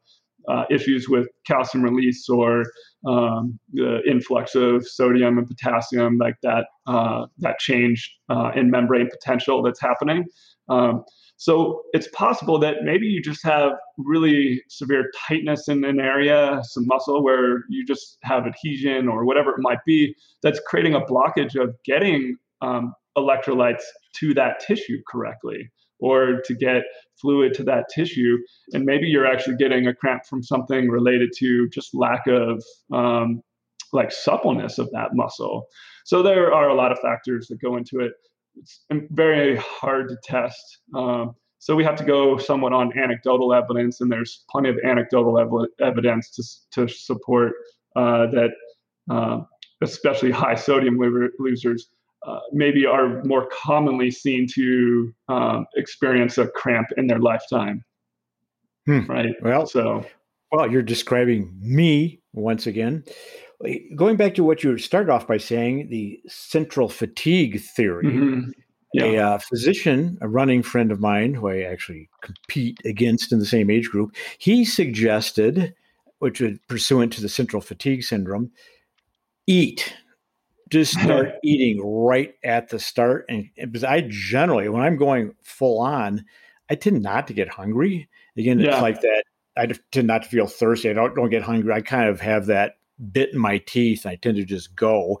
uh, 0.49 0.63
issues 0.71 1.07
with 1.07 1.27
calcium 1.45 1.83
release 1.83 2.27
or 2.27 2.63
um, 3.05 3.59
the 3.73 4.01
influx 4.09 4.55
of 4.55 4.87
sodium 4.87 5.37
and 5.37 5.47
potassium, 5.47 6.17
like 6.17 6.35
that 6.43 6.65
uh, 6.87 7.25
that 7.39 7.59
change 7.59 8.17
uh, 8.29 8.51
in 8.55 8.71
membrane 8.71 9.09
potential 9.09 9.61
that's 9.61 9.81
happening. 9.81 10.25
Um, 10.69 11.03
so 11.37 11.83
it's 11.93 12.07
possible 12.09 12.57
that 12.59 12.77
maybe 12.83 13.05
you 13.05 13.21
just 13.21 13.43
have 13.43 13.73
really 13.97 14.61
severe 14.69 15.11
tightness 15.27 15.67
in 15.67 15.85
an 15.85 15.99
area, 15.99 16.59
some 16.63 16.87
muscle 16.87 17.23
where 17.23 17.63
you 17.69 17.85
just 17.85 18.17
have 18.23 18.47
adhesion 18.47 19.07
or 19.07 19.23
whatever 19.23 19.51
it 19.51 19.59
might 19.59 19.85
be, 19.85 20.15
that's 20.41 20.59
creating 20.65 20.95
a 20.95 21.01
blockage 21.01 21.55
of 21.55 21.75
getting 21.85 22.37
um, 22.61 22.93
electrolytes 23.15 23.83
to 24.15 24.33
that 24.33 24.59
tissue 24.59 24.97
correctly 25.07 25.69
or 25.99 26.41
to 26.45 26.55
get 26.55 26.83
fluid 27.19 27.53
to 27.55 27.63
that 27.63 27.85
tissue. 27.93 28.37
And 28.73 28.85
maybe 28.85 29.07
you're 29.07 29.25
actually 29.25 29.55
getting 29.57 29.87
a 29.87 29.93
cramp 29.93 30.25
from 30.25 30.43
something 30.43 30.89
related 30.89 31.31
to 31.37 31.69
just 31.69 31.93
lack 31.93 32.27
of 32.27 32.63
um, 32.93 33.41
like 33.93 34.11
suppleness 34.11 34.77
of 34.77 34.89
that 34.91 35.09
muscle. 35.13 35.65
So 36.05 36.21
there 36.21 36.53
are 36.53 36.69
a 36.69 36.75
lot 36.75 36.91
of 36.91 36.99
factors 36.99 37.47
that 37.47 37.61
go 37.61 37.77
into 37.77 37.99
it. 37.99 38.13
It's 38.55 38.85
very 39.11 39.55
hard 39.57 40.09
to 40.09 40.17
test. 40.23 40.79
Um, 40.95 41.35
so 41.59 41.75
we 41.75 41.83
have 41.83 41.95
to 41.97 42.03
go 42.03 42.37
somewhat 42.37 42.73
on 42.73 42.97
anecdotal 42.97 43.53
evidence, 43.53 44.01
and 44.01 44.11
there's 44.11 44.43
plenty 44.49 44.69
of 44.69 44.77
anecdotal 44.85 45.39
ev- 45.39 45.69
evidence 45.81 46.29
to, 46.71 46.87
to 46.87 46.93
support 46.93 47.53
uh, 47.95 48.27
that, 48.27 48.51
uh, 49.09 49.39
especially 49.81 50.31
high 50.31 50.55
sodium 50.55 50.97
losers 51.39 51.87
uh, 52.25 52.39
maybe 52.51 52.85
are 52.85 53.23
more 53.23 53.47
commonly 53.47 54.11
seen 54.11 54.47
to 54.55 55.13
um, 55.29 55.65
experience 55.75 56.37
a 56.37 56.47
cramp 56.47 56.87
in 56.97 57.07
their 57.07 57.19
lifetime. 57.19 57.83
Hmm. 58.85 59.05
Right. 59.05 59.35
Well, 59.41 59.67
so 59.67 60.05
well, 60.51 60.71
you're 60.71 60.81
describing 60.81 61.53
me 61.61 62.21
once 62.33 62.67
again. 62.67 63.03
Going 63.95 64.17
back 64.17 64.35
to 64.35 64.43
what 64.43 64.63
you 64.63 64.77
started 64.77 65.11
off 65.11 65.27
by 65.27 65.37
saying, 65.37 65.89
the 65.89 66.19
central 66.27 66.89
fatigue 66.89 67.59
theory. 67.61 68.05
Mm-hmm. 68.05 68.51
Yeah. 68.93 69.03
A 69.03 69.17
uh, 69.17 69.37
physician, 69.39 70.17
a 70.21 70.29
running 70.29 70.63
friend 70.63 70.91
of 70.91 70.99
mine, 70.99 71.33
who 71.33 71.49
I 71.49 71.61
actually 71.63 72.09
compete 72.21 72.79
against 72.85 73.33
in 73.33 73.39
the 73.39 73.45
same 73.45 73.69
age 73.69 73.89
group, 73.89 74.15
he 74.37 74.63
suggested, 74.63 75.73
which 76.19 76.39
was 76.39 76.57
pursuant 76.69 77.11
to 77.13 77.21
the 77.21 77.29
central 77.29 77.61
fatigue 77.61 78.03
syndrome, 78.03 78.51
eat 79.45 79.93
just 80.69 80.93
start 80.99 81.33
eating 81.43 81.81
right 81.83 82.33
at 82.43 82.69
the 82.69 82.79
start. 82.79 83.25
And 83.29 83.49
because 83.55 83.83
I 83.83 84.07
generally, 84.09 84.69
when 84.69 84.81
I'm 84.81 84.97
going 84.97 85.33
full 85.43 85.79
on, 85.79 86.25
I 86.69 86.75
tend 86.75 87.01
not 87.01 87.27
to 87.27 87.33
get 87.33 87.49
hungry. 87.49 88.09
Again, 88.37 88.59
yeah. 88.59 88.73
it's 88.73 88.81
like 88.81 89.01
that. 89.01 89.23
I 89.55 89.67
tend 89.91 90.07
not 90.07 90.23
to 90.23 90.29
feel 90.29 90.47
thirsty. 90.47 90.89
I 90.89 90.93
don't, 90.93 91.15
don't 91.15 91.29
get 91.29 91.41
hungry. 91.41 91.73
I 91.73 91.81
kind 91.81 92.09
of 92.09 92.21
have 92.21 92.47
that 92.47 92.76
bit 93.11 93.33
in 93.33 93.39
my 93.39 93.59
teeth. 93.59 94.05
I 94.05 94.15
tend 94.15 94.37
to 94.37 94.45
just 94.45 94.75
go. 94.75 95.19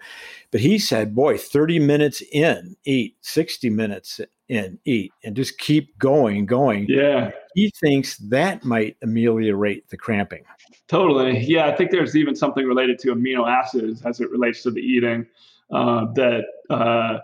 But 0.51 0.61
he 0.61 0.79
said, 0.79 1.15
boy, 1.15 1.37
30 1.37 1.79
minutes 1.79 2.21
in, 2.31 2.75
eat, 2.85 3.17
60 3.21 3.69
minutes 3.69 4.21
in, 4.47 4.79
eat, 4.85 5.11
and 5.23 5.35
just 5.35 5.57
keep 5.57 5.97
going, 5.99 6.45
going. 6.45 6.85
Yeah. 6.89 7.31
He 7.53 7.71
thinks 7.81 8.17
that 8.17 8.63
might 8.63 8.97
ameliorate 9.01 9.89
the 9.89 9.97
cramping. 9.97 10.43
Totally. 10.87 11.39
Yeah. 11.39 11.67
I 11.67 11.75
think 11.75 11.91
there's 11.91 12.15
even 12.15 12.35
something 12.35 12.65
related 12.65 12.99
to 12.99 13.13
amino 13.13 13.47
acids 13.47 14.03
as 14.05 14.19
it 14.19 14.29
relates 14.31 14.63
to 14.63 14.71
the 14.71 14.81
eating 14.81 15.25
uh, 15.71 16.05
that 16.13 16.45
uh, 16.69 17.19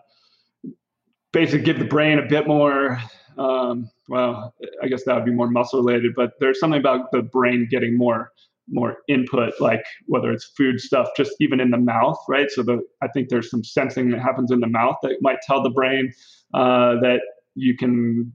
basically 1.31 1.63
give 1.63 1.79
the 1.79 1.85
brain 1.85 2.19
a 2.19 2.27
bit 2.27 2.47
more. 2.47 2.99
Um, 3.37 3.89
well, 4.09 4.53
I 4.81 4.87
guess 4.87 5.03
that 5.05 5.15
would 5.15 5.25
be 5.25 5.31
more 5.31 5.49
muscle 5.49 5.81
related, 5.81 6.13
but 6.15 6.33
there's 6.39 6.59
something 6.59 6.79
about 6.79 7.11
the 7.11 7.21
brain 7.21 7.67
getting 7.69 7.97
more 7.97 8.31
more 8.69 8.97
input, 9.07 9.53
like 9.59 9.83
whether 10.07 10.31
it's 10.31 10.45
food 10.45 10.79
stuff, 10.79 11.09
just 11.17 11.33
even 11.39 11.59
in 11.59 11.71
the 11.71 11.77
mouth, 11.77 12.17
right? 12.29 12.49
So 12.49 12.63
the 12.63 12.81
I 13.01 13.07
think 13.09 13.29
there's 13.29 13.49
some 13.49 13.63
sensing 13.63 14.09
that 14.11 14.21
happens 14.21 14.51
in 14.51 14.59
the 14.59 14.67
mouth 14.67 14.95
that 15.03 15.17
might 15.21 15.39
tell 15.45 15.61
the 15.61 15.69
brain 15.69 16.11
uh, 16.53 16.95
that 17.01 17.21
you 17.55 17.75
can 17.75 18.33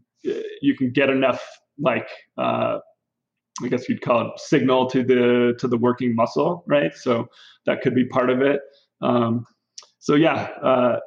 you 0.62 0.76
can 0.76 0.91
get 0.93 1.11
enough 1.11 1.45
like 1.79 2.09
uh, 2.37 2.79
I 3.62 3.68
guess 3.68 3.89
you'd 3.89 4.03
call 4.03 4.29
it 4.29 4.41
signal 4.41 4.89
to 4.91 5.03
the 5.03 5.55
to 5.59 5.68
the 5.68 5.76
working 5.76 6.14
muscle, 6.14 6.64
right? 6.66 6.95
So 6.95 7.29
that 7.66 7.83
could 7.83 7.95
be 7.95 8.07
part 8.07 8.31
of 8.31 8.43
it. 8.43 8.61
Um, 9.01 9.47
so 9.99 10.14
yeah, 10.14 10.51
uh, 10.62 10.99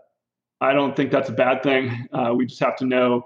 I 0.61 0.73
don't 0.73 0.95
think 0.95 1.11
that's 1.11 1.29
a 1.29 1.33
bad 1.33 1.63
thing. 1.63 2.07
Uh, 2.13 2.33
we 2.35 2.45
just 2.45 2.59
have 2.61 2.75
to 2.77 2.85
know 2.85 3.23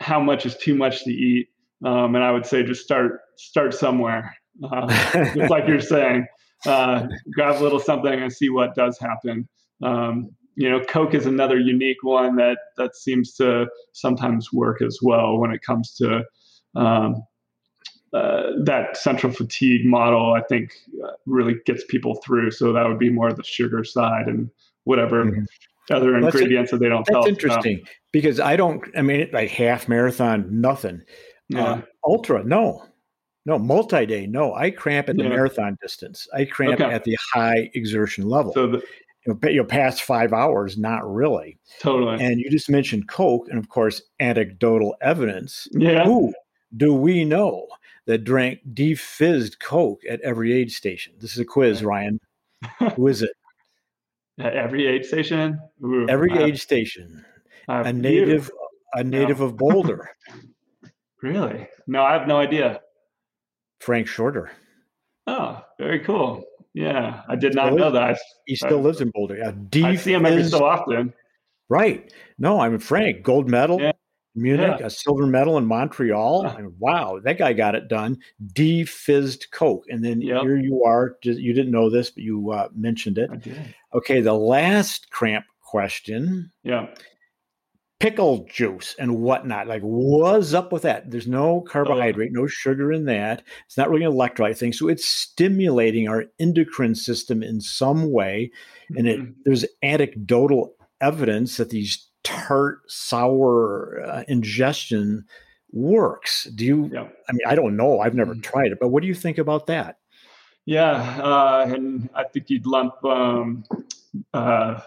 how 0.00 0.20
much 0.20 0.46
is 0.46 0.56
too 0.56 0.74
much 0.74 1.04
to 1.04 1.10
eat, 1.10 1.48
um, 1.84 2.14
and 2.14 2.24
I 2.24 2.32
would 2.32 2.46
say 2.46 2.62
just 2.62 2.84
start 2.84 3.20
start 3.36 3.74
somewhere. 3.74 4.34
Uh, 4.62 4.86
just 5.34 5.50
like 5.50 5.66
you're 5.68 5.80
saying, 5.80 6.26
uh, 6.66 7.06
grab 7.32 7.60
a 7.60 7.62
little 7.62 7.78
something 7.78 8.12
and 8.12 8.32
see 8.32 8.48
what 8.48 8.74
does 8.74 8.98
happen. 8.98 9.48
Um, 9.82 10.30
you 10.56 10.68
know, 10.68 10.80
Coke 10.84 11.14
is 11.14 11.26
another 11.26 11.58
unique 11.58 12.02
one 12.02 12.34
that 12.36 12.58
that 12.76 12.96
seems 12.96 13.34
to 13.34 13.66
sometimes 13.92 14.52
work 14.52 14.82
as 14.82 14.98
well 15.00 15.38
when 15.38 15.52
it 15.52 15.62
comes 15.62 15.94
to 15.96 16.24
um, 16.74 17.22
uh, 18.12 18.42
that 18.64 18.96
central 18.96 19.32
fatigue 19.32 19.86
model. 19.86 20.32
I 20.32 20.42
think 20.42 20.72
uh, 21.04 21.12
really 21.26 21.56
gets 21.64 21.84
people 21.84 22.16
through. 22.24 22.50
So 22.50 22.72
that 22.72 22.88
would 22.88 22.98
be 22.98 23.10
more 23.10 23.32
the 23.32 23.44
sugar 23.44 23.84
side 23.84 24.26
and 24.26 24.50
whatever 24.82 25.24
mm-hmm. 25.24 25.94
other 25.94 26.16
ingredients 26.16 26.72
that 26.72 26.78
they 26.78 26.88
don't. 26.88 27.06
That's 27.06 27.28
interesting 27.28 27.76
about. 27.76 27.90
because 28.12 28.40
I 28.40 28.56
don't. 28.56 28.82
I 28.96 29.02
mean, 29.02 29.28
like 29.32 29.50
half 29.50 29.88
marathon, 29.88 30.60
nothing. 30.60 31.02
Yeah. 31.50 31.64
Uh, 31.64 31.82
ultra, 32.04 32.42
no. 32.42 32.84
No, 33.48 33.58
multi-day, 33.58 34.26
no. 34.26 34.54
I 34.54 34.70
cramp 34.70 35.08
at 35.08 35.16
the 35.16 35.22
yeah. 35.22 35.30
marathon 35.30 35.78
distance. 35.80 36.28
I 36.34 36.44
cramp 36.44 36.82
okay. 36.82 36.92
at 36.92 37.04
the 37.04 37.16
high 37.32 37.70
exertion 37.72 38.28
level. 38.28 38.52
So 38.52 38.66
the, 38.66 38.82
you 39.24 39.32
know, 39.32 39.48
you 39.48 39.56
know, 39.56 39.64
past 39.64 40.02
five 40.02 40.34
hours, 40.34 40.76
not 40.76 41.10
really. 41.10 41.58
Totally. 41.80 42.22
And 42.22 42.40
you 42.40 42.50
just 42.50 42.68
mentioned 42.68 43.08
Coke, 43.08 43.48
and 43.48 43.58
of 43.58 43.70
course, 43.70 44.02
anecdotal 44.20 44.96
evidence. 45.00 45.66
Yeah. 45.72 46.04
Who 46.04 46.34
do 46.76 46.92
we 46.92 47.24
know 47.24 47.66
that 48.04 48.24
drank 48.24 48.60
defizzed 48.74 49.60
Coke 49.60 50.02
at 50.06 50.20
every 50.20 50.52
aid 50.52 50.70
station? 50.70 51.14
This 51.18 51.32
is 51.32 51.38
a 51.38 51.46
quiz, 51.46 51.82
Ryan. 51.82 52.20
Who 52.96 53.06
is 53.06 53.22
it? 53.22 53.32
At 54.38 54.56
every 54.56 54.86
aid 54.86 55.06
station? 55.06 55.58
Ooh, 55.82 56.06
every 56.06 56.34
wow. 56.34 56.44
aid 56.44 56.60
station. 56.60 57.24
a 57.66 57.94
native, 57.94 58.50
a 58.92 59.02
native 59.02 59.38
no. 59.38 59.46
of 59.46 59.56
Boulder. 59.56 60.10
really? 61.22 61.66
No, 61.86 62.02
I 62.02 62.12
have 62.12 62.28
no 62.28 62.36
idea. 62.36 62.82
Frank 63.80 64.06
Shorter. 64.06 64.50
Oh, 65.26 65.62
very 65.78 66.00
cool. 66.00 66.44
Yeah, 66.74 67.22
I 67.28 67.36
did 67.36 67.54
not 67.54 67.74
know 67.74 67.90
that. 67.90 68.18
He 68.46 68.54
still 68.56 68.80
lives 68.80 69.00
in 69.00 69.10
Boulder. 69.14 69.36
Yeah, 69.36 69.52
D 69.68 69.84
I 69.84 69.96
see 69.96 70.12
him 70.12 70.26
every 70.26 70.44
so 70.44 70.64
often. 70.64 71.12
Right. 71.68 72.12
No, 72.38 72.60
I'm 72.60 72.78
Frank. 72.78 73.22
Gold 73.22 73.48
medal. 73.48 73.80
Yeah. 73.80 73.92
Munich, 74.34 74.76
yeah. 74.78 74.86
a 74.86 74.90
silver 74.90 75.26
medal 75.26 75.58
in 75.58 75.66
Montreal. 75.66 76.56
Wow, 76.78 77.18
that 77.24 77.38
guy 77.38 77.52
got 77.52 77.74
it 77.74 77.88
done. 77.88 78.18
Defizzed 78.52 79.50
Coke. 79.50 79.84
And 79.88 80.04
then 80.04 80.20
yep. 80.20 80.42
here 80.42 80.56
you 80.56 80.84
are. 80.84 81.16
You 81.22 81.52
didn't 81.52 81.72
know 81.72 81.90
this, 81.90 82.10
but 82.10 82.22
you 82.22 82.52
uh, 82.52 82.68
mentioned 82.74 83.18
it. 83.18 83.30
Okay, 83.94 84.20
the 84.20 84.34
last 84.34 85.10
cramp 85.10 85.44
question. 85.60 86.52
Yeah. 86.62 86.86
Pickle 88.00 88.46
juice 88.48 88.94
and 88.98 89.18
whatnot. 89.20 89.66
Like, 89.66 89.82
what's 89.82 90.54
up 90.54 90.72
with 90.72 90.82
that? 90.82 91.10
There's 91.10 91.26
no 91.26 91.62
carbohydrate, 91.62 92.30
oh. 92.36 92.42
no 92.42 92.46
sugar 92.46 92.92
in 92.92 93.06
that. 93.06 93.42
It's 93.66 93.76
not 93.76 93.90
really 93.90 94.04
an 94.04 94.12
electrolyte 94.12 94.56
thing. 94.56 94.72
So 94.72 94.88
it's 94.88 95.06
stimulating 95.06 96.08
our 96.08 96.26
endocrine 96.38 96.94
system 96.94 97.42
in 97.42 97.60
some 97.60 98.12
way. 98.12 98.52
And 98.96 99.08
it, 99.08 99.20
mm-hmm. 99.20 99.32
there's 99.44 99.64
anecdotal 99.82 100.74
evidence 101.00 101.56
that 101.56 101.70
these 101.70 102.06
tart, 102.22 102.80
sour 102.86 104.00
uh, 104.06 104.24
ingestion 104.28 105.24
works. 105.72 106.44
Do 106.54 106.64
you? 106.64 106.90
Yeah. 106.92 107.08
I 107.28 107.32
mean, 107.32 107.46
I 107.46 107.54
don't 107.54 107.76
know. 107.76 108.00
I've 108.00 108.14
never 108.14 108.32
mm-hmm. 108.32 108.42
tried 108.42 108.72
it, 108.72 108.78
but 108.80 108.88
what 108.88 109.02
do 109.02 109.08
you 109.08 109.14
think 109.14 109.38
about 109.38 109.66
that? 109.66 109.98
Yeah, 110.66 110.92
uh, 111.22 111.66
and 111.66 112.10
I 112.14 112.24
think 112.24 112.50
you'd 112.50 112.66
lump. 112.66 113.02
Um, 113.02 113.64
uh, 114.34 114.80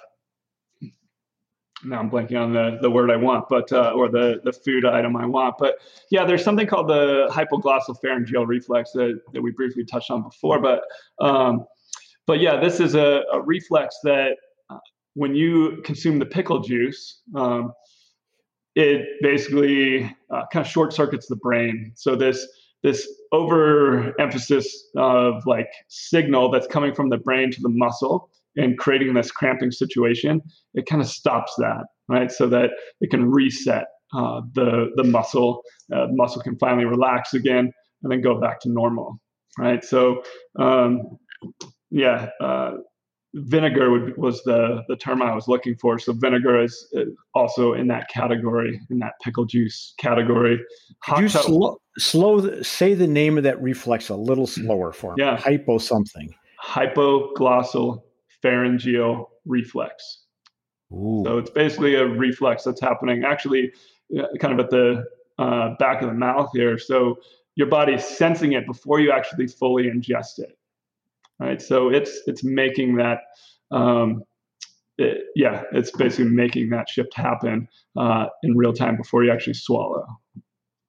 now 1.84 2.00
I'm 2.00 2.10
blanking 2.10 2.40
on 2.40 2.54
the, 2.54 2.78
the 2.82 2.90
word 2.90 3.10
I 3.10 3.16
want, 3.16 3.46
but 3.50 3.72
uh, 3.72 3.92
or 3.96 4.10
the 4.10 4.42
the 4.44 4.54
food 4.54 4.86
item 4.86 5.16
I 5.16 5.26
want. 5.26 5.56
But 5.58 5.76
yeah, 6.10 6.26
there's 6.26 6.44
something 6.44 6.68
called 6.68 6.88
the 6.88 7.28
hypoglossal 7.32 8.00
pharyngeal 8.02 8.46
reflex 8.46 8.92
that, 8.94 9.20
that 9.34 9.42
we 9.42 9.52
briefly 9.52 9.86
touched 9.86 10.12
on 10.12 10.24
before. 10.24 10.60
But 10.60 10.82
um, 11.20 11.66
but 12.28 12.40
yeah, 12.40 12.60
this 12.60 12.80
is 12.80 12.96
a, 12.96 13.24
a 13.34 13.42
reflex 13.42 13.98
that 14.04 14.38
when 15.14 15.36
you 15.36 15.82
consume 15.84 16.20
the 16.20 16.26
pickle 16.26 16.62
juice, 16.62 17.22
um, 17.36 17.74
it 18.76 19.06
basically 19.22 20.06
uh, 20.34 20.44
kind 20.52 20.66
of 20.66 20.72
short 20.72 20.94
circuits 20.94 21.28
the 21.28 21.36
brain. 21.36 21.92
So 21.96 22.16
this 22.16 22.48
this 22.84 23.08
overemphasis 23.32 24.68
of 24.96 25.46
like 25.46 25.70
signal 25.88 26.50
that's 26.50 26.68
coming 26.68 26.96
from 26.96 27.10
the 27.10 27.18
brain 27.18 27.52
to 27.52 27.62
the 27.62 27.70
muscle 27.70 28.31
and 28.56 28.78
creating 28.78 29.14
this 29.14 29.32
cramping 29.32 29.72
situation, 29.72 30.42
it 30.74 30.86
kind 30.86 31.02
of 31.02 31.08
stops 31.08 31.54
that, 31.58 31.86
right? 32.08 32.32
So 32.32 32.48
that 32.50 32.72
it 33.00 33.10
can 33.10 33.30
reset 33.30 33.86
uh, 34.14 34.42
the 34.54 34.88
the 34.96 35.04
muscle. 35.04 35.62
Uh, 35.94 36.08
muscle 36.12 36.42
can 36.42 36.58
finally 36.58 36.86
relax 36.86 37.34
again 37.34 37.72
and 38.04 38.12
then 38.12 38.22
go 38.22 38.40
back 38.40 38.60
to 38.62 38.70
normal, 38.70 39.20
right? 39.58 39.84
So 39.84 40.24
um, 40.60 41.02
yeah, 41.90 42.30
uh, 42.42 42.72
vinegar 43.34 43.90
would, 43.92 44.18
was 44.18 44.44
the 44.44 44.84
the 44.88 44.96
term 44.96 45.22
I 45.22 45.34
was 45.34 45.48
looking 45.48 45.76
for. 45.76 46.00
So 46.00 46.14
vinegar 46.14 46.62
is 46.62 46.94
also 47.34 47.74
in 47.74 47.88
that 47.88 48.10
category, 48.10 48.80
in 48.90 49.00
that 49.00 49.14
pickle 49.24 49.46
juice 49.46 49.94
category. 49.98 50.60
Could 51.04 51.20
you 51.20 51.30
slow, 51.30 51.78
slow 51.98 52.62
say 52.62 52.94
the 52.94 53.08
name 53.08 53.38
of 53.38 53.44
that 53.44 53.62
reflex 53.62 54.10
a 54.10 54.16
little 54.16 54.46
mm-hmm. 54.46 54.66
slower 54.66 54.92
for 54.92 55.16
me? 55.16 55.24
Yeah, 55.24 55.38
hypo 55.38 55.78
something. 55.78 56.34
Hypoglossal 56.64 58.02
pharyngeal 58.42 59.30
reflex. 59.46 60.26
Ooh. 60.94 61.24
So 61.26 61.38
it's 61.38 61.50
basically 61.50 61.96
a 61.96 62.06
reflex 62.06 62.64
that's 62.64 62.82
happening 62.82 63.24
actually 63.24 63.72
kind 64.40 64.60
of 64.60 64.60
at 64.60 64.70
the 64.70 65.06
uh, 65.40 65.76
back 65.80 66.02
of 66.02 66.10
the 66.10 66.16
mouth 66.16 66.50
here. 66.54 66.78
So 66.78 67.20
your 67.56 67.68
body's 67.68 68.06
sensing 68.06 68.54
it 68.54 68.66
before 68.68 69.00
you 69.00 69.12
actually 69.12 69.48
fully 69.48 69.84
ingest 69.84 70.40
it 70.40 70.58
right? 71.42 71.62
So 71.62 71.90
it's 71.90 72.22
it's 72.28 72.44
making 72.44 72.96
that, 72.98 73.20
um, 73.72 74.24
it, 74.98 75.26
yeah, 75.36 75.64
it's 75.74 75.92
basically 75.92 76.32
making 76.32 76.70
that 76.70 76.88
shift 76.88 77.14
happen 77.16 77.68
uh, 77.98 78.28
in 78.44 78.56
real 78.56 78.74
time 78.74 78.96
before 78.96 79.24
you 79.24 79.32
actually 79.32 79.56
swallow. 79.56 80.06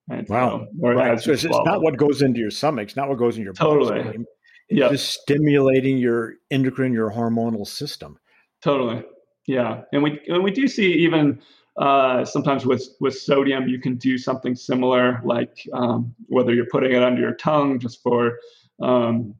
Right? 0.08 0.28
Wow, 0.28 0.66
so, 0.80 0.88
right. 0.88 1.20
so 1.20 1.32
it's, 1.32 1.44
it's, 1.44 1.58
not 1.64 1.80
what 1.80 1.96
goes 1.96 2.22
into 2.22 2.40
your 2.40 2.50
stomach; 2.50 2.88
it's 2.88 2.96
not 2.96 3.08
what 3.08 3.18
goes 3.18 3.38
in 3.38 3.44
your 3.44 3.54
totally. 3.54 4.02
Bloodstream. 4.02 4.26
Yep. 4.70 4.92
just 4.92 5.20
stimulating 5.20 5.98
your 5.98 6.34
endocrine, 6.50 6.92
your 6.92 7.10
hormonal 7.10 7.66
system. 7.66 8.18
Totally, 8.62 9.02
yeah, 9.46 9.82
and 9.92 10.02
we 10.02 10.20
and 10.28 10.42
we 10.42 10.50
do 10.50 10.68
see 10.68 10.92
even 10.92 11.40
uh, 11.76 12.24
sometimes 12.24 12.66
with 12.66 12.86
with 13.00 13.18
sodium, 13.18 13.68
you 13.68 13.80
can 13.80 13.96
do 13.96 14.18
something 14.18 14.54
similar, 14.54 15.20
like 15.24 15.66
um, 15.72 16.14
whether 16.26 16.52
you're 16.52 16.66
putting 16.70 16.92
it 16.92 17.02
under 17.02 17.20
your 17.20 17.34
tongue 17.34 17.78
just 17.78 18.02
for 18.02 18.38
um, 18.82 19.34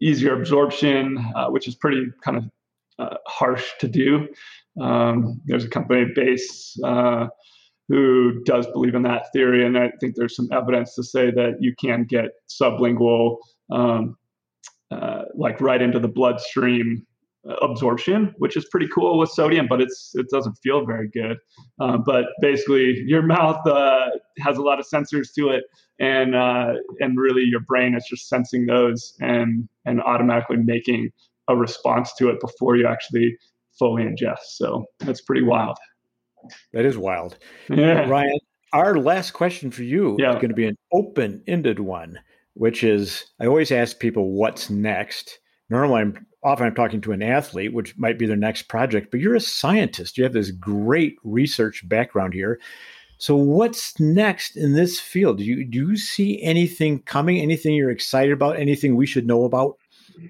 easier 0.00 0.38
absorption, 0.38 1.18
uh, 1.34 1.48
which 1.48 1.66
is 1.66 1.74
pretty 1.74 2.06
kind 2.22 2.36
of 2.36 2.44
uh, 2.98 3.16
harsh 3.26 3.72
to 3.80 3.88
do. 3.88 4.28
Um, 4.80 5.40
there's 5.46 5.64
a 5.64 5.68
company 5.68 6.12
base 6.14 6.78
uh, 6.84 7.28
who 7.88 8.42
does 8.44 8.66
believe 8.66 8.94
in 8.94 9.02
that 9.02 9.32
theory, 9.32 9.64
and 9.64 9.78
I 9.78 9.90
think 9.98 10.14
there's 10.14 10.36
some 10.36 10.48
evidence 10.52 10.94
to 10.96 11.02
say 11.02 11.30
that 11.30 11.56
you 11.60 11.74
can 11.74 12.04
get 12.04 12.32
sublingual, 12.48 13.38
um, 13.70 14.16
uh, 14.90 15.22
like 15.34 15.60
right 15.60 15.82
into 15.82 15.98
the 15.98 16.08
bloodstream 16.08 17.06
absorption, 17.62 18.34
which 18.38 18.56
is 18.56 18.66
pretty 18.70 18.88
cool 18.88 19.18
with 19.18 19.30
sodium, 19.30 19.66
but 19.68 19.80
it's 19.80 20.12
it 20.14 20.26
doesn't 20.30 20.54
feel 20.62 20.84
very 20.84 21.08
good. 21.08 21.38
Uh, 21.80 21.96
but 21.96 22.26
basically, 22.40 23.02
your 23.06 23.22
mouth 23.36 23.64
uh, 23.66 24.08
has 24.38 24.56
a 24.56 24.62
lot 24.62 24.78
of 24.78 24.86
sensors 24.86 25.32
to 25.34 25.48
it, 25.48 25.64
and 25.98 26.34
uh, 26.34 26.74
and 27.00 27.18
really 27.18 27.42
your 27.42 27.60
brain 27.60 27.94
is 27.94 28.04
just 28.08 28.28
sensing 28.28 28.66
those 28.66 29.14
and 29.20 29.68
and 29.84 30.02
automatically 30.02 30.56
making 30.56 31.10
a 31.48 31.56
response 31.56 32.12
to 32.14 32.28
it 32.28 32.40
before 32.40 32.76
you 32.76 32.86
actually 32.86 33.36
fully 33.78 34.02
ingest. 34.02 34.44
So 34.50 34.84
that's 35.00 35.22
pretty 35.22 35.42
wild. 35.42 35.78
That 36.72 36.84
is 36.84 36.98
wild. 36.98 37.38
Yeah, 37.70 38.08
Ryan. 38.08 38.38
Our 38.74 38.98
last 38.98 39.30
question 39.30 39.70
for 39.70 39.82
you 39.82 40.16
yeah. 40.18 40.32
is 40.32 40.34
going 40.36 40.50
to 40.50 40.54
be 40.54 40.66
an 40.66 40.76
open-ended 40.92 41.80
one, 41.80 42.18
which 42.58 42.82
is 42.82 43.24
I 43.40 43.46
always 43.46 43.70
ask 43.70 43.98
people 43.98 44.32
what's 44.32 44.68
next. 44.68 45.38
Normally, 45.70 46.02
I'm 46.02 46.26
often 46.42 46.66
I'm 46.66 46.74
talking 46.74 47.00
to 47.02 47.12
an 47.12 47.22
athlete, 47.22 47.72
which 47.72 47.96
might 47.96 48.18
be 48.18 48.26
their 48.26 48.36
next 48.36 48.62
project, 48.62 49.10
but 49.10 49.20
you're 49.20 49.36
a 49.36 49.40
scientist. 49.40 50.18
You 50.18 50.24
have 50.24 50.32
this 50.32 50.50
great 50.50 51.16
research 51.22 51.88
background 51.88 52.34
here. 52.34 52.60
So 53.18 53.36
what's 53.36 53.98
next 53.98 54.56
in 54.56 54.74
this 54.74 54.98
field? 55.00 55.38
Do 55.38 55.44
you 55.44 55.64
do 55.64 55.90
you 55.90 55.96
see 55.96 56.42
anything 56.42 57.00
coming? 57.02 57.38
Anything 57.38 57.74
you're 57.74 57.90
excited 57.90 58.32
about? 58.32 58.58
Anything 58.58 58.96
we 58.96 59.06
should 59.06 59.26
know 59.26 59.44
about? 59.44 59.76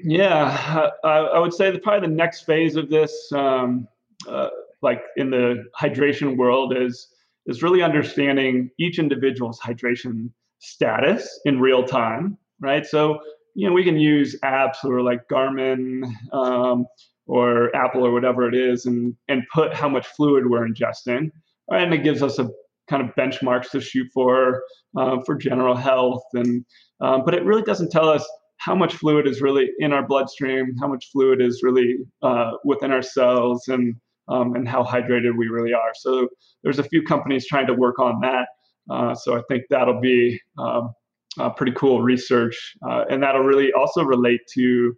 Yeah, 0.04 0.90
I, 1.04 1.08
I 1.08 1.38
would 1.38 1.54
say 1.54 1.70
that 1.70 1.82
probably 1.82 2.08
the 2.08 2.14
next 2.14 2.42
phase 2.42 2.76
of 2.76 2.90
this, 2.90 3.32
um, 3.32 3.88
uh, 4.28 4.48
like 4.82 5.00
in 5.16 5.30
the 5.30 5.64
hydration 5.78 6.36
world, 6.36 6.76
is 6.76 7.08
is 7.46 7.62
really 7.62 7.82
understanding 7.82 8.70
each 8.78 8.98
individual's 8.98 9.58
hydration 9.60 10.30
status 10.58 11.40
in 11.44 11.60
real 11.60 11.84
time. 11.84 12.38
Right. 12.60 12.84
So 12.84 13.20
you 13.58 13.66
know, 13.66 13.72
we 13.72 13.82
can 13.82 13.98
use 13.98 14.38
apps 14.44 14.84
or 14.84 15.02
like 15.02 15.26
Garmin 15.28 16.08
um, 16.32 16.86
or 17.26 17.74
Apple 17.74 18.06
or 18.06 18.12
whatever 18.12 18.48
it 18.48 18.54
is, 18.54 18.86
and 18.86 19.16
and 19.26 19.42
put 19.52 19.74
how 19.74 19.88
much 19.88 20.06
fluid 20.06 20.48
we're 20.48 20.64
ingesting, 20.64 21.32
right? 21.68 21.82
and 21.82 21.92
it 21.92 22.04
gives 22.04 22.22
us 22.22 22.38
a 22.38 22.48
kind 22.88 23.02
of 23.02 23.12
benchmarks 23.16 23.70
to 23.70 23.80
shoot 23.80 24.06
for 24.14 24.62
uh, 24.96 25.16
for 25.26 25.34
general 25.34 25.74
health, 25.74 26.22
and 26.34 26.64
um, 27.00 27.22
but 27.24 27.34
it 27.34 27.44
really 27.44 27.62
doesn't 27.62 27.90
tell 27.90 28.08
us 28.08 28.24
how 28.58 28.76
much 28.76 28.94
fluid 28.94 29.26
is 29.26 29.40
really 29.40 29.70
in 29.80 29.92
our 29.92 30.06
bloodstream, 30.06 30.76
how 30.80 30.86
much 30.86 31.10
fluid 31.10 31.40
is 31.40 31.60
really 31.64 31.96
uh, 32.22 32.52
within 32.64 32.92
our 32.92 33.02
cells, 33.02 33.66
and 33.66 33.96
um, 34.28 34.54
and 34.54 34.68
how 34.68 34.84
hydrated 34.84 35.36
we 35.36 35.48
really 35.48 35.72
are. 35.72 35.92
So 35.94 36.28
there's 36.62 36.78
a 36.78 36.84
few 36.84 37.02
companies 37.02 37.44
trying 37.48 37.66
to 37.66 37.74
work 37.74 37.98
on 37.98 38.20
that. 38.20 38.46
Uh, 38.90 39.14
so 39.14 39.36
I 39.36 39.42
think 39.48 39.64
that'll 39.70 40.00
be 40.00 40.40
um, 40.58 40.92
uh, 41.38 41.50
pretty 41.50 41.72
cool 41.72 42.02
research, 42.02 42.74
uh, 42.88 43.04
and 43.10 43.22
that'll 43.22 43.42
really 43.42 43.72
also 43.72 44.02
relate 44.02 44.40
to, 44.54 44.94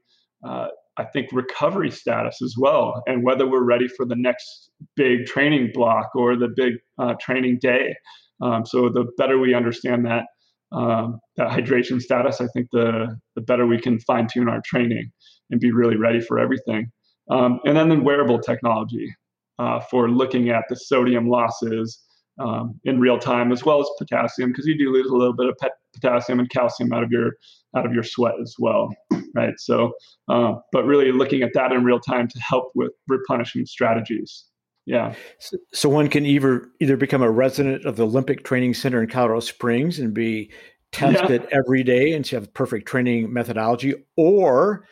I 1.01 1.05
think, 1.13 1.31
recovery 1.33 1.91
status 1.91 2.43
as 2.43 2.55
well, 2.59 3.03
and 3.07 3.25
whether 3.25 3.49
we're 3.49 3.65
ready 3.65 3.89
for 3.89 4.05
the 4.05 4.17
next 4.17 4.71
big 4.97 5.27
training 5.27 5.71
block 5.73 6.11
or 6.15 6.37
the 6.37 6.49
big 6.55 6.75
uh, 6.99 7.15
training 7.21 7.59
day. 7.61 7.95
Um, 8.43 8.67
so 8.67 8.89
the 8.89 9.07
better 9.17 9.39
we 9.39 9.55
understand 9.55 10.07
that 10.07 10.25
um, 10.73 11.19
that 11.37 11.49
hydration 11.49 12.01
status, 12.01 12.41
I 12.41 12.47
think 12.49 12.69
the 12.73 13.17
the 13.35 13.41
better 13.41 13.67
we 13.67 13.81
can 13.81 13.99
fine 14.01 14.29
tune 14.33 14.49
our 14.49 14.61
training 14.65 15.11
and 15.51 15.61
be 15.61 15.73
really 15.73 15.97
ready 15.97 16.21
for 16.21 16.39
everything. 16.39 16.91
Um, 17.31 17.61
and 17.65 17.77
then 17.77 17.89
the 17.89 18.01
wearable 18.01 18.41
technology 18.41 19.07
uh, 19.59 19.81
for 19.81 20.11
looking 20.11 20.51
at 20.51 20.65
the 20.69 20.77
sodium 20.77 21.29
losses 21.29 22.01
um, 22.41 22.81
in 22.85 22.99
real 22.99 23.19
time, 23.19 23.53
as 23.53 23.65
well 23.65 23.81
as 23.81 23.89
potassium, 23.99 24.51
because 24.51 24.67
you 24.67 24.77
do 24.77 24.91
lose 24.93 25.07
a 25.07 25.15
little 25.15 25.35
bit 25.35 25.47
of 25.47 25.57
pet- 25.59 25.73
potassium 25.95 26.41
and 26.41 26.51
calcium 26.51 26.93
out 26.93 27.03
of 27.03 27.11
your 27.11 27.33
out 27.77 27.87
of 27.87 27.93
your 27.93 28.03
sweat 28.03 28.35
as 28.43 28.55
well, 28.59 28.93
right? 29.35 29.55
So, 29.59 29.93
uh, 30.29 30.55
but 30.73 30.85
really 30.85 31.13
looking 31.13 31.43
at 31.43 31.51
that 31.55 31.73
in 31.73 31.85
real 31.85 32.01
time 32.01 32.27
to 32.29 32.41
help 32.41 32.73
with 32.75 32.93
replenishment 33.09 33.69
strategies. 33.69 34.45
Yeah. 34.87 35.15
So, 35.39 35.57
so, 35.73 35.89
one 35.89 36.09
can 36.09 36.27
either 36.27 36.67
either 36.81 36.97
become 36.97 37.23
a 37.23 37.31
resident 37.31 37.85
of 37.85 37.97
the 37.97 38.07
Olympic 38.07 38.45
Training 38.45 38.75
Center 38.75 39.03
in 39.03 39.09
Colorado 39.09 39.41
Springs 39.41 39.99
and 39.99 40.15
be 40.15 40.51
tested 40.93 41.43
yeah. 41.43 41.59
every 41.59 41.85
day 41.85 42.13
and 42.13 42.27
have 42.29 42.53
perfect 42.55 42.89
training 42.89 43.33
methodology, 43.33 43.95
or 44.17 44.87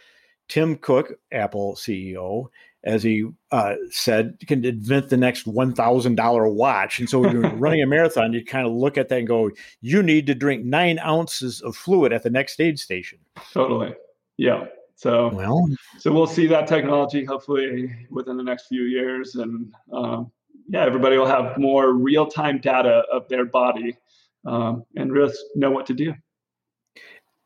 Tim 0.49 0.77
Cook, 0.77 1.15
Apple 1.33 1.75
CEO, 1.75 2.47
as 2.85 3.03
he 3.03 3.29
uh, 3.51 3.75
said, 3.91 4.39
can 4.47 4.65
invent 4.65 5.09
the 5.09 5.17
next 5.17 5.47
one 5.47 5.75
thousand 5.75 6.15
dollar 6.15 6.49
watch. 6.49 6.99
And 6.99 7.09
so, 7.09 7.21
when 7.21 7.33
you're 7.33 7.51
running 7.57 7.83
a 7.83 7.87
marathon, 7.87 8.33
you 8.33 8.45
kind 8.45 8.67
of 8.67 8.73
look 8.73 8.97
at 8.97 9.09
that 9.09 9.19
and 9.19 9.29
go, 9.29 9.51
"You 9.81 10.03
need 10.03 10.27
to 10.27 10.35
drink 10.35 10.65
nine 10.65 10.99
ounces 11.01 11.61
of 11.61 11.77
fluid 11.77 12.13
at 12.13 12.23
the 12.23 12.31
next 12.31 12.61
aid 12.61 12.79
station." 12.79 13.19
Totally. 13.53 13.95
Yeah. 14.37 14.67
So, 14.95 15.29
well, 15.29 15.69
so 15.99 16.13
we'll 16.13 16.27
see 16.27 16.49
that 16.49 16.67
technology 16.67 17.25
hopefully 17.25 17.95
within 18.11 18.37
the 18.37 18.43
next 18.43 18.67
few 18.67 18.83
years, 18.83 19.37
and 19.37 19.73
um, 19.93 20.33
yeah, 20.69 20.85
everybody 20.85 21.17
will 21.17 21.27
have 21.27 21.57
more 21.57 21.93
real 21.93 22.27
time 22.27 22.59
data 22.59 23.05
of 23.13 23.29
their 23.29 23.45
body 23.45 23.97
um, 24.45 24.85
and 24.97 25.13
really 25.13 25.33
know 25.55 25.71
what 25.71 25.87
to 25.87 25.95
do. 25.95 26.15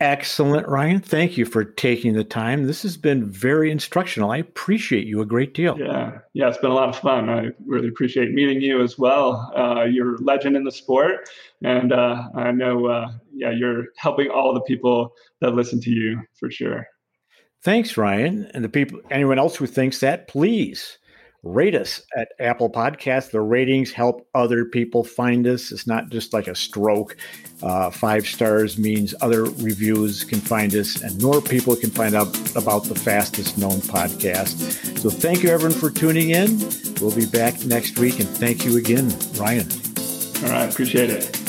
Excellent, 0.02 0.66
Ryan. 0.66 0.98
Thank 0.98 1.38
you 1.38 1.44
for 1.44 1.64
taking 1.64 2.14
the 2.14 2.24
time. 2.24 2.66
This 2.66 2.82
has 2.82 2.96
been 2.96 3.24
very 3.24 3.70
instructional. 3.70 4.32
I 4.32 4.38
appreciate 4.38 5.06
you 5.06 5.20
a 5.20 5.24
great 5.24 5.54
deal. 5.54 5.78
Yeah, 5.78 6.18
yeah, 6.32 6.48
it's 6.48 6.58
been 6.58 6.72
a 6.72 6.74
lot 6.74 6.88
of 6.88 6.98
fun. 6.98 7.30
I 7.30 7.50
really 7.64 7.86
appreciate 7.86 8.32
meeting 8.32 8.60
you 8.60 8.82
as 8.82 8.98
well. 8.98 9.52
Uh, 9.56 9.84
you're 9.84 10.16
a 10.16 10.18
legend 10.18 10.56
in 10.56 10.64
the 10.64 10.72
sport, 10.72 11.28
and 11.62 11.92
uh, 11.92 12.30
I 12.34 12.50
know, 12.50 12.86
uh, 12.86 13.12
yeah, 13.32 13.52
you're 13.52 13.84
helping 13.96 14.28
all 14.28 14.52
the 14.52 14.62
people 14.62 15.12
that 15.40 15.54
listen 15.54 15.80
to 15.82 15.90
you 15.90 16.20
for 16.34 16.50
sure. 16.50 16.84
Thanks, 17.62 17.96
Ryan, 17.96 18.50
and 18.54 18.64
the 18.64 18.68
people. 18.68 18.98
Anyone 19.08 19.38
else 19.38 19.54
who 19.54 19.66
thinks 19.66 20.00
that, 20.00 20.26
please 20.26 20.98
rate 21.42 21.74
us 21.74 22.02
at 22.16 22.28
Apple 22.38 22.70
Podcasts. 22.70 23.30
The 23.30 23.40
ratings 23.40 23.92
help 23.92 24.28
other 24.34 24.64
people 24.64 25.02
find 25.02 25.46
us. 25.46 25.72
It's 25.72 25.86
not 25.86 26.10
just 26.10 26.32
like 26.32 26.46
a 26.46 26.54
stroke. 26.54 27.16
Uh, 27.62 27.90
five 27.90 28.26
stars 28.26 28.78
means 28.78 29.14
other 29.20 29.44
reviews 29.44 30.24
can 30.24 30.40
find 30.40 30.74
us 30.74 31.00
and 31.02 31.20
more 31.22 31.40
people 31.40 31.76
can 31.76 31.90
find 31.90 32.14
out 32.14 32.28
about 32.56 32.84
the 32.84 32.94
fastest 32.94 33.58
known 33.58 33.80
podcast. 33.80 34.98
So 34.98 35.10
thank 35.10 35.42
you, 35.42 35.50
everyone, 35.50 35.78
for 35.78 35.90
tuning 35.90 36.30
in. 36.30 36.58
We'll 37.00 37.14
be 37.14 37.26
back 37.26 37.64
next 37.64 37.98
week. 37.98 38.20
And 38.20 38.28
thank 38.28 38.64
you 38.64 38.76
again, 38.76 39.12
Ryan. 39.34 39.66
All 40.44 40.50
right. 40.50 40.70
Appreciate 40.70 41.10
it. 41.10 41.41